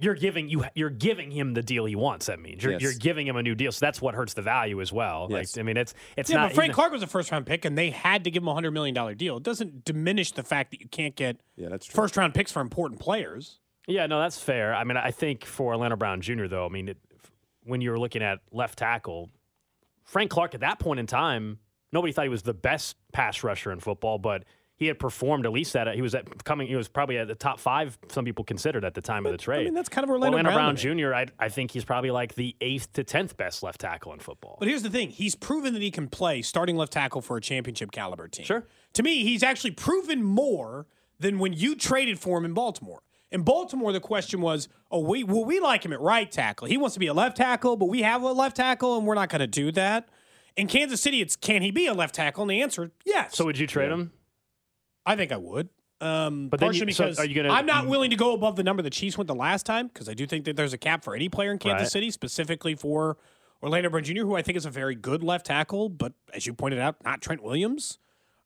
you're 0.00 0.14
giving 0.14 0.48
you 0.48 0.64
you're 0.74 0.90
giving 0.90 1.30
him 1.30 1.54
the 1.54 1.62
deal 1.62 1.84
he 1.84 1.96
wants. 1.96 2.26
That 2.26 2.38
means 2.40 2.62
you're, 2.62 2.72
Yes. 2.72 2.82
you're 2.82 2.92
giving 2.94 3.26
him 3.26 3.36
a 3.36 3.42
new 3.42 3.54
deal. 3.54 3.72
So 3.72 3.84
that's 3.84 4.00
what 4.00 4.14
hurts 4.14 4.34
the 4.34 4.42
value 4.42 4.80
as 4.80 4.92
well. 4.92 5.26
Yes. 5.30 5.56
Like 5.56 5.60
I 5.60 5.64
mean, 5.64 5.76
it's 5.76 5.94
it's 6.16 6.30
yeah, 6.30 6.36
not 6.36 6.48
but 6.50 6.54
Frank 6.54 6.70
he's 6.70 6.74
Clark 6.76 6.92
was 6.92 7.02
a 7.02 7.06
first 7.06 7.30
round 7.32 7.46
pick, 7.46 7.64
and 7.64 7.76
they 7.76 7.90
had 7.90 8.24
to 8.24 8.30
give 8.30 8.42
him 8.42 8.48
a 8.48 8.54
hundred 8.54 8.70
million 8.72 8.94
dollar 8.94 9.14
deal. 9.14 9.36
It 9.38 9.42
doesn't 9.42 9.84
diminish 9.84 10.32
the 10.32 10.42
fact 10.44 10.70
that 10.70 10.80
you 10.80 10.88
can't 10.88 11.16
get 11.16 11.40
Yeah, 11.56 11.68
that's 11.68 11.86
true. 11.86 11.96
first 11.96 12.16
round 12.16 12.34
picks 12.34 12.52
for 12.52 12.60
important 12.60 13.00
players. 13.00 13.58
Yeah, 13.86 14.06
no, 14.06 14.20
that's 14.20 14.38
fair. 14.38 14.74
I 14.74 14.84
mean, 14.84 14.96
I 14.98 15.10
think 15.10 15.44
for 15.44 15.72
Orlando 15.72 15.96
Brown 15.96 16.20
Jr., 16.20 16.46
though, 16.46 16.66
I 16.66 16.68
mean, 16.68 16.88
it, 16.90 16.98
when 17.64 17.80
you 17.80 17.90
were 17.90 17.98
looking 17.98 18.22
at 18.22 18.40
left 18.52 18.78
tackle, 18.78 19.30
Frank 20.04 20.30
Clark 20.30 20.54
at 20.54 20.60
that 20.60 20.78
point 20.78 21.00
in 21.00 21.06
time, 21.06 21.58
nobody 21.90 22.12
thought 22.12 22.24
he 22.24 22.28
was 22.28 22.42
the 22.42 22.52
best 22.54 22.96
pass 23.12 23.42
rusher 23.42 23.72
in 23.72 23.80
football, 23.80 24.18
but 24.18 24.44
he 24.78 24.86
had 24.86 24.98
performed 25.00 25.44
at 25.44 25.52
least 25.52 25.74
at 25.74 25.92
he 25.94 26.02
was 26.02 26.14
at 26.14 26.44
coming. 26.44 26.68
He 26.68 26.76
was 26.76 26.88
probably 26.88 27.18
at 27.18 27.26
the 27.26 27.34
top 27.34 27.58
five. 27.58 27.98
Some 28.08 28.24
people 28.24 28.44
considered 28.44 28.84
at 28.84 28.94
the 28.94 29.00
time 29.00 29.26
of 29.26 29.32
the 29.32 29.38
trade. 29.38 29.62
I 29.62 29.64
mean, 29.64 29.74
that's 29.74 29.88
kind 29.88 30.04
of 30.04 30.10
Orlando, 30.10 30.38
Orlando 30.38 30.56
Brown, 30.56 30.76
to 30.76 30.94
me. 30.94 31.02
Jr. 31.02 31.14
I, 31.14 31.26
I 31.38 31.48
think 31.48 31.72
he's 31.72 31.84
probably 31.84 32.12
like 32.12 32.36
the 32.36 32.54
eighth 32.60 32.92
to 32.92 33.02
tenth 33.02 33.36
best 33.36 33.64
left 33.64 33.80
tackle 33.80 34.12
in 34.12 34.20
football. 34.20 34.56
But 34.60 34.68
here's 34.68 34.84
the 34.84 34.90
thing: 34.90 35.10
he's 35.10 35.34
proven 35.34 35.74
that 35.74 35.82
he 35.82 35.90
can 35.90 36.06
play 36.06 36.42
starting 36.42 36.76
left 36.76 36.92
tackle 36.92 37.22
for 37.22 37.36
a 37.36 37.40
championship 37.40 37.90
caliber 37.90 38.28
team. 38.28 38.46
Sure. 38.46 38.66
To 38.94 39.02
me, 39.02 39.24
he's 39.24 39.42
actually 39.42 39.72
proven 39.72 40.22
more 40.22 40.86
than 41.18 41.40
when 41.40 41.52
you 41.52 41.74
traded 41.74 42.20
for 42.20 42.38
him 42.38 42.44
in 42.44 42.54
Baltimore. 42.54 43.02
In 43.32 43.42
Baltimore, 43.42 43.92
the 43.92 44.00
question 44.00 44.40
was, 44.40 44.68
"Oh, 44.92 45.00
we 45.00 45.24
well, 45.24 45.44
we 45.44 45.58
like 45.58 45.84
him 45.84 45.92
at 45.92 46.00
right 46.00 46.30
tackle. 46.30 46.68
He 46.68 46.76
wants 46.76 46.94
to 46.94 47.00
be 47.00 47.08
a 47.08 47.14
left 47.14 47.36
tackle, 47.36 47.76
but 47.76 47.86
we 47.86 48.02
have 48.02 48.22
a 48.22 48.32
left 48.32 48.56
tackle, 48.56 48.96
and 48.96 49.04
we're 49.08 49.16
not 49.16 49.28
going 49.28 49.40
to 49.40 49.48
do 49.48 49.72
that." 49.72 50.08
In 50.56 50.66
Kansas 50.66 51.00
City, 51.00 51.20
it's 51.20 51.36
can 51.36 51.62
he 51.62 51.70
be 51.70 51.86
a 51.86 51.94
left 51.94 52.14
tackle? 52.14 52.42
And 52.42 52.50
the 52.50 52.60
answer, 52.60 52.90
yes. 53.04 53.36
so 53.36 53.44
would 53.44 53.58
you 53.58 53.66
trade 53.68 53.92
him? 53.92 54.12
I 55.08 55.16
think 55.16 55.32
I 55.32 55.36
would. 55.36 55.68
Um, 56.00 56.48
But 56.48 56.60
then 56.60 56.68
partially 56.68 56.86
you- 56.88 56.92
so 56.92 57.08
because 57.08 57.26
you 57.26 57.34
gonna- 57.34 57.48
I'm 57.52 57.66
not 57.66 57.86
willing 57.88 58.10
to 58.10 58.16
go 58.16 58.32
above 58.34 58.54
the 58.56 58.62
number 58.62 58.82
the 58.82 58.90
Chiefs 58.90 59.18
went 59.18 59.26
the 59.26 59.34
last 59.34 59.66
time 59.66 59.88
because 59.88 60.08
I 60.08 60.14
do 60.14 60.26
think 60.26 60.44
that 60.44 60.54
there's 60.56 60.72
a 60.72 60.78
cap 60.78 61.02
for 61.02 61.14
any 61.16 61.28
player 61.28 61.50
in 61.50 61.58
Kansas 61.58 61.86
Right. 61.86 61.90
City, 61.92 62.10
specifically 62.12 62.74
for 62.76 63.16
Orlando 63.62 63.90
Brown 63.90 64.04
Jr., 64.04 64.20
who 64.22 64.36
I 64.36 64.42
think 64.42 64.56
is 64.56 64.64
a 64.66 64.70
very 64.70 64.94
good 64.94 65.24
left 65.24 65.46
tackle, 65.46 65.88
but 65.88 66.12
as 66.32 66.46
you 66.46 66.54
pointed 66.54 66.78
out, 66.78 67.02
not 67.04 67.20
Trent 67.20 67.42
Williams. 67.42 67.98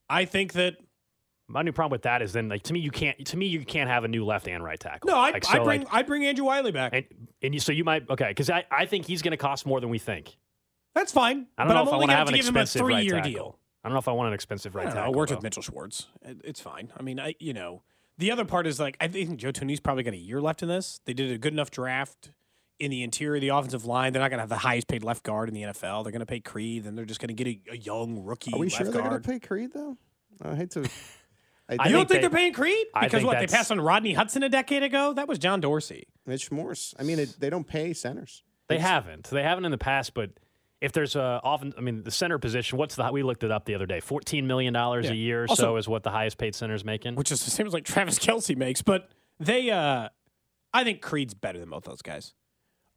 I 0.09 0.25
think 0.25 0.55
that 0.55 0.77
My 1.48 1.61
new 1.61 1.72
problem 1.72 1.90
with 1.92 2.03
that 2.03 2.22
is 2.22 2.33
then 2.33 2.48
like 2.48 2.62
to 2.62 2.72
me 2.72 2.81
you 2.81 2.90
can't 2.90 3.27
to 3.27 3.37
me 3.37 3.44
you 3.46 3.62
can't 3.66 3.90
have 3.90 4.05
a 4.05 4.09
new 4.09 4.25
left 4.25 4.48
and 4.48 4.64
right 4.64 4.81
tackle. 4.81 5.11
no, 5.11 5.18
I 5.18 5.33
like, 5.33 5.44
I 5.55 5.59
bring 5.62 5.81
like, 5.83 5.88
I 5.92 6.03
bring 6.03 6.25
Andrew 6.25 6.46
Wylie 6.46 6.72
back. 6.72 6.92
and 6.94 7.05
and 7.42 7.53
you, 7.53 7.61
so 7.61 7.72
you 7.72 7.85
might 7.85 8.09
okay 8.09 8.29
because 8.29 8.48
I, 8.48 8.64
I 8.70 8.87
think 8.87 9.05
he's 9.05 9.20
going 9.20 9.33
to 9.33 9.37
cost 9.37 9.66
more 9.66 9.79
than 9.79 9.90
we 9.90 9.98
think. 9.98 10.38
That's 10.94 11.12
fine. 11.12 11.48
I 11.59 11.64
don't 11.64 11.68
but 11.68 11.75
know 11.75 11.81
I'm 11.83 11.87
if 11.88 11.92
only 11.92 11.98
want 11.98 12.03
to 12.03 12.07
gonna 12.07 12.18
have 12.18 12.29
an 12.29 12.35
give 12.35 12.48
him 12.48 12.57
a 12.57 12.61
expensive 12.61 12.87
right 12.87 12.94
three-year 12.94 13.16
tackle. 13.16 13.31
deal. 13.33 13.59
I 13.84 13.88
don't 13.88 13.94
know 13.94 13.98
if 13.98 14.08
I 14.08 14.12
want 14.12 14.28
an 14.28 14.34
expensive 14.34 14.74
right 14.74 14.86
I 14.86 14.90
don't 14.90 14.96
know. 14.96 15.02
I 15.04 15.08
worked 15.10 15.30
though. 15.30 15.36
with 15.36 15.42
Mitchell 15.42 15.62
Schwartz. 15.62 16.06
It's 16.22 16.60
fine. 16.60 16.92
I 16.96 17.02
mean, 17.02 17.18
I 17.18 17.34
you 17.38 17.52
know 17.52 17.82
the 18.18 18.30
other 18.30 18.44
part 18.44 18.66
is 18.66 18.78
like 18.78 18.96
I 19.00 19.08
think 19.08 19.38
Joe 19.38 19.50
Thuney's 19.52 19.80
probably 19.80 20.02
got 20.04 20.14
a 20.14 20.18
year 20.18 20.40
left 20.40 20.62
in 20.62 20.68
this. 20.68 21.00
They 21.04 21.14
did 21.14 21.30
a 21.32 21.38
good 21.38 21.52
enough 21.52 21.70
draft 21.70 22.30
in 22.78 22.90
the 22.90 23.02
interior 23.02 23.36
of 23.36 23.40
the 23.40 23.48
offensive 23.48 23.84
line. 23.84 24.12
They're 24.12 24.22
not 24.22 24.28
going 24.30 24.38
to 24.38 24.42
have 24.42 24.48
the 24.48 24.56
highest 24.56 24.88
paid 24.88 25.04
left 25.04 25.22
guard 25.22 25.48
in 25.48 25.54
the 25.54 25.62
NFL. 25.62 26.02
They're 26.04 26.12
going 26.12 26.20
to 26.20 26.26
pay 26.26 26.40
Creed, 26.40 26.84
and 26.84 26.96
they're 26.98 27.04
just 27.04 27.20
going 27.20 27.28
to 27.28 27.44
get 27.44 27.46
a, 27.46 27.72
a 27.72 27.76
young 27.76 28.24
rookie 28.24 28.52
Are 28.52 28.58
we 28.58 28.66
left 28.66 28.76
sure 28.76 28.86
they're 28.90 29.02
going 29.02 29.20
to 29.22 29.28
pay 29.28 29.38
Creed 29.38 29.70
though? 29.72 29.96
I 30.40 30.54
hate 30.54 30.70
to. 30.72 30.80
I 31.68 31.74
I 31.74 31.74
you 31.74 31.78
think 31.78 31.78
don't 31.78 31.92
think 31.92 31.92
think 31.92 32.08
they- 32.08 32.20
they're 32.20 32.30
paying 32.30 32.52
Creed 32.52 32.86
because 32.94 33.12
think 33.12 33.26
what 33.26 33.38
they 33.38 33.46
passed 33.46 33.70
on 33.70 33.80
Rodney 33.80 34.12
Hudson 34.14 34.42
a 34.42 34.48
decade 34.48 34.82
ago? 34.82 35.12
That 35.12 35.28
was 35.28 35.38
John 35.38 35.60
Dorsey. 35.60 36.08
Mitch 36.26 36.50
Morse. 36.50 36.92
I 36.98 37.04
mean, 37.04 37.18
it, 37.20 37.36
they 37.38 37.50
don't 37.50 37.66
pay 37.66 37.92
centers. 37.92 38.42
They 38.68 38.78
haven't. 38.78 39.28
They 39.30 39.42
haven't 39.42 39.64
in 39.64 39.70
the 39.70 39.78
past, 39.78 40.12
but 40.14 40.30
if 40.82 40.92
there's 40.92 41.16
a 41.16 41.40
often, 41.42 41.72
I 41.78 41.80
mean, 41.80 42.02
the 42.02 42.10
center 42.10 42.38
position. 42.38 42.76
What's 42.78 42.96
the? 42.96 43.10
We 43.12 43.22
looked 43.22 43.44
it 43.44 43.50
up 43.50 43.64
the 43.64 43.74
other 43.74 43.86
day. 43.86 44.00
Fourteen 44.00 44.46
million 44.46 44.72
dollars 44.74 45.06
Yeah. 45.06 45.12
a 45.12 45.14
year 45.14 45.44
or 45.44 45.46
Also- 45.48 45.62
so 45.62 45.76
is 45.76 45.88
what 45.88 46.02
the 46.02 46.10
highest 46.10 46.38
paid 46.38 46.54
center's 46.54 46.84
making. 46.84 47.14
which 47.14 47.30
is 47.32 47.44
the 47.44 47.50
same 47.50 47.66
as 47.66 47.72
like 47.72 47.84
Travis 47.84 48.18
Kelce 48.18 48.56
makes. 48.56 48.82
But 48.82 49.08
they, 49.40 49.70
uh 49.70 50.08
I 50.74 50.84
think 50.84 51.00
Creed's 51.02 51.34
better 51.34 51.58
than 51.58 51.68
both 51.70 51.84
those 51.84 52.02
guys. 52.02 52.34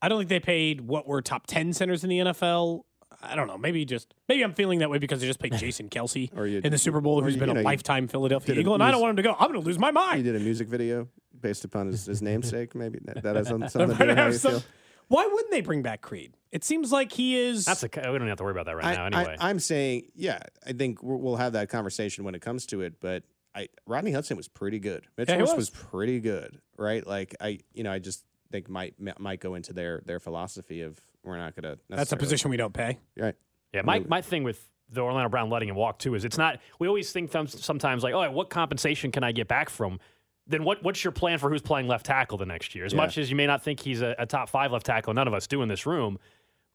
I 0.02 0.10
don't 0.10 0.20
think 0.20 0.30
they 0.30 0.40
paid 0.40 0.82
what 0.82 1.08
were 1.08 1.22
top 1.22 1.48
ten 1.48 1.74
centers 1.74 2.04
in 2.04 2.10
the 2.10 2.20
NFL. 2.20 2.82
I 3.24 3.36
don't 3.36 3.48
know. 3.48 3.58
Maybe 3.58 3.86
just 3.86 4.14
maybe 4.28 4.44
I'm 4.44 4.54
feeling 4.54 4.80
that 4.80 4.90
way 4.90 4.98
because 4.98 5.22
they 5.22 5.28
just 5.28 5.40
paid 5.40 5.54
Jason 5.58 5.90
Kelce 5.90 6.36
Or 6.38 6.46
you- 6.48 6.62
in 6.64 6.72
the 6.72 6.78
Super 6.78 7.02
Bowl, 7.02 7.20
or 7.20 7.24
who's 7.24 7.36
you- 7.36 7.40
been 7.40 7.50
you 7.50 7.56
know, 7.56 7.62
a 7.62 7.64
lifetime 7.64 8.08
Philadelphia 8.08 8.56
did 8.56 8.62
Eagle, 8.62 8.74
and 8.74 8.84
I 8.84 8.92
don't 8.92 9.00
want 9.02 9.12
him 9.12 9.16
to 9.18 9.22
go. 9.24 9.32
I'm 9.40 9.48
going 9.52 9.60
to 9.62 9.66
lose 9.66 9.80
my 9.80 9.92
mind. 9.92 10.18
He 10.18 10.24
did 10.24 10.36
a 10.36 10.40
music 10.40 10.68
video 10.68 11.08
based 11.40 11.64
upon 11.66 11.88
his, 11.88 12.06
his 12.06 12.22
namesake. 12.22 12.76
Maybe 12.76 13.00
that, 13.06 13.24
that 13.24 13.36
has 13.36 13.48
something 13.48 13.70
to 13.70 13.78
do 13.96 14.08
with 14.08 14.18
how 14.18 14.26
you 14.28 14.34
some- 14.34 14.52
feel. 14.54 14.64
Why 15.08 15.26
wouldn't 15.26 15.52
they 15.52 15.62
bring 15.62 15.82
back 15.82 16.02
Creed? 16.02 16.34
It 16.52 16.64
seems 16.64 16.92
like 16.92 17.12
he 17.12 17.38
is. 17.38 17.66
That's 17.66 17.84
a. 17.84 17.90
We 17.94 18.18
don't 18.18 18.28
have 18.28 18.38
to 18.38 18.44
worry 18.44 18.52
about 18.52 18.66
that 18.68 18.76
right 18.76 18.86
I, 18.86 18.96
now. 18.96 19.06
Anyway, 19.20 19.36
I, 19.40 19.50
am 19.50 19.60
saying, 19.60 20.08
yeah, 20.16 20.40
I 20.66 20.74
think 20.74 21.04
we'll 21.04 21.18
we'll 21.18 21.36
have 21.36 21.54
that 21.54 21.70
conversation 21.70 22.24
when 22.24 22.34
it 22.34 22.42
comes 22.42 22.66
to 22.68 22.82
it. 22.82 23.02
But 23.02 23.24
I, 23.54 23.68
Rodney 23.86 24.12
Hudson 24.12 24.38
was 24.38 24.48
pretty 24.48 24.80
good. 24.80 25.06
Mitch 25.18 25.30
Yeah, 25.30 25.42
was. 25.42 25.54
was. 25.54 25.70
pretty 25.70 26.20
good, 26.20 26.60
right? 26.78 27.06
Like 27.06 27.36
I, 27.40 27.60
you 27.74 27.84
know, 27.84 27.92
I 27.92 28.00
just 28.00 28.24
think 28.52 28.70
might 28.70 28.96
might 29.20 29.40
go 29.40 29.56
into 29.56 29.74
their 29.74 30.02
their 30.06 30.20
philosophy 30.20 30.82
of 30.82 31.00
we're 31.24 31.38
not 31.38 31.56
going 31.56 31.76
to. 31.76 31.80
that's 31.90 32.12
a 32.12 32.18
position 32.18 32.52
we 32.52 32.58
don't 32.58 32.74
pay. 32.74 33.00
right? 33.18 33.36
Yeah, 33.74 33.82
my, 33.82 34.00
my 34.00 34.22
thing 34.22 34.44
with 34.44 34.66
the 34.90 35.02
Orlando 35.02 35.28
Brown 35.28 35.50
letting 35.50 35.68
him 35.68 35.76
walk 35.76 36.00
too 36.00 36.16
is 36.16 36.24
it's 36.24 36.38
not. 36.38 36.60
We 36.80 36.88
always 36.88 37.12
think 37.12 37.32
them- 37.32 37.48
sometimes 37.48 38.04
like, 38.04 38.14
oh, 38.14 38.32
what 38.32 38.50
compensation 38.50 39.12
can 39.12 39.24
I 39.24 39.32
get 39.32 39.48
back 39.48 39.70
from? 39.70 40.00
Then 40.48 40.64
what? 40.64 40.84
What's 40.84 41.04
your 41.04 41.12
plan 41.12 41.40
for 41.40 41.50
who's 41.50 41.62
playing 41.62 41.88
left 41.88 42.06
tackle 42.06 42.38
the 42.38 42.46
next 42.46 42.76
year? 42.76 42.86
As 42.86 42.94
Yeah. 42.94 42.98
much 42.98 43.18
as 43.18 43.30
you 43.30 43.36
may 43.36 43.48
not 43.48 43.64
think 43.64 43.80
he's 43.80 44.02
a, 44.02 44.16
a 44.20 44.26
top 44.26 44.50
five 44.50 44.72
left 44.72 44.86
tackle, 44.86 45.14
none 45.14 45.28
of 45.28 45.34
us 45.34 45.48
do 45.48 45.62
in 45.62 45.68
this 45.70 45.86
room. 45.86 46.20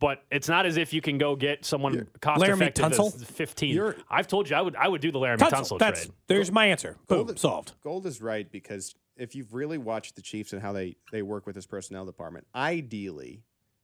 But 0.01 0.23
it's 0.33 0.49
not 0.49 0.65
as 0.65 0.79
if 0.79 0.95
you 0.95 1.03
can 1.03 1.19
go 1.19 1.37
get 1.37 1.65
someone 1.65 2.09
cost 2.23 2.41
Laramie 2.41 2.63
effective 2.67 2.87
as 2.93 2.99
Tunsil? 2.99 3.25
fifteen. 3.27 3.75
You're- 3.75 3.95
I've 4.09 4.27
told 4.27 4.49
you 4.49 4.57
I 4.57 4.61
would 4.63 4.75
I 4.75 4.89
would 4.89 5.01
do 5.03 5.13
the 5.13 5.19
Laremy 5.19 5.37
Tunsil, 5.39 5.51
Tunsil 5.73 5.79
that's 5.79 6.07
trade. 6.07 6.15
there's 6.27 6.51
my 6.51 6.67
answer. 6.67 6.97
Boom, 7.07 7.27
Gold- 7.27 7.39
solved. 7.39 7.73
Gold 7.83 8.07
is 8.07 8.21
right 8.23 8.51
because 8.51 8.95
if 9.17 9.35
you've 9.35 9.53
really 9.53 9.77
watched 9.77 10.17
the 10.17 10.23
Chiefs 10.23 10.53
and 10.55 10.63
how 10.63 10.73
they 10.73 10.97
they 11.13 11.21
work 11.23 11.47
with 11.47 11.55
this 11.55 11.67
personnel 11.67 12.07
department, 12.07 12.47
ideally 12.55 13.43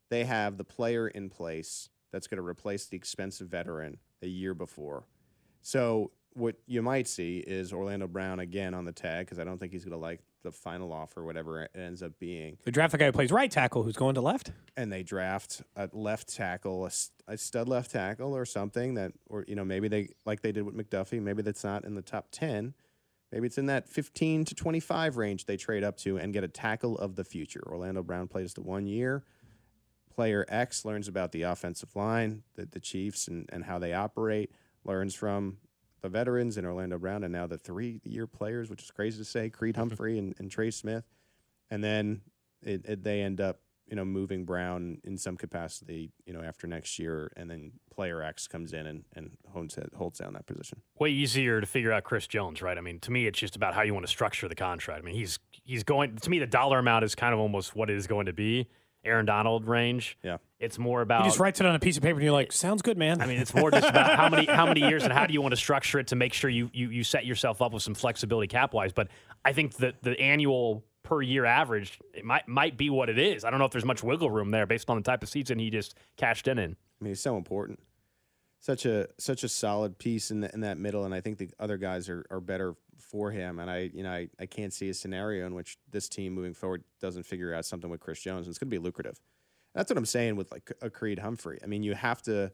they 0.09 0.25
have 0.25 0.57
the 0.57 0.65
player 0.65 1.07
in 1.09 1.29
place 1.29 1.91
that's 2.13 2.27
going 2.27 2.39
to 2.39 2.47
replace 2.47 2.87
the 2.87 2.97
expensive 2.97 3.49
veteran 3.49 3.99
a 4.23 4.27
year 4.27 4.55
before. 4.55 5.05
So 5.61 6.13
what 6.37 6.57
you 6.67 6.83
might 6.83 7.09
see 7.09 7.39
is 7.39 7.73
Orlando 7.73 8.07
Brown 8.07 8.41
again 8.41 8.75
on 8.75 8.85
the 8.85 8.93
tag 8.93 9.27
because 9.27 9.39
I 9.39 9.45
don't 9.45 9.59
think 9.59 9.73
he's 9.73 9.85
going 9.85 9.93
to 9.93 9.99
like 9.99 10.21
the 10.43 10.53
final 10.53 10.93
offer, 10.93 11.25
whatever 11.25 11.63
it 11.63 11.71
ends 11.75 12.03
up 12.03 12.13
being. 12.19 12.59
They 12.65 12.71
draft 12.71 12.93
the 12.93 12.99
guy 12.99 13.07
who 13.07 13.13
plays 13.13 13.33
right 13.33 13.51
tackle 13.51 13.83
who's 13.83 13.97
going 13.97 14.15
to 14.17 14.21
left. 14.21 14.53
And 14.77 14.93
they 14.93 15.03
draft 15.03 15.63
a 15.75 15.89
left 15.93 16.35
tackle, 16.35 16.89
a 17.27 17.39
stud 17.39 17.69
left 17.69 17.91
tackle, 17.91 18.37
or 18.37 18.45
something 18.45 18.95
that, 18.95 19.13
or 19.29 19.45
you 19.49 19.55
know, 19.55 19.65
maybe 19.65 19.89
they 19.89 20.11
like 20.27 20.43
they 20.43 20.53
did 20.53 20.63
with 20.63 20.77
McDuffie. 20.77 21.21
Maybe 21.21 21.43
that's 21.43 21.65
not 21.65 21.85
in 21.85 21.95
the 21.95 22.03
top 22.03 22.29
ten. 22.31 22.75
Maybe 23.33 23.47
it's 23.47 23.59
in 23.59 23.67
that 23.67 23.89
15 23.89 24.45
to 24.45 24.55
25 24.55 25.17
range 25.17 25.47
they 25.47 25.57
trade 25.57 25.83
up 25.83 25.97
to 25.99 26.17
and 26.17 26.33
get 26.33 26.45
a 26.45 26.49
tackle 26.49 26.97
of 26.99 27.17
the 27.17 27.25
future. 27.25 27.63
Orlando 27.67 28.03
Brown 28.03 28.29
plays 28.29 28.55
the 28.55 28.61
one 28.61 28.87
year. 28.87 29.25
Player 30.15 30.47
X 30.49 30.85
learns 30.85 31.09
about 31.09 31.33
the 31.33 31.43
offensive 31.43 31.97
line, 31.97 32.45
the, 32.55 32.67
the 32.67 32.81
Chiefs, 32.81 33.27
and, 33.27 33.49
and 33.53 33.65
how 33.65 33.79
they 33.79 33.93
operate, 33.93 34.53
learns 34.85 35.15
from 35.15 35.59
the 36.03 36.09
veterans 36.09 36.57
and 36.57 36.67
Orlando 36.67 36.99
Brown, 36.99 37.25
and 37.25 37.33
now 37.33 37.47
the 37.47 37.59
three 37.59 38.01
year 38.05 38.27
players, 38.27 38.71
which 38.71 38.83
is 38.83 38.91
crazy 38.91 39.19
to 39.19 39.25
say, 39.25 39.51
Creed 39.51 39.75
mm-hmm. 39.75 39.83
Humphrey 39.83 40.19
and, 40.19 40.35
and 40.39 40.51
Trey 40.51 40.71
Smith. 40.71 41.05
And 41.71 41.83
then 41.83 42.21
it, 42.63 42.85
it, 42.85 43.03
they 43.03 43.23
end 43.23 43.41
up, 43.41 43.61
you 43.89 43.97
know, 43.97 44.05
moving 44.05 44.45
Brown 44.45 44.99
in 45.05 45.17
some 45.17 45.37
capacity, 45.37 46.13
you 46.25 46.33
know, 46.33 46.43
after 46.43 46.67
next 46.67 46.99
year, 46.99 47.31
and 47.37 47.49
then 47.51 47.73
player 47.95 48.23
X 48.23 48.49
comes 48.49 48.73
in 48.73 48.87
and, 48.87 49.05
and 49.15 49.31
holds, 49.53 49.79
holds 49.97 50.19
down 50.19 50.33
that 50.35 50.47
position. 50.47 50.81
way 50.99 51.11
easier 51.11 51.61
to 51.61 51.67
figure 51.67 51.93
out 51.93 52.05
Chris 52.05 52.27
Jones, 52.27 52.63
right? 52.63 52.77
I 52.77 52.81
mean, 52.81 52.99
to 53.01 53.11
me, 53.11 53.27
it's 53.27 53.39
just 53.39 53.57
about 53.57 53.75
how 53.75 53.83
you 53.83 53.95
want 53.95 54.05
to 54.05 54.11
structure 54.11 54.49
the 54.49 54.55
contract. 54.55 55.03
I 55.03 55.07
mean, 55.07 55.15
he's 55.15 55.39
he's 55.51 55.85
going 55.85 56.17
to 56.17 56.31
me. 56.31 56.39
The 56.39 56.47
dollar 56.47 56.79
amount 56.81 57.05
is 57.05 57.15
kind 57.15 57.33
of 57.33 57.41
almost 57.41 57.77
what 57.77 57.89
it 57.91 57.97
is 57.97 58.07
going 58.07 58.27
to 58.27 58.33
be. 58.33 58.69
Aaron 59.05 59.27
Donald 59.27 59.67
range. 59.67 60.19
Yeah. 60.23 60.39
It's 60.59 60.79
more 60.79 61.03
about 61.03 61.17
He 61.17 61.21
about. 61.23 61.29
just 61.31 61.39
writes 61.41 61.61
it 61.61 61.67
on 61.67 61.75
a 61.75 61.79
piece 61.79 61.97
of 61.97 62.03
paper 62.03 62.17
and 62.17 62.25
you're 62.25 62.33
like, 62.33 62.51
sounds 62.51 62.83
good, 62.83 62.97
man. 62.99 63.21
I 63.21 63.27
mean, 63.27 63.39
it's 63.39 63.55
more 63.55 63.71
just 63.71 63.89
about 63.89 64.17
how 64.17 64.29
many 64.29 64.47
how 64.47 64.67
many 64.67 64.81
years 64.81 65.05
and 65.05 65.13
how 65.13 65.27
do 65.27 65.33
you 65.33 65.41
want 65.43 65.53
to 65.53 65.57
structure 65.57 65.99
it 65.99 66.09
to 66.09 66.17
make 66.17 66.33
sure 66.33 66.51
you 66.51 66.71
you, 66.73 66.91
you 66.91 67.05
set 67.05 67.25
yourself 67.27 67.61
up 67.63 67.73
with 67.73 67.83
some 67.83 67.95
flexibility 67.95 68.49
cap 68.49 68.73
wise. 68.75 68.93
But 68.93 69.09
I 69.45 69.53
think 69.53 69.77
that 69.77 70.03
the 70.03 70.19
annual 70.21 70.85
per 71.03 71.23
year 71.23 71.45
average 71.45 72.01
it 72.15 72.25
might 72.25 72.49
might 72.49 72.77
be 72.77 72.91
what 72.91 73.09
it 73.09 73.19
is. 73.19 73.45
I 73.45 73.51
don't 73.51 73.59
know 73.59 73.65
if 73.67 73.71
there's 73.71 73.85
much 73.85 74.03
wiggle 74.03 74.31
room 74.31 74.51
there 74.51 74.67
based 74.67 74.91
on 74.91 74.97
the 74.97 75.03
type 75.03 75.23
of 75.23 75.29
season 75.29 75.59
he 75.59 75.71
just 75.71 75.95
cashed 76.17 76.49
in 76.49 76.59
in. 76.59 76.73
I 77.01 77.05
mean, 77.05 77.11
he's 77.11 77.21
so 77.21 77.37
important. 77.37 77.79
Such 78.61 78.87
a 78.87 79.07
such 79.19 79.45
a 79.45 79.49
solid 79.49 79.99
piece 79.99 80.31
in 80.31 80.41
the, 80.41 80.53
in 80.53 80.61
that 80.61 80.79
middle, 80.79 81.05
and 81.05 81.15
I 81.15 81.21
think 81.21 81.39
the 81.39 81.51
other 81.61 81.77
guys 81.77 82.09
are, 82.09 82.25
are 82.31 82.41
better 82.41 82.75
for 82.99 83.31
him. 83.31 83.59
And 83.59 83.71
I 83.71 83.91
you 83.93 84.03
know 84.03 84.11
I, 84.11 84.29
I 84.41 84.47
can't 84.47 84.73
see 84.73 84.89
a 84.89 84.95
scenario 84.95 85.47
in 85.47 85.55
which 85.55 85.79
this 85.91 86.09
team 86.09 86.33
moving 86.33 86.55
forward 86.55 86.83
doesn't 87.01 87.25
figure 87.25 87.55
out 87.55 87.65
something 87.65 87.91
with 87.91 88.01
Chris 88.01 88.21
Jones. 88.21 88.47
And 88.47 88.53
it's 88.53 88.59
going 88.59 88.71
to 88.71 88.75
be 88.75 88.83
lucrative. 88.83 89.21
That's 89.75 89.91
what 89.91 89.99
I'm 89.99 90.07
saying 90.07 90.37
with 90.37 90.51
like 90.51 90.73
a 90.81 90.91
Creed 90.91 91.19
Humphrey. 91.19 91.59
I 91.63 91.67
mean, 91.67 91.83
you 91.83 91.95
have 91.95 92.23
to 92.23 92.51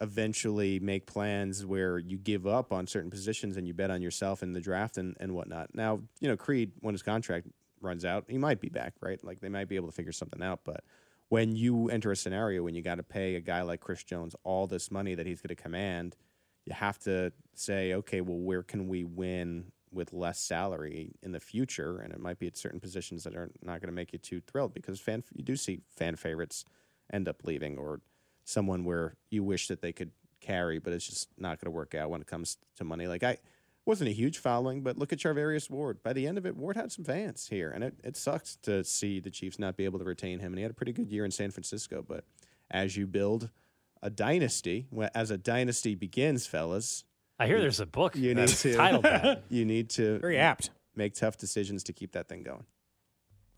eventually 0.00 0.78
make 0.80 1.06
plans 1.06 1.64
where 1.64 1.98
you 1.98 2.18
give 2.18 2.46
up 2.46 2.72
on 2.72 2.86
certain 2.86 3.10
positions 3.10 3.56
and 3.56 3.66
you 3.66 3.72
bet 3.72 3.90
on 3.90 4.02
yourself 4.02 4.42
in 4.42 4.52
the 4.52 4.60
draft 4.60 4.98
and, 4.98 5.16
and 5.20 5.32
whatnot. 5.32 5.74
Now, 5.74 6.00
you 6.20 6.28
know, 6.28 6.36
Creed, 6.36 6.72
when 6.80 6.92
his 6.92 7.02
contract 7.02 7.46
runs 7.80 8.04
out, 8.04 8.24
he 8.28 8.36
might 8.36 8.60
be 8.60 8.68
back, 8.68 8.94
right? 9.00 9.22
Like 9.24 9.40
they 9.40 9.48
might 9.48 9.68
be 9.68 9.76
able 9.76 9.88
to 9.88 9.94
figure 9.94 10.12
something 10.12 10.42
out. 10.42 10.60
But 10.64 10.84
when 11.28 11.56
you 11.56 11.88
enter 11.88 12.12
a 12.12 12.16
scenario 12.16 12.62
when 12.62 12.74
you 12.74 12.82
got 12.82 12.96
to 12.96 13.02
pay 13.02 13.34
a 13.34 13.40
guy 13.40 13.62
like 13.62 13.80
Chris 13.80 14.04
Jones 14.04 14.36
all 14.44 14.66
this 14.66 14.90
money 14.90 15.14
that 15.14 15.26
he's 15.26 15.40
going 15.40 15.54
to 15.54 15.60
command, 15.60 16.16
you 16.64 16.74
have 16.74 16.98
to 17.00 17.32
say, 17.54 17.94
okay, 17.94 18.20
well, 18.20 18.38
where 18.38 18.62
can 18.62 18.88
we 18.88 19.04
win 19.04 19.72
with 19.92 20.12
less 20.12 20.40
salary 20.40 21.12
in 21.22 21.32
the 21.32 21.40
future? 21.40 21.98
And 21.98 22.12
it 22.12 22.20
might 22.20 22.38
be 22.38 22.46
at 22.46 22.56
certain 22.56 22.80
positions 22.80 23.24
that 23.24 23.34
are 23.34 23.50
not 23.62 23.80
going 23.80 23.88
to 23.88 23.92
make 23.92 24.12
you 24.12 24.18
too 24.18 24.40
thrilled 24.40 24.74
because 24.74 25.00
fan 25.00 25.24
you 25.34 25.42
do 25.42 25.56
see 25.56 25.80
fan 25.96 26.16
favorites 26.16 26.64
end 27.12 27.28
up 27.28 27.44
leaving 27.44 27.78
or 27.78 28.00
someone 28.44 28.84
where 28.84 29.16
you 29.30 29.42
wish 29.42 29.68
that 29.68 29.80
they 29.80 29.92
could 29.92 30.10
carry, 30.40 30.78
but 30.78 30.92
it's 30.92 31.06
just 31.06 31.28
not 31.38 31.60
going 31.60 31.66
to 31.66 31.76
work 31.76 31.94
out 31.94 32.10
when 32.10 32.20
it 32.20 32.26
comes 32.26 32.58
to 32.76 32.84
money. 32.84 33.06
Like 33.06 33.24
I 33.24 33.38
wasn't 33.86 34.10
a 34.10 34.12
huge 34.12 34.38
following, 34.38 34.82
but 34.82 34.98
look 34.98 35.12
at 35.12 35.18
Charvarius 35.18 35.70
Ward. 35.70 36.02
By 36.02 36.12
the 36.12 36.26
end 36.26 36.36
of 36.38 36.44
it, 36.44 36.56
Ward 36.56 36.76
had 36.76 36.90
some 36.92 37.04
fans 37.04 37.46
here, 37.48 37.70
and 37.70 37.84
it, 37.84 37.94
it 38.02 38.16
sucks 38.16 38.56
to 38.62 38.82
see 38.84 39.20
the 39.20 39.30
Chiefs 39.30 39.58
not 39.58 39.76
be 39.76 39.84
able 39.84 40.00
to 40.00 40.04
retain 40.04 40.40
him. 40.40 40.52
And 40.52 40.58
he 40.58 40.62
had 40.62 40.72
a 40.72 40.74
pretty 40.74 40.92
good 40.92 41.10
year 41.10 41.24
in 41.24 41.30
San 41.30 41.52
Francisco. 41.52 42.04
But 42.06 42.24
as 42.70 42.96
you 42.96 43.06
build 43.06 43.50
a 44.02 44.10
dynasty, 44.10 44.88
as 45.14 45.30
a 45.30 45.38
dynasty 45.38 45.94
begins, 45.94 46.46
fellas, 46.46 47.04
I 47.38 47.46
hear 47.46 47.60
there's 47.60 47.80
a 47.80 47.86
book 47.86 48.16
you 48.16 48.34
need 48.34 48.48
that's 48.48 48.62
to 48.62 48.74
titled 48.74 49.04
that. 49.04 49.44
you 49.48 49.64
need 49.64 49.90
to 49.90 50.18
Very 50.18 50.38
apt. 50.38 50.70
make 50.94 51.14
tough 51.14 51.36
decisions 51.36 51.84
to 51.84 51.92
keep 51.92 52.12
that 52.12 52.28
thing 52.28 52.42
going. 52.42 52.64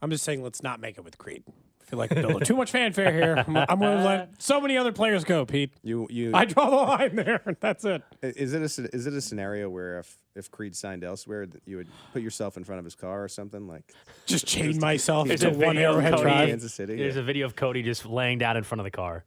I'm 0.02 0.10
just 0.10 0.24
saying, 0.24 0.42
let's 0.42 0.62
not 0.62 0.78
make 0.80 0.98
it 0.98 1.04
with 1.04 1.16
Creed. 1.18 1.42
I 1.88 1.90
feel 1.90 1.98
like 2.00 2.10
building 2.14 2.40
too 2.40 2.54
much 2.56 2.70
fanfare 2.70 3.10
here. 3.12 3.44
I'm, 3.46 3.56
I'm 3.56 3.78
going 3.78 3.96
to 3.98 4.04
let 4.04 4.42
so 4.42 4.60
many 4.60 4.76
other 4.76 4.92
players 4.92 5.24
go, 5.24 5.46
Pete. 5.46 5.72
You 5.82 6.06
you 6.10 6.32
I 6.34 6.44
draw 6.44 6.68
the 6.68 6.76
line 6.76 7.16
there. 7.16 7.56
That's 7.60 7.82
it. 7.86 8.02
Is 8.20 8.52
it 8.52 8.60
a 8.60 8.94
is 8.94 9.06
it 9.06 9.14
a 9.14 9.20
scenario 9.22 9.70
where 9.70 10.00
if 10.00 10.18
if 10.36 10.50
Creed 10.50 10.76
signed 10.76 11.02
elsewhere, 11.02 11.46
that 11.46 11.62
you 11.64 11.78
would 11.78 11.88
put 12.12 12.20
yourself 12.20 12.58
in 12.58 12.64
front 12.64 12.78
of 12.78 12.84
his 12.84 12.94
car 12.94 13.24
or 13.24 13.28
something 13.28 13.66
like 13.66 13.94
Just 14.26 14.46
chain 14.46 14.78
myself 14.78 15.28
There's 15.28 15.40
to 15.40 15.48
a 15.48 15.50
one 15.50 15.76
video 15.76 15.96
of 15.96 16.04
arrowhead 16.04 16.20
drive. 16.20 16.48
Kansas 16.50 16.74
City? 16.74 16.96
There's 16.96 17.14
Yeah. 17.16 17.22
a 17.22 17.24
video 17.24 17.46
of 17.46 17.56
Cody 17.56 17.82
just 17.82 18.04
laying 18.04 18.36
down 18.38 18.58
in 18.58 18.64
front 18.64 18.80
of 18.80 18.84
the 18.84 18.90
car. 18.90 19.24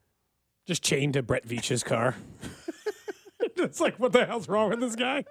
Just 0.67 0.83
chained 0.83 1.13
to 1.15 1.23
Brett 1.23 1.45
Veach's 1.47 1.83
car. 1.83 2.15
it's 3.39 3.79
like, 3.81 3.99
what 3.99 4.11
the 4.13 4.25
hell's 4.25 4.47
wrong 4.47 4.69
with 4.69 4.79
this 4.79 4.95
guy? 4.95 5.25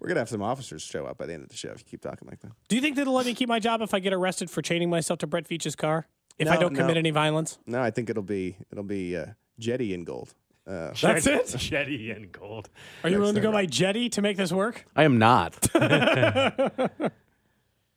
We're 0.00 0.08
gonna 0.08 0.20
have 0.20 0.28
some 0.28 0.42
officers 0.42 0.82
show 0.82 1.06
up 1.06 1.18
by 1.18 1.26
the 1.26 1.34
end 1.34 1.42
of 1.42 1.48
the 1.48 1.56
show 1.56 1.70
if 1.70 1.80
you 1.80 1.84
keep 1.84 2.00
talking 2.00 2.28
like 2.28 2.40
that. 2.40 2.52
Do 2.68 2.76
you 2.76 2.82
think 2.82 2.96
that'll 2.96 3.12
let 3.12 3.26
me 3.26 3.34
keep 3.34 3.48
my 3.48 3.58
job 3.58 3.82
if 3.82 3.94
I 3.94 4.00
get 4.00 4.12
arrested 4.12 4.50
for 4.50 4.62
chaining 4.62 4.90
myself 4.90 5.18
to 5.20 5.26
Brett 5.26 5.48
Veach's 5.48 5.76
car? 5.76 6.06
If 6.38 6.48
I 6.48 6.56
don't 6.56 6.74
commit 6.74 6.94
no. 6.94 6.98
any 6.98 7.10
violence? 7.10 7.58
No, 7.66 7.80
I 7.80 7.90
think 7.90 8.10
it'll 8.10 8.22
be 8.22 8.56
it'll 8.70 8.84
be 8.84 9.16
uh, 9.16 9.26
Jetty 9.58 9.94
in 9.94 10.04
gold. 10.04 10.34
Uh, 10.66 10.92
That's 11.00 11.26
it? 11.26 11.46
Jetty 11.58 12.10
and 12.10 12.32
gold. 12.32 12.70
Are 13.04 13.10
you 13.10 13.18
willing 13.18 13.34
to 13.34 13.40
time 13.40 13.50
go 13.50 13.52
by 13.52 13.66
jetty 13.66 14.08
to 14.10 14.22
make 14.22 14.36
this 14.36 14.52
work? 14.52 14.86
I 14.94 15.04
am 15.04 15.18
not. 15.18 15.68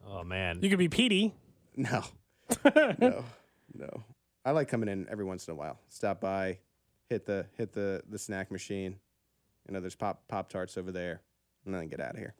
Oh 0.08 0.24
man. 0.24 0.60
You 0.62 0.70
could 0.70 0.80
be 0.80 0.88
Petey. 0.88 1.34
no, 1.76 2.04
no, 2.64 3.26
no. 3.74 4.04
I 4.46 4.52
like 4.52 4.70
coming 4.70 4.88
in 4.88 5.08
every 5.10 5.26
once 5.26 5.48
in 5.48 5.52
a 5.52 5.56
while. 5.56 5.80
Stop 5.90 6.22
by, 6.22 6.60
hit 7.10 7.26
the 7.26 7.48
hit 7.58 7.74
the 7.74 8.02
the 8.10 8.18
snack 8.18 8.50
machine. 8.52 8.96
You 9.68 9.74
know, 9.74 9.82
there's 9.82 9.96
pop 9.96 10.26
pop 10.28 10.48
tarts 10.48 10.78
over 10.78 10.92
there, 10.92 11.22
and 11.66 11.74
then 11.74 11.88
get 11.88 12.00
out 12.00 12.12
of 12.12 12.18
here. 12.18 12.34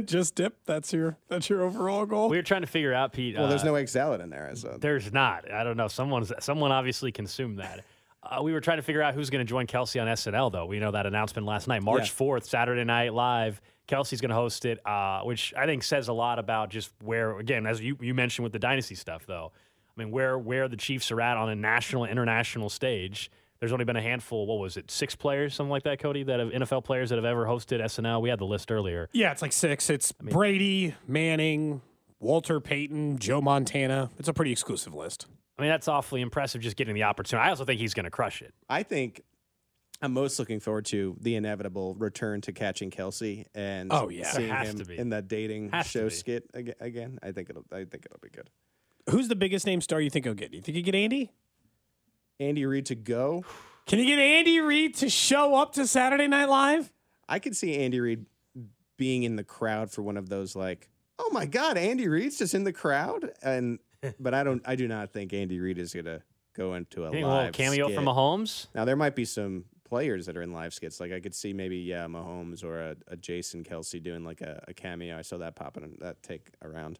Just 0.04 0.34
dip. 0.34 0.56
That's 0.66 0.92
your 0.92 1.16
that's 1.28 1.48
your 1.48 1.62
overall 1.62 2.06
goal. 2.06 2.28
we 2.28 2.36
were 2.36 2.42
trying 2.42 2.62
to 2.62 2.66
figure 2.66 2.92
out, 2.94 3.12
Pete. 3.12 3.36
Well, 3.36 3.48
there's 3.48 3.62
uh, 3.62 3.66
no 3.66 3.74
egg 3.74 3.88
salad 3.88 4.20
in 4.20 4.30
there. 4.30 4.50
So 4.54 4.76
There's 4.80 5.12
not. 5.12 5.50
I 5.50 5.64
don't 5.64 5.76
know. 5.76 5.88
Someone's 5.88 6.32
someone 6.40 6.72
obviously 6.72 7.12
consumed 7.12 7.58
that. 7.58 7.84
Uh, 8.22 8.42
we 8.42 8.52
were 8.52 8.60
trying 8.60 8.76
to 8.76 8.82
figure 8.82 9.00
out 9.02 9.14
who's 9.14 9.30
going 9.30 9.44
to 9.44 9.48
join 9.48 9.66
Kelce 9.66 10.00
on 10.00 10.06
SNL, 10.06 10.52
though. 10.52 10.66
We 10.66 10.78
know 10.78 10.90
that 10.90 11.06
announcement 11.06 11.46
last 11.46 11.68
night, 11.68 11.82
March 11.82 12.10
Yeah. 12.20 12.26
4th, 12.26 12.44
Saturday 12.44 12.84
Night 12.84 13.14
Live. 13.14 13.62
Kelce's 13.88 14.20
going 14.20 14.28
to 14.28 14.34
host 14.34 14.66
it, 14.66 14.78
uh, 14.86 15.22
which 15.22 15.54
I 15.56 15.64
think 15.64 15.82
says 15.82 16.08
a 16.08 16.12
lot 16.12 16.38
about 16.38 16.68
just 16.68 16.92
where, 17.02 17.38
again, 17.38 17.66
as 17.66 17.80
you, 17.80 17.96
you 17.98 18.12
mentioned 18.12 18.42
with 18.44 18.52
the 18.52 18.58
dynasty 18.58 18.94
stuff, 18.94 19.24
though. 19.26 19.52
I 19.96 20.00
mean, 20.00 20.10
where 20.12 20.38
where 20.38 20.68
the 20.68 20.76
Chiefs 20.76 21.10
are 21.10 21.20
at 21.20 21.38
on 21.38 21.48
a 21.48 21.54
national, 21.56 22.04
international 22.04 22.68
stage. 22.68 23.30
There's 23.60 23.72
only 23.72 23.84
been 23.84 23.96
a 23.96 24.02
handful. 24.02 24.46
What 24.46 24.58
was 24.58 24.76
it? 24.78 24.90
Six 24.90 25.14
players, 25.14 25.54
something 25.54 25.70
like 25.70 25.82
that, 25.82 25.98
Cody. 26.00 26.22
That 26.22 26.40
have 26.40 26.48
NFL 26.48 26.82
players 26.84 27.10
that 27.10 27.16
have 27.16 27.24
ever 27.26 27.44
hosted 27.44 27.80
SNL. 27.80 28.22
We 28.22 28.30
had 28.30 28.38
the 28.38 28.46
list 28.46 28.72
earlier. 28.72 29.08
Yeah, 29.12 29.32
it's 29.32 29.42
like 29.42 29.52
six. 29.52 29.90
It's 29.90 30.12
Brady, 30.12 30.94
Manning, 31.06 31.82
Walter 32.20 32.58
Payton, 32.60 33.18
Joe 33.18 33.40
Montana. 33.42 34.10
It's 34.18 34.28
a 34.28 34.32
pretty 34.32 34.52
exclusive 34.52 34.94
list. 34.94 35.26
I 35.58 35.62
mean, 35.62 35.70
that's 35.70 35.88
awfully 35.88 36.22
impressive. 36.22 36.62
Just 36.62 36.76
getting 36.76 36.94
the 36.94 37.02
opportunity. 37.02 37.46
I 37.46 37.50
also 37.50 37.66
think 37.66 37.80
he's 37.80 37.92
going 37.92 38.04
to 38.04 38.10
crush 38.10 38.40
it. 38.40 38.54
I 38.70 38.82
think 38.82 39.20
I'm 40.00 40.14
most 40.14 40.38
looking 40.38 40.58
forward 40.58 40.86
to 40.86 41.14
the 41.20 41.34
inevitable 41.36 41.94
return 41.96 42.40
to 42.42 42.52
catching 42.52 42.90
Kelce 42.90 43.44
and 43.54 43.92
Oh, 43.92 44.08
yeah. 44.08 44.24
seeing 44.30 44.48
him 44.54 44.80
in 44.90 45.10
that 45.10 45.28
dating 45.28 45.68
Has 45.72 45.86
show 45.86 46.08
skit 46.08 46.48
again. 46.54 47.18
I 47.22 47.32
think 47.32 47.50
it'll 47.50 47.66
I 47.70 47.84
think 47.84 48.06
it'll 48.06 48.20
be 48.22 48.30
good. 48.30 48.48
Who's 49.10 49.28
the 49.28 49.36
biggest 49.36 49.66
name 49.66 49.82
star 49.82 50.00
you 50.00 50.08
think 50.08 50.24
he'll 50.24 50.32
get? 50.32 50.50
Do 50.50 50.56
you 50.56 50.62
think 50.62 50.76
you 50.78 50.82
get 50.82 50.94
Andy? 50.94 51.30
Andy 52.40 52.66
Reid 52.66 52.86
to 52.86 52.94
go. 52.94 53.44
Can 53.86 53.98
you 53.98 54.06
get 54.06 54.18
Andy 54.18 54.60
Reid 54.60 54.96
to 54.96 55.10
show 55.10 55.54
up 55.54 55.74
to 55.74 55.86
Saturday 55.86 56.26
Night 56.26 56.48
Live? 56.48 56.92
I 57.28 57.38
could 57.38 57.56
see 57.56 57.76
Andy 57.78 58.00
Reid 58.00 58.26
being 58.96 59.22
in 59.22 59.36
the 59.36 59.44
crowd 59.44 59.90
for 59.90 60.02
one 60.02 60.16
of 60.16 60.28
those 60.28 60.56
like, 60.56 60.88
oh 61.18 61.30
my 61.32 61.46
God, 61.46 61.76
Andy 61.76 62.08
Reid's 62.08 62.38
just 62.38 62.54
in 62.54 62.64
the 62.64 62.72
crowd, 62.72 63.30
and 63.42 63.78
but 64.20 64.34
I 64.34 64.42
don't, 64.42 64.62
I 64.64 64.74
do 64.74 64.88
not 64.88 65.12
think 65.12 65.32
Andy 65.32 65.60
Reid 65.60 65.78
is 65.78 65.92
gonna 65.94 66.22
go 66.54 66.74
into 66.74 67.04
a 67.04 67.10
Think 67.10 67.24
little 67.24 67.44
live 67.44 67.52
cameo 67.52 67.86
skit. 67.86 67.96
from 67.96 68.06
Mahomes. 68.06 68.66
Now 68.74 68.84
there 68.84 68.96
might 68.96 69.14
be 69.14 69.24
some 69.24 69.64
players 69.84 70.26
that 70.26 70.36
are 70.36 70.42
in 70.42 70.52
live 70.52 70.72
skits. 70.72 71.00
Like 71.00 71.12
I 71.12 71.20
could 71.20 71.34
see 71.34 71.52
maybe 71.52 71.78
yeah, 71.78 72.06
Mahomes 72.06 72.64
or 72.64 72.80
a, 72.80 72.96
a 73.08 73.16
Jason 73.16 73.64
Kelce 73.64 74.02
doing 74.02 74.24
like 74.24 74.40
a, 74.40 74.62
a 74.68 74.74
cameo. 74.74 75.18
I 75.18 75.22
saw 75.22 75.38
that 75.38 75.56
popping 75.56 75.84
in 75.84 75.96
that 76.00 76.22
take 76.22 76.50
around. 76.62 76.98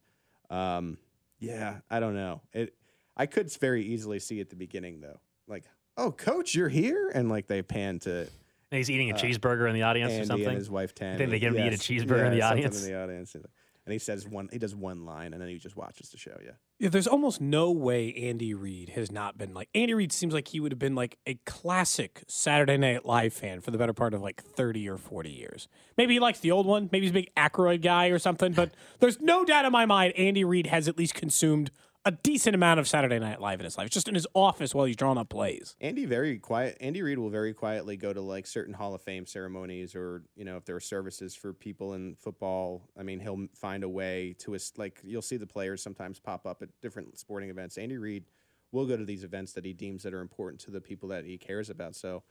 Um, 0.51 0.99
yeah, 1.38 1.78
I 1.91 2.01
don't 2.01 2.14
know. 2.14 2.43
It 2.53 2.74
I 3.16 3.26
could 3.26 3.53
very 3.55 3.84
easily 3.84 4.18
see 4.18 4.41
at 4.41 4.51
the 4.51 4.57
beginning 4.57 5.01
though, 5.01 5.20
like 5.51 5.64
oh 5.96 6.12
coach, 6.12 6.55
you're 6.55 6.68
here, 6.68 7.11
and 7.14 7.28
like 7.28 7.46
they 7.46 7.61
pan 7.62 7.98
to 8.01 8.20
And 8.20 8.78
he's 8.78 8.88
eating 8.90 9.11
a 9.11 9.14
cheeseburger 9.14 9.68
in 9.68 9.74
the 9.74 9.82
audience 9.82 10.11
Uh, 10.12 10.14
Andy 10.14 10.22
or 10.22 10.26
something. 10.26 10.48
and 10.48 10.57
his 10.57 10.70
wife 10.70 10.94
Tammy. 10.94 11.18
think 11.18 11.30
they 11.30 11.38
get 11.40 11.48
him 11.48 11.55
to 11.55 11.61
eat 11.64 11.68
a 11.68 11.70
Yes. 11.72 11.82
cheeseburger 11.86 12.26
in 12.26 12.32
the 12.32 12.42
audience? 12.42 12.82
In 12.84 12.90
the 12.92 12.98
audience. 13.03 13.34
and 13.34 13.92
he 13.94 13.98
says 13.98 14.28
one. 14.28 14.48
He 14.53 14.59
does 14.59 14.74
one 14.74 15.05
line, 15.05 15.32
and 15.32 15.42
then 15.42 15.48
he 15.48 15.59
just 15.59 15.74
watches 15.76 16.11
the 16.11 16.16
show. 16.18 16.36
Yeah. 16.44 16.53
Yeah, 16.78 16.88
there's 16.90 17.09
almost 17.09 17.40
no 17.40 17.70
way 17.72 18.12
Andy 18.14 18.55
Reid 18.55 18.90
has 18.90 19.11
not 19.11 19.36
been 19.36 19.53
like 19.53 19.68
Andy 19.74 19.92
Reid 19.94 20.12
seems 20.12 20.32
like 20.32 20.48
he 20.48 20.61
would 20.61 20.70
have 20.70 20.78
been 20.78 20.94
like 20.94 21.18
a 21.26 21.34
classic 21.44 22.22
Saturday 22.28 22.76
Night 22.76 23.05
Live 23.05 23.32
fan 23.32 23.61
for 23.61 23.70
the 23.70 23.78
better 23.78 23.92
part 23.92 24.14
of 24.14 24.22
like 24.22 24.40
30 24.42 24.88
or 24.88 24.96
40 24.96 25.30
years. 25.30 25.66
Maybe 25.98 26.14
he 26.14 26.20
likes 26.20 26.38
the 26.40 26.53
old 26.53 26.66
one, 26.66 26.88
maybe 26.92 27.07
he's 27.07 27.11
a 27.11 27.14
big 27.14 27.30
Aykroyd 27.36 27.82
guy 27.82 28.07
or 28.09 28.18
something, 28.18 28.53
but 28.53 28.70
there's 29.01 29.20
no 29.20 29.44
doubt 29.44 29.64
in 29.64 29.72
my 29.72 29.84
mind 29.86 30.12
Andy 30.16 30.44
Reid 30.44 30.68
has 30.68 30.86
at 30.88 30.96
least 30.96 31.14
consumed 31.14 31.70
a 32.05 32.11
decent 32.11 32.55
amount 32.55 32.80
of 32.80 32.88
Saturday 32.88 33.18
Night 33.18 33.40
Live 33.40 33.61
in 33.61 33.64
his 33.64 33.76
life. 33.76 33.86
It's 33.86 33.94
just 33.94 34.09
in 34.09 34.14
his 34.14 34.26
office 34.34 34.74
while 34.74 34.86
he's 34.86 34.96
drawing 34.96 35.18
up 35.18 35.28
plays. 35.28 35.76
Andy 35.80 36.07
very 36.07 36.38
quiet. 36.38 36.78
Andy 36.80 37.03
Reid 37.03 37.18
will 37.18 37.28
very 37.28 37.53
quietly 37.53 37.96
go 37.96 38.12
to 38.12 38.20
like 38.20 38.46
certain 38.46 38.72
Hall 38.72 38.94
of 38.94 39.03
Fame 39.03 39.26
ceremonies, 39.26 39.94
or 39.94 40.22
you 40.34 40.44
know, 40.44 40.57
if 40.57 40.64
there 40.64 40.76
are 40.76 40.80
services 40.80 41.34
for 41.34 41.53
people 41.53 41.94
in 41.94 42.14
football. 42.14 42.88
I 42.98 43.03
mean, 43.03 43.20
he'll 43.20 43.46
find 43.55 43.84
a 43.84 43.88
way 43.88 44.34
to 44.38 44.53
his 44.53 44.72
like. 44.76 45.01
You'll 45.05 45.22
see 45.22 45.36
the 45.36 45.46
players 45.46 45.82
sometimes 45.82 46.18
pop 46.18 46.46
up 46.46 46.62
at 46.62 46.68
different 46.80 47.18
sporting 47.18 47.51
events. 47.51 47.76
Andy 47.76 47.98
Reid 47.98 48.24
will 48.72 48.86
go 48.86 48.96
to 48.96 49.05
these 49.05 49.24
events 49.24 49.53
that 49.53 49.64
he 49.64 49.72
deems 49.72 50.03
that 50.05 50.14
are 50.14 50.20
important 50.20 50.61
to 50.62 50.70
the 50.70 50.80
people 50.80 51.09
that 51.11 51.24
he 51.24 51.36
cares 51.36 51.68
about. 51.68 51.94
So, 51.96 52.22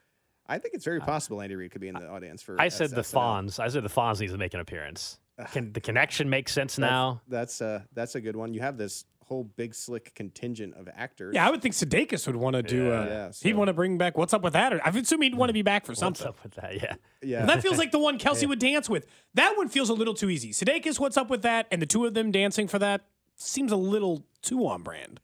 I 0.48 0.58
think 0.58 0.74
it's 0.74 0.86
very 0.86 1.00
possible 1.00 1.42
Andy 1.42 1.56
Reid 1.56 1.72
could 1.72 1.82
be 1.82 1.90
in 1.90 1.96
the 1.96 2.10
audience 2.10 2.42
for. 2.42 2.60
I 2.60 2.70
said 2.70 2.90
the 2.90 3.02
SNL. 3.02 3.14
Fonz. 3.14 3.60
I 3.60 3.68
said 3.68 3.84
the 3.84 3.90
Fonz 3.90 4.20
needs 4.20 4.32
to 4.32 4.40
make 4.40 4.56
an 4.56 4.62
appearance. 4.62 5.20
Can 5.52 5.72
the 5.74 5.82
connection 5.82 6.28
make 6.28 6.50
sense 6.50 6.80
now? 6.80 7.22
That's 7.28 7.62
uh, 7.62 7.84
that's 7.94 8.16
a 8.16 8.22
good 8.22 8.36
one. 8.36 8.56
You 8.56 8.62
have 8.62 8.78
this 8.78 9.06
whole 9.30 9.44
big 9.44 9.76
slick 9.76 10.14
contingent 10.16 10.74
of 10.76 10.90
actors. 10.94 11.36
Yeah, 11.36 11.48
I 11.48 11.52
would 11.52 11.62
think 11.62 11.76
Sudeikis 11.76 12.26
would 12.26 12.36
want 12.36 12.56
to 12.56 12.64
do. 12.64 12.92
Uh, 12.92 13.06
Yeah, 13.06 13.32
he'd 13.42 13.56
want 13.56 13.68
to 13.70 13.74
bring 13.74 13.98
back. 13.98 14.18
What's 14.18 14.34
up 14.34 14.42
with 14.42 14.54
that? 14.54 14.74
Or 14.74 14.82
I 14.84 14.90
assume 14.90 15.22
he'd 15.22 15.36
want 15.36 15.50
to 15.50 15.54
be 15.54 15.62
back 15.62 15.86
for 15.86 15.94
something. 15.94 16.26
What's 16.28 16.42
something. 16.42 16.62
up 16.62 16.72
with 16.72 16.82
that? 16.82 17.00
Yeah. 17.22 17.40
yeah. 17.40 17.46
That 17.46 17.62
feels 17.62 17.78
like 17.78 17.92
the 17.92 18.00
one 18.00 18.18
Kelce 18.24 18.48
would 18.48 18.60
dance 18.60 18.90
with. 18.90 19.06
That 19.36 19.56
one 19.56 19.70
feels 19.70 19.90
a 19.90 19.94
little 19.94 20.16
too 20.16 20.30
easy. 20.30 20.50
Sudeikis, 20.52 21.00
what's 21.00 21.16
up 21.16 21.30
with 21.30 21.44
that? 21.44 21.68
And 21.72 21.82
the 21.82 21.86
two 21.86 22.06
of 22.06 22.16
them 22.16 22.32
dancing 22.32 22.68
for 22.68 22.80
that 22.80 23.06
seems 23.36 23.72
a 23.72 23.76
little 23.78 24.26
too 24.42 24.66
on 24.68 24.82
brand. 24.82 25.20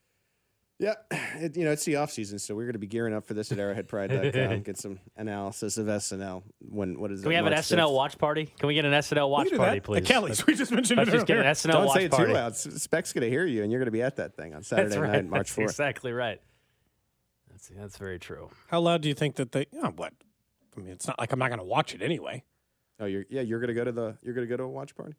Yeah, 0.78 0.96
it, 1.10 1.56
you 1.56 1.64
know 1.64 1.72
it's 1.72 1.86
the 1.86 1.96
off 1.96 2.12
season, 2.12 2.38
so 2.38 2.54
we're 2.54 2.66
going 2.66 2.74
to 2.74 2.80
be 2.80 2.88
gearing 2.88 3.14
up 3.14 3.26
for 3.26 3.34
this 3.34 3.50
at 3.52 3.58
ArrowheadPride.com. 3.58 4.62
get 4.64 4.78
some 4.78 5.00
analysis 5.16 5.78
of 5.78 5.88
SNL. 5.88 6.44
When 6.60 7.00
what 7.00 7.12
is 7.12 7.22
Can 7.22 7.28
it? 7.28 7.30
we 7.30 7.36
have 7.36 7.46
an 7.46 7.54
March 7.54 7.66
SNL 7.66 7.94
watch 7.94 8.18
party? 8.18 8.46
Can 8.60 8.68
we 8.68 8.74
get 8.74 8.84
an 8.84 8.92
SNL 8.92 9.30
watch 9.30 9.46
We 9.46 9.50
can 9.52 9.58
do 9.60 9.64
party, 9.64 9.80
that. 9.80 9.84
please? 9.86 10.02
The 10.02 10.08
Kellys. 10.14 10.46
We 10.46 10.54
just 10.54 10.74
mentioned 10.74 10.98
Let's 10.98 11.10
it 11.12 11.14
just 11.14 11.28
get 11.28 11.38
an. 11.38 11.46
SNL 11.46 11.72
Don't 11.72 11.86
watch 11.86 11.98
say 11.98 12.06
it 12.06 12.12
party. 12.12 12.26
too 12.28 12.34
loud. 12.34 12.56
Spec's 12.58 13.14
going 13.14 13.22
to 13.22 13.30
hear 13.30 13.46
you, 13.46 13.64
and 13.64 13.72
you're 13.72 13.80
going 13.80 13.88
to 13.88 13.92
be 13.92 14.02
at 14.02 14.18
that 14.18 14.36
thing 14.36 14.54
on 14.54 14.64
Saturday 14.64 14.90
That's 14.90 15.00
right. 15.00 15.12
night, 15.14 15.30
March 15.30 15.50
fourth. 15.52 15.70
exactly 15.70 16.12
right. 16.12 16.42
That's 17.50 17.70
that's 17.70 17.98
very 17.98 18.20
true. 18.20 18.50
How 18.68 18.82
loud 18.82 19.02
do 19.02 19.08
you 19.08 19.16
think 19.16 19.36
that 19.36 19.54
they? 19.54 19.68
Oh, 19.82 19.92
what? 19.96 20.12
I 20.76 20.82
mean, 20.82 20.90
it's 20.90 21.08
not 21.08 21.18
like 21.18 21.32
I'm 21.32 21.40
not 21.40 21.48
going 21.48 21.60
to 21.60 21.66
watch 21.66 21.96
it 21.96 22.02
anyway. 22.02 22.44
Oh, 23.00 23.06
you're 23.06 23.24
yeah, 23.30 23.42
you're 23.42 23.60
going 23.60 23.70
to 23.70 23.74
go 23.74 23.86
to 23.86 23.94
the 23.94 24.18
you're 24.22 24.34
going 24.34 24.46
to 24.46 24.50
go 24.52 24.58
to 24.58 24.64
a 24.64 24.68
watch 24.68 24.94
party. 24.94 25.14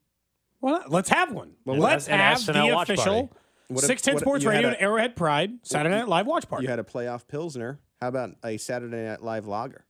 Well, 0.61 0.85
let's 0.89 1.09
have 1.09 1.33
one. 1.33 1.53
Well, 1.65 1.79
let's 1.79 2.07
have 2.09 2.39
SNL 2.39 2.69
the 2.69 2.75
watch 2.75 2.91
official 2.91 3.29
party. 3.29 3.41
What 3.69 3.83
if- 3.83 3.87
610 3.89 4.15
what 4.15 4.21
if 4.21 4.23
Sports 4.25 4.45
you 4.45 4.51
had 4.51 4.57
Radio 4.57 4.69
a- 4.69 4.73
and 4.73 4.83
Arrowhead 4.83 5.17
Pride 5.17 5.53
Saturday 5.63 5.95
you- 5.95 6.01
Night 6.03 6.09
Live 6.09 6.27
watch 6.27 6.49
party. 6.49 6.65
You 6.65 6.71
had 6.71 6.79
a 6.79 6.85
playoff 6.85 7.27
pilsner. 7.27 7.81
How 8.01 8.09
about 8.09 8.31
a 8.45 8.57
Saturday 8.59 9.05
Night 9.05 9.23
Live 9.23 9.47
lager? 9.47 9.85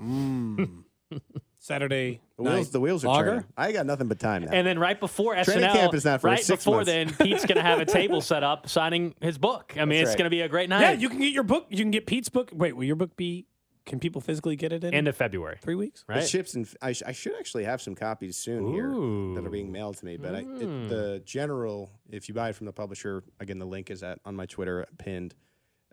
Mm. 0.00 0.84
Saturday 1.58 2.20
The 2.38 2.42
night 2.44 2.54
wheels, 2.54 2.70
the 2.70 2.80
wheels 2.80 3.04
are 3.04 3.08
lager? 3.08 3.30
turning. 3.30 3.44
I 3.56 3.70
got 3.72 3.86
nothing 3.86 4.08
but 4.08 4.18
time 4.18 4.44
now. 4.44 4.50
And 4.52 4.66
then 4.66 4.78
right 4.78 4.98
before 4.98 5.34
Training 5.44 5.64
SNL, 5.68 5.72
camp 5.72 5.94
is 5.94 6.04
not 6.04 6.20
for 6.20 6.26
right 6.28 6.40
six 6.42 6.64
before 6.64 6.76
months. 6.78 6.88
then, 6.90 7.14
Pete's 7.14 7.44
going 7.46 7.56
to 7.56 7.62
have 7.62 7.78
a 7.78 7.84
table 7.86 8.20
set 8.20 8.42
up 8.42 8.68
signing 8.68 9.14
his 9.20 9.38
book. 9.38 9.74
I 9.76 9.84
mean, 9.84 9.90
That's 9.90 10.00
it's 10.00 10.08
right. 10.10 10.18
going 10.18 10.24
to 10.26 10.30
be 10.30 10.40
a 10.40 10.48
great 10.48 10.68
night. 10.68 10.80
Yeah, 10.80 10.92
you 10.92 11.08
can 11.08 11.18
get 11.18 11.32
your 11.32 11.44
book. 11.44 11.66
You 11.70 11.76
can 11.78 11.90
get 11.92 12.06
Pete's 12.06 12.28
book. 12.30 12.50
Wait, 12.52 12.74
will 12.76 12.84
your 12.84 12.96
book 12.96 13.16
be? 13.16 13.46
Can 13.84 13.98
people 13.98 14.20
physically 14.20 14.54
get 14.54 14.72
it 14.72 14.84
in 14.84 14.94
End 14.94 15.08
of 15.08 15.16
February, 15.16 15.58
three 15.60 15.74
weeks? 15.74 16.04
The 16.06 16.14
right? 16.14 16.28
ships 16.28 16.54
and 16.54 16.68
I, 16.80 16.92
sh- 16.92 17.02
I 17.04 17.12
should 17.12 17.34
actually 17.36 17.64
have 17.64 17.82
some 17.82 17.94
copies 17.96 18.36
soon 18.36 18.72
here 18.72 18.88
that 19.34 19.44
are 19.46 19.50
being 19.50 19.72
mailed 19.72 19.96
to 19.98 20.04
me. 20.04 20.16
But 20.16 20.34
I, 20.36 20.38
it, 20.38 20.88
the 20.88 21.22
general, 21.24 21.90
if 22.08 22.28
you 22.28 22.34
buy 22.34 22.50
it 22.50 22.54
from 22.54 22.66
the 22.66 22.72
publisher, 22.72 23.24
again 23.40 23.58
the 23.58 23.66
link 23.66 23.90
is 23.90 24.02
at 24.02 24.20
on 24.24 24.36
my 24.36 24.46
Twitter 24.46 24.86
pinned. 24.98 25.34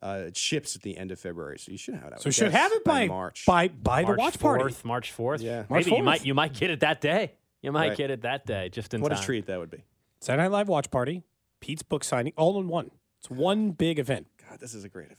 Uh, 0.02 0.26
it 0.28 0.38
ships 0.38 0.76
at 0.78 0.82
the 0.82 0.98
end 0.98 1.12
of 1.12 1.20
February, 1.20 1.58
so 1.60 1.72
you 1.74 1.78
should 1.78 1.96
have 1.96 2.06
it. 2.06 2.14
I 2.16 2.20
So 2.20 2.30
you 2.30 2.32
should 2.32 2.52
have 2.54 2.72
it 2.72 2.84
by 2.86 3.08
March. 3.08 3.46
by 3.46 3.68
by 3.68 4.04
March 4.04 4.16
the 4.16 4.22
watch 4.22 4.34
4th, 4.38 4.40
party. 4.40 4.76
March 4.86 5.12
fourth. 5.12 5.42
Yeah. 5.42 5.66
March 5.68 5.86
maybe 5.86 5.98
you 5.98 6.04
might 6.04 6.26
you 6.26 6.34
might 6.34 6.54
get 6.54 6.70
it 6.70 6.80
that 6.82 7.02
day. 7.02 7.34
You 7.62 7.72
might 7.74 7.90
Right. 7.90 7.98
get 7.98 8.10
it 8.12 8.22
that 8.22 8.46
day, 8.46 8.70
just 8.70 8.94
in 8.94 9.02
what 9.02 9.10
time. 9.12 9.20
a 9.20 9.26
treat 9.26 9.48
that 9.48 9.60
would 9.60 9.70
be. 9.70 9.84
Saturday 10.22 10.44
Night 10.44 10.52
Live 10.52 10.70
watch 10.70 10.90
party. 10.92 11.24
Pete's 11.60 11.84
book 11.84 12.06
signing, 12.06 12.32
all 12.38 12.58
in 12.62 12.68
one. 12.70 12.92
It's 13.20 13.30
one 13.30 13.72
big 13.72 14.00
event. 14.00 14.28
God, 14.50 14.60
this 14.62 14.74
is 14.74 14.86
a 14.86 14.90
great 14.90 15.08
event. 15.08 15.18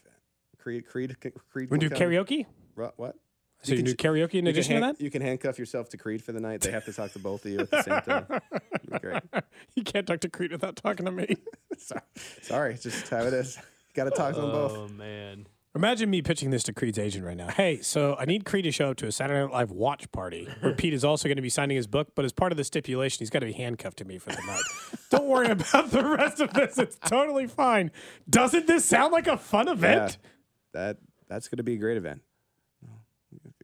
Creed, 0.59 0.87
Creed, 0.87 1.17
Creed. 1.51 1.71
We 1.71 1.77
do 1.79 1.91
come. 1.91 1.99
karaoke. 1.99 2.47
Ru- 2.75 2.93
What? 2.97 3.17
So 3.63 3.73
you, 3.73 3.77
can 3.77 3.85
do 3.85 3.95
karaoke 3.95 4.35
in 4.35 4.47
you 4.47 4.51
addition 4.53 4.81
can 4.81 4.81
to 4.81 4.87
that. 4.99 5.05
You 5.05 5.11
can 5.11 5.21
handcuff 5.21 5.59
yourself 5.59 5.91
to 5.91 5.99
Creed 5.99 6.25
for 6.25 6.33
the 6.33 6.41
night. 6.41 6.63
They 6.63 6.71
have 6.71 6.87
to 6.87 6.95
talk 6.95 7.13
to 7.13 7.19
both 7.19 7.45
of 7.45 7.51
you 7.51 7.59
at 7.59 7.71
the 7.71 7.83
same 7.83 8.01
time. 8.01 8.41
Great. 9.01 9.23
you 9.75 9.85
can't 9.85 10.07
talk 10.07 10.21
to 10.21 10.31
Creed 10.31 10.51
without 10.51 10.77
talking 10.77 11.05
to 11.05 11.13
me. 11.13 11.37
Sorry, 11.77 12.03
sorry, 12.43 12.75
just 12.75 13.09
how 13.09 13.23
it 13.23 13.33
is. 13.33 13.59
Got 13.95 14.05
to 14.05 14.11
talk 14.11 14.35
to 14.35 14.41
them 14.41 14.51
both. 14.51 14.73
Oh 14.73 14.89
man, 14.89 15.47
Imagine 15.77 16.11
me 16.11 16.21
pitching 16.21 16.51
this 16.51 16.65
to 16.65 16.73
Creed's 16.73 16.99
agent 16.99 17.25
right 17.25 17.37
now. 17.37 17.49
Hey, 17.49 17.81
so 17.81 18.17
I 18.19 18.25
need 18.25 18.45
Creed 18.45 18.65
to 18.65 18.73
show 18.73 18.91
up 18.91 18.97
to 18.99 19.07
a 19.07 19.13
Saturday 19.13 19.41
Night 19.41 19.53
Live 19.53 19.71
watch 19.71 20.11
party 20.11 20.49
where 20.61 20.75
Pete 20.75 20.93
is 20.93 21.05
also 21.05 21.29
going 21.29 21.37
to 21.37 21.43
be 21.43 21.49
signing 21.49 21.77
his 21.77 21.87
book, 21.87 22.09
but 22.17 22.25
as 22.25 22.33
part 22.33 22.51
of 22.51 22.59
the 22.59 22.65
stipulation, 22.65 23.21
he's 23.21 23.31
got 23.31 23.39
to 23.39 23.47
be 23.47 23.53
handcuffed 23.53 23.99
to 23.99 24.05
me 24.05 24.19
for 24.19 24.31
the 24.31 24.43
night. 24.47 24.63
Don't 25.11 25.27
worry 25.27 25.47
about 25.51 25.91
the 25.93 26.05
rest 26.05 26.41
of 26.41 26.53
this. 26.55 26.77
It's 26.77 26.99
totally 27.07 27.47
fine. 27.47 27.93
Doesn't 28.29 28.67
this 28.67 28.85
sound 28.85 29.13
like 29.13 29.29
a 29.29 29.37
fun 29.37 29.69
event? 29.69 29.95
Yeah, 29.95 30.05
event? 30.05 30.19
that 30.75 30.97
that's 31.29 31.47
going 31.47 31.59
to 31.59 31.63
be 31.63 31.75
a 31.75 31.79
great 31.79 31.97
event. 31.97 32.23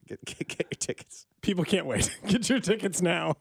Get, 0.07 0.23
get, 0.25 0.47
get 0.47 0.59
your 0.71 0.77
tickets. 0.79 1.25
People 1.41 1.63
can't 1.63 1.85
wait. 1.85 2.17
Get 2.27 2.47
your 2.49 2.59
tickets 2.59 3.01
now. 3.01 3.35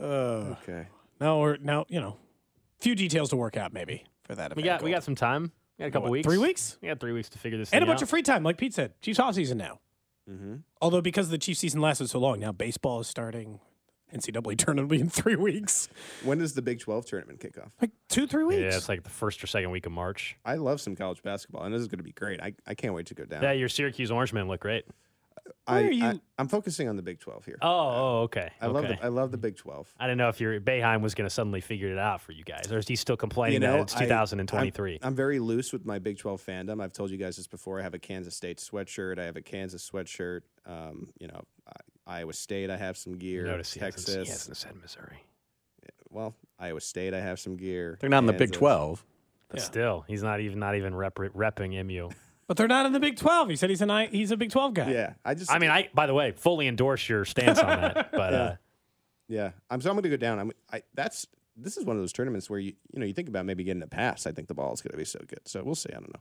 Uh, 0.00 0.56
Okay. 0.62 0.88
no, 1.20 1.38
or 1.38 1.56
now 1.60 1.86
you 1.88 2.00
know, 2.00 2.16
few 2.80 2.94
details 2.94 3.30
to 3.30 3.36
work 3.36 3.56
out 3.56 3.72
maybe 3.72 4.04
for 4.24 4.34
that. 4.34 4.56
we 4.56 4.62
got 4.62 4.82
we 4.82 4.90
got 4.90 5.04
some 5.04 5.14
time. 5.14 5.52
We 5.78 5.82
got 5.84 5.88
a 5.88 5.90
couple 5.92 6.02
What, 6.04 6.12
weeks. 6.12 6.26
Three 6.26 6.38
weeks 6.38 6.78
We 6.82 6.88
got 6.88 7.00
three 7.00 7.12
weeks 7.12 7.28
to 7.30 7.38
figure 7.38 7.58
this 7.58 7.72
out. 7.72 7.76
and 7.76 7.84
a 7.84 7.86
bunch 7.86 7.98
out. 7.98 8.02
of 8.02 8.10
free 8.10 8.22
time, 8.22 8.42
like 8.42 8.58
Pete 8.58 8.74
said. 8.74 8.92
Chiefs 9.02 9.18
off 9.18 9.34
season 9.34 9.58
now. 9.58 9.80
Mm-hmm. 10.30 10.56
Although 10.80 11.00
because 11.00 11.28
the 11.28 11.38
Chiefs 11.38 11.60
season 11.60 11.80
lasted 11.80 12.08
so 12.08 12.18
long, 12.18 12.40
now 12.40 12.52
baseball 12.52 13.00
is 13.00 13.06
starting. 13.06 13.60
NCAA 14.14 14.56
tournament 14.56 14.88
will 14.90 14.96
be 14.96 15.00
in 15.00 15.08
three 15.10 15.36
weeks, 15.36 15.88
When 16.22 16.38
does 16.38 16.54
the 16.54 16.62
Big 16.62 16.80
12 16.80 17.06
tournament 17.06 17.40
kick 17.40 17.58
off? 17.58 17.70
like 17.80 17.90
two, 18.08 18.26
three 18.26 18.44
weeks. 18.44 18.60
Yeah, 18.60 18.76
it's 18.76 18.88
like 18.88 19.02
the 19.02 19.10
first 19.10 19.42
or 19.42 19.46
second 19.46 19.70
week 19.70 19.86
of 19.86 19.92
March. 19.92 20.36
I 20.44 20.54
love 20.56 20.80
some 20.80 20.96
college 20.96 21.22
basketball, 21.22 21.64
and 21.64 21.74
this 21.74 21.80
is 21.80 21.88
going 21.88 21.98
to 21.98 22.04
be 22.04 22.12
great. 22.12 22.40
I, 22.40 22.54
I 22.66 22.74
can't 22.74 22.94
wait 22.94 23.06
to 23.06 23.14
go 23.14 23.24
down. 23.24 23.42
Yeah, 23.42 23.52
your 23.52 23.68
Syracuse 23.68 24.10
Orange 24.10 24.32
men 24.32 24.48
look 24.48 24.60
great. 24.60 24.84
I, 25.66 25.74
Where 25.74 25.88
are 25.88 25.90
you- 25.92 26.04
I, 26.06 26.20
am 26.38 26.48
focusing 26.48 26.88
on 26.88 26.96
the 26.96 27.02
Big 27.02 27.20
12 27.20 27.44
here. 27.44 27.58
Oh, 27.60 27.68
oh, 27.68 28.20
okay. 28.22 28.50
I 28.62 28.66
love 28.68 28.88
the 28.88 29.04
I 29.04 29.08
love 29.08 29.30
the 29.30 29.36
Big 29.36 29.56
12. 29.56 29.92
I 30.00 30.06
didn't 30.06 30.16
know 30.16 30.30
if 30.30 30.40
your 30.40 30.58
Boeheim 30.58 31.02
was 31.02 31.14
going 31.14 31.28
to 31.28 31.34
suddenly 31.34 31.60
figure 31.60 31.88
it 31.92 31.98
out 31.98 32.22
for 32.22 32.32
you 32.32 32.44
guys, 32.44 32.72
or 32.72 32.78
is 32.78 32.88
he 32.88 32.96
still 32.96 33.16
complaining 33.18 33.54
You 33.54 33.60
know, 33.60 33.72
that 33.74 33.80
it's 33.82 33.96
I- 33.96 34.04
2023? 34.04 35.00
I'm 35.02 35.14
very 35.14 35.38
loose 35.40 35.70
with 35.72 35.84
my 35.84 35.98
Big 35.98 36.16
12 36.18 36.40
fandom. 36.42 36.82
I've 36.82 36.94
told 36.94 37.10
you 37.10 37.18
guys 37.18 37.36
this 37.36 37.46
before. 37.46 37.78
I 37.78 37.82
have 37.82 37.92
a 37.94 37.98
Kansas 37.98 38.34
State 38.34 38.56
sweatshirt. 38.58 39.18
I 39.18 39.24
have 39.24 39.36
a 39.36 39.42
Kansas 39.42 39.88
sweatshirt. 39.90 40.40
Um, 40.64 41.08
you 41.18 41.26
know, 41.26 41.42
I, 41.68 41.72
Iowa 42.06 42.32
State. 42.32 42.70
I 42.70 42.76
have 42.76 42.96
some 42.96 43.16
gear. 43.18 43.44
Notice 43.44 43.72
he 43.74 43.80
hasn't- 43.80 44.06
Texas. 44.06 44.26
he 44.26 44.30
hasn't 44.32 44.56
said 44.56 44.76
Missouri, 44.80 45.22
Well, 46.10 46.34
Iowa 46.58 46.80
State. 46.80 47.14
I 47.14 47.20
have 47.20 47.40
some 47.40 47.56
gear. 47.56 47.96
They're 48.00 48.10
not 48.10 48.18
in 48.18 48.26
the 48.26 48.32
Big 48.32 48.48
Kansas. 48.50 48.58
12. 48.58 49.04
but 49.48 49.58
Yeah. 49.60 49.64
still, 49.64 50.04
he's 50.08 50.22
not 50.22 50.40
even 50.40 50.58
not 50.58 50.74
even 50.76 50.94
rep, 50.94 51.14
repping 51.16 51.74
MU. 51.84 52.10
But 52.46 52.58
they're 52.58 52.68
not 52.68 52.84
in 52.84 52.92
the 52.92 53.00
Big 53.00 53.16
Twelve. 53.16 53.48
He 53.48 53.56
said 53.56 53.70
he's 53.70 53.80
a 53.80 54.06
he's 54.08 54.30
a 54.30 54.36
Big 54.36 54.50
Twelve 54.50 54.74
guy. 54.74 54.90
Yeah, 54.90 55.14
I 55.24 55.32
just. 55.32 55.50
I 55.50 55.58
mean, 55.58 55.70
I 55.70 55.88
by 55.94 56.06
the 56.06 56.12
way, 56.12 56.32
fully 56.32 56.68
endorse 56.68 57.08
your 57.08 57.24
stance 57.24 57.58
on 57.58 57.66
that. 57.80 58.10
But 58.12 58.34
uh, 58.34 58.56
Yeah, 59.28 59.52
I'm 59.70 59.80
so 59.80 59.88
I'm 59.88 59.96
going 59.96 60.02
to 60.02 60.10
go 60.10 60.18
down. 60.18 60.38
I'm 60.38 60.52
I 60.70 60.82
that's 60.92 61.26
this 61.56 61.78
is 61.78 61.86
one 61.86 61.96
of 61.96 62.02
those 62.02 62.12
tournaments 62.12 62.50
where 62.50 62.58
you 62.60 62.74
you 62.92 63.00
know 63.00 63.06
you 63.06 63.14
think 63.14 63.28
about 63.30 63.46
maybe 63.46 63.64
getting 63.64 63.82
a 63.82 63.86
pass. 63.86 64.26
I 64.26 64.32
think 64.32 64.48
the 64.48 64.54
ball 64.54 64.74
is 64.74 64.82
going 64.82 64.90
to 64.90 64.98
be 64.98 65.06
so 65.06 65.20
good. 65.26 65.40
So 65.46 65.62
we'll 65.64 65.74
see. 65.74 65.88
I 65.88 65.94
don't 65.94 66.12
know. 66.12 66.20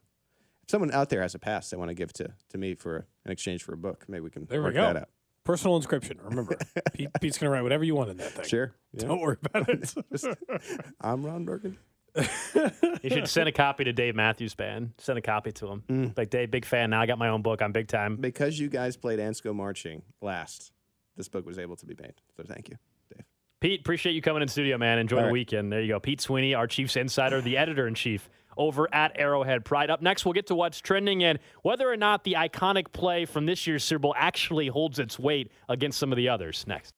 If 0.63 0.69
someone 0.71 0.91
out 0.93 1.09
there 1.09 1.21
has 1.21 1.35
a 1.35 1.39
pass 1.39 1.69
they 1.69 1.75
want 1.75 1.89
to 1.89 1.93
give 1.93 2.13
to 2.13 2.29
to 2.51 2.57
me 2.57 2.73
for 2.75 3.05
in 3.25 3.31
exchange 3.33 3.61
for 3.61 3.73
a 3.73 3.77
book, 3.77 4.05
maybe 4.07 4.21
we 4.21 4.29
can 4.29 4.45
There 4.45 4.59
we 4.61 4.67
work 4.67 4.75
go. 4.75 4.81
that 4.93 4.95
out. 4.95 5.09
Personal 5.43 5.75
inscription. 5.75 6.19
Remember, 6.23 6.57
Pete, 6.93 7.09
Pete's 7.19 7.37
gonna 7.37 7.51
write 7.51 7.63
whatever 7.63 7.83
you 7.83 7.95
want 7.95 8.09
in 8.09 8.17
that 8.17 8.31
thing. 8.31 8.45
Sure. 8.45 8.73
Yeah. 8.93 9.07
Don't 9.07 9.19
worry 9.19 9.37
about 9.43 9.67
it. 9.69 9.93
I'm 11.01 11.25
Ron 11.25 11.43
Burgundy. 11.45 11.77
you 12.15 13.09
should 13.09 13.27
send 13.27 13.49
a 13.49 13.51
copy 13.51 13.83
to 13.83 13.91
Dave 13.91 14.15
Matthews 14.15 14.55
Band. 14.55 14.91
Send 14.99 15.17
a 15.17 15.21
copy 15.21 15.51
to 15.53 15.67
him. 15.67 15.83
Mm. 15.89 16.17
Like 16.17 16.29
Dave, 16.29 16.51
big 16.51 16.63
fan. 16.63 16.91
Now 16.91 17.01
I 17.01 17.07
got 17.07 17.17
my 17.17 17.29
own 17.29 17.41
book. 17.41 17.61
I'm 17.61 17.71
big 17.71 17.87
time. 17.87 18.17
Because 18.17 18.59
you 18.59 18.69
guys 18.69 18.95
played 18.95 19.19
Ants 19.19 19.41
Marching 19.43 20.03
last, 20.21 20.71
this 21.17 21.27
book 21.27 21.45
was 21.45 21.57
able 21.59 21.75
to 21.77 21.85
be 21.85 21.95
made. 21.99 22.13
So 22.37 22.43
thank 22.43 22.69
you, 22.69 22.77
Dave. 23.13 23.25
Pete, 23.59 23.79
appreciate 23.81 24.13
you 24.13 24.21
coming 24.21 24.41
in 24.43 24.47
studio, 24.47 24.77
man. 24.77 24.99
Enjoy 24.99 25.17
All 25.17 25.21
the 25.23 25.27
right. 25.27 25.33
weekend. 25.33 25.71
There 25.73 25.81
you 25.81 25.87
go. 25.93 25.99
Pete 25.99 26.21
Sweeney, 26.21 26.53
our 26.53 26.67
Chiefs 26.67 26.95
insider, 26.95 27.41
the 27.41 27.57
editor 27.57 27.87
in 27.87 27.95
chief 27.95 28.29
over 28.57 28.93
at 28.93 29.11
Arrowhead 29.15 29.65
Pride. 29.65 29.89
Up 29.89 30.01
next, 30.01 30.25
we'll 30.25 30.33
get 30.33 30.47
to 30.47 30.55
what's 30.55 30.81
trending 30.81 31.23
and 31.23 31.39
whether 31.61 31.89
or 31.89 31.97
not 31.97 32.23
the 32.23 32.33
iconic 32.33 32.91
play 32.91 33.25
from 33.25 33.45
this 33.45 33.65
year's 33.67 33.83
Super 33.83 33.99
Bowl 33.99 34.15
actually 34.17 34.67
holds 34.67 34.99
its 34.99 35.17
weight 35.17 35.51
against 35.69 35.99
some 35.99 36.11
of 36.11 36.17
the 36.17 36.29
others. 36.29 36.65
Next. 36.67 36.91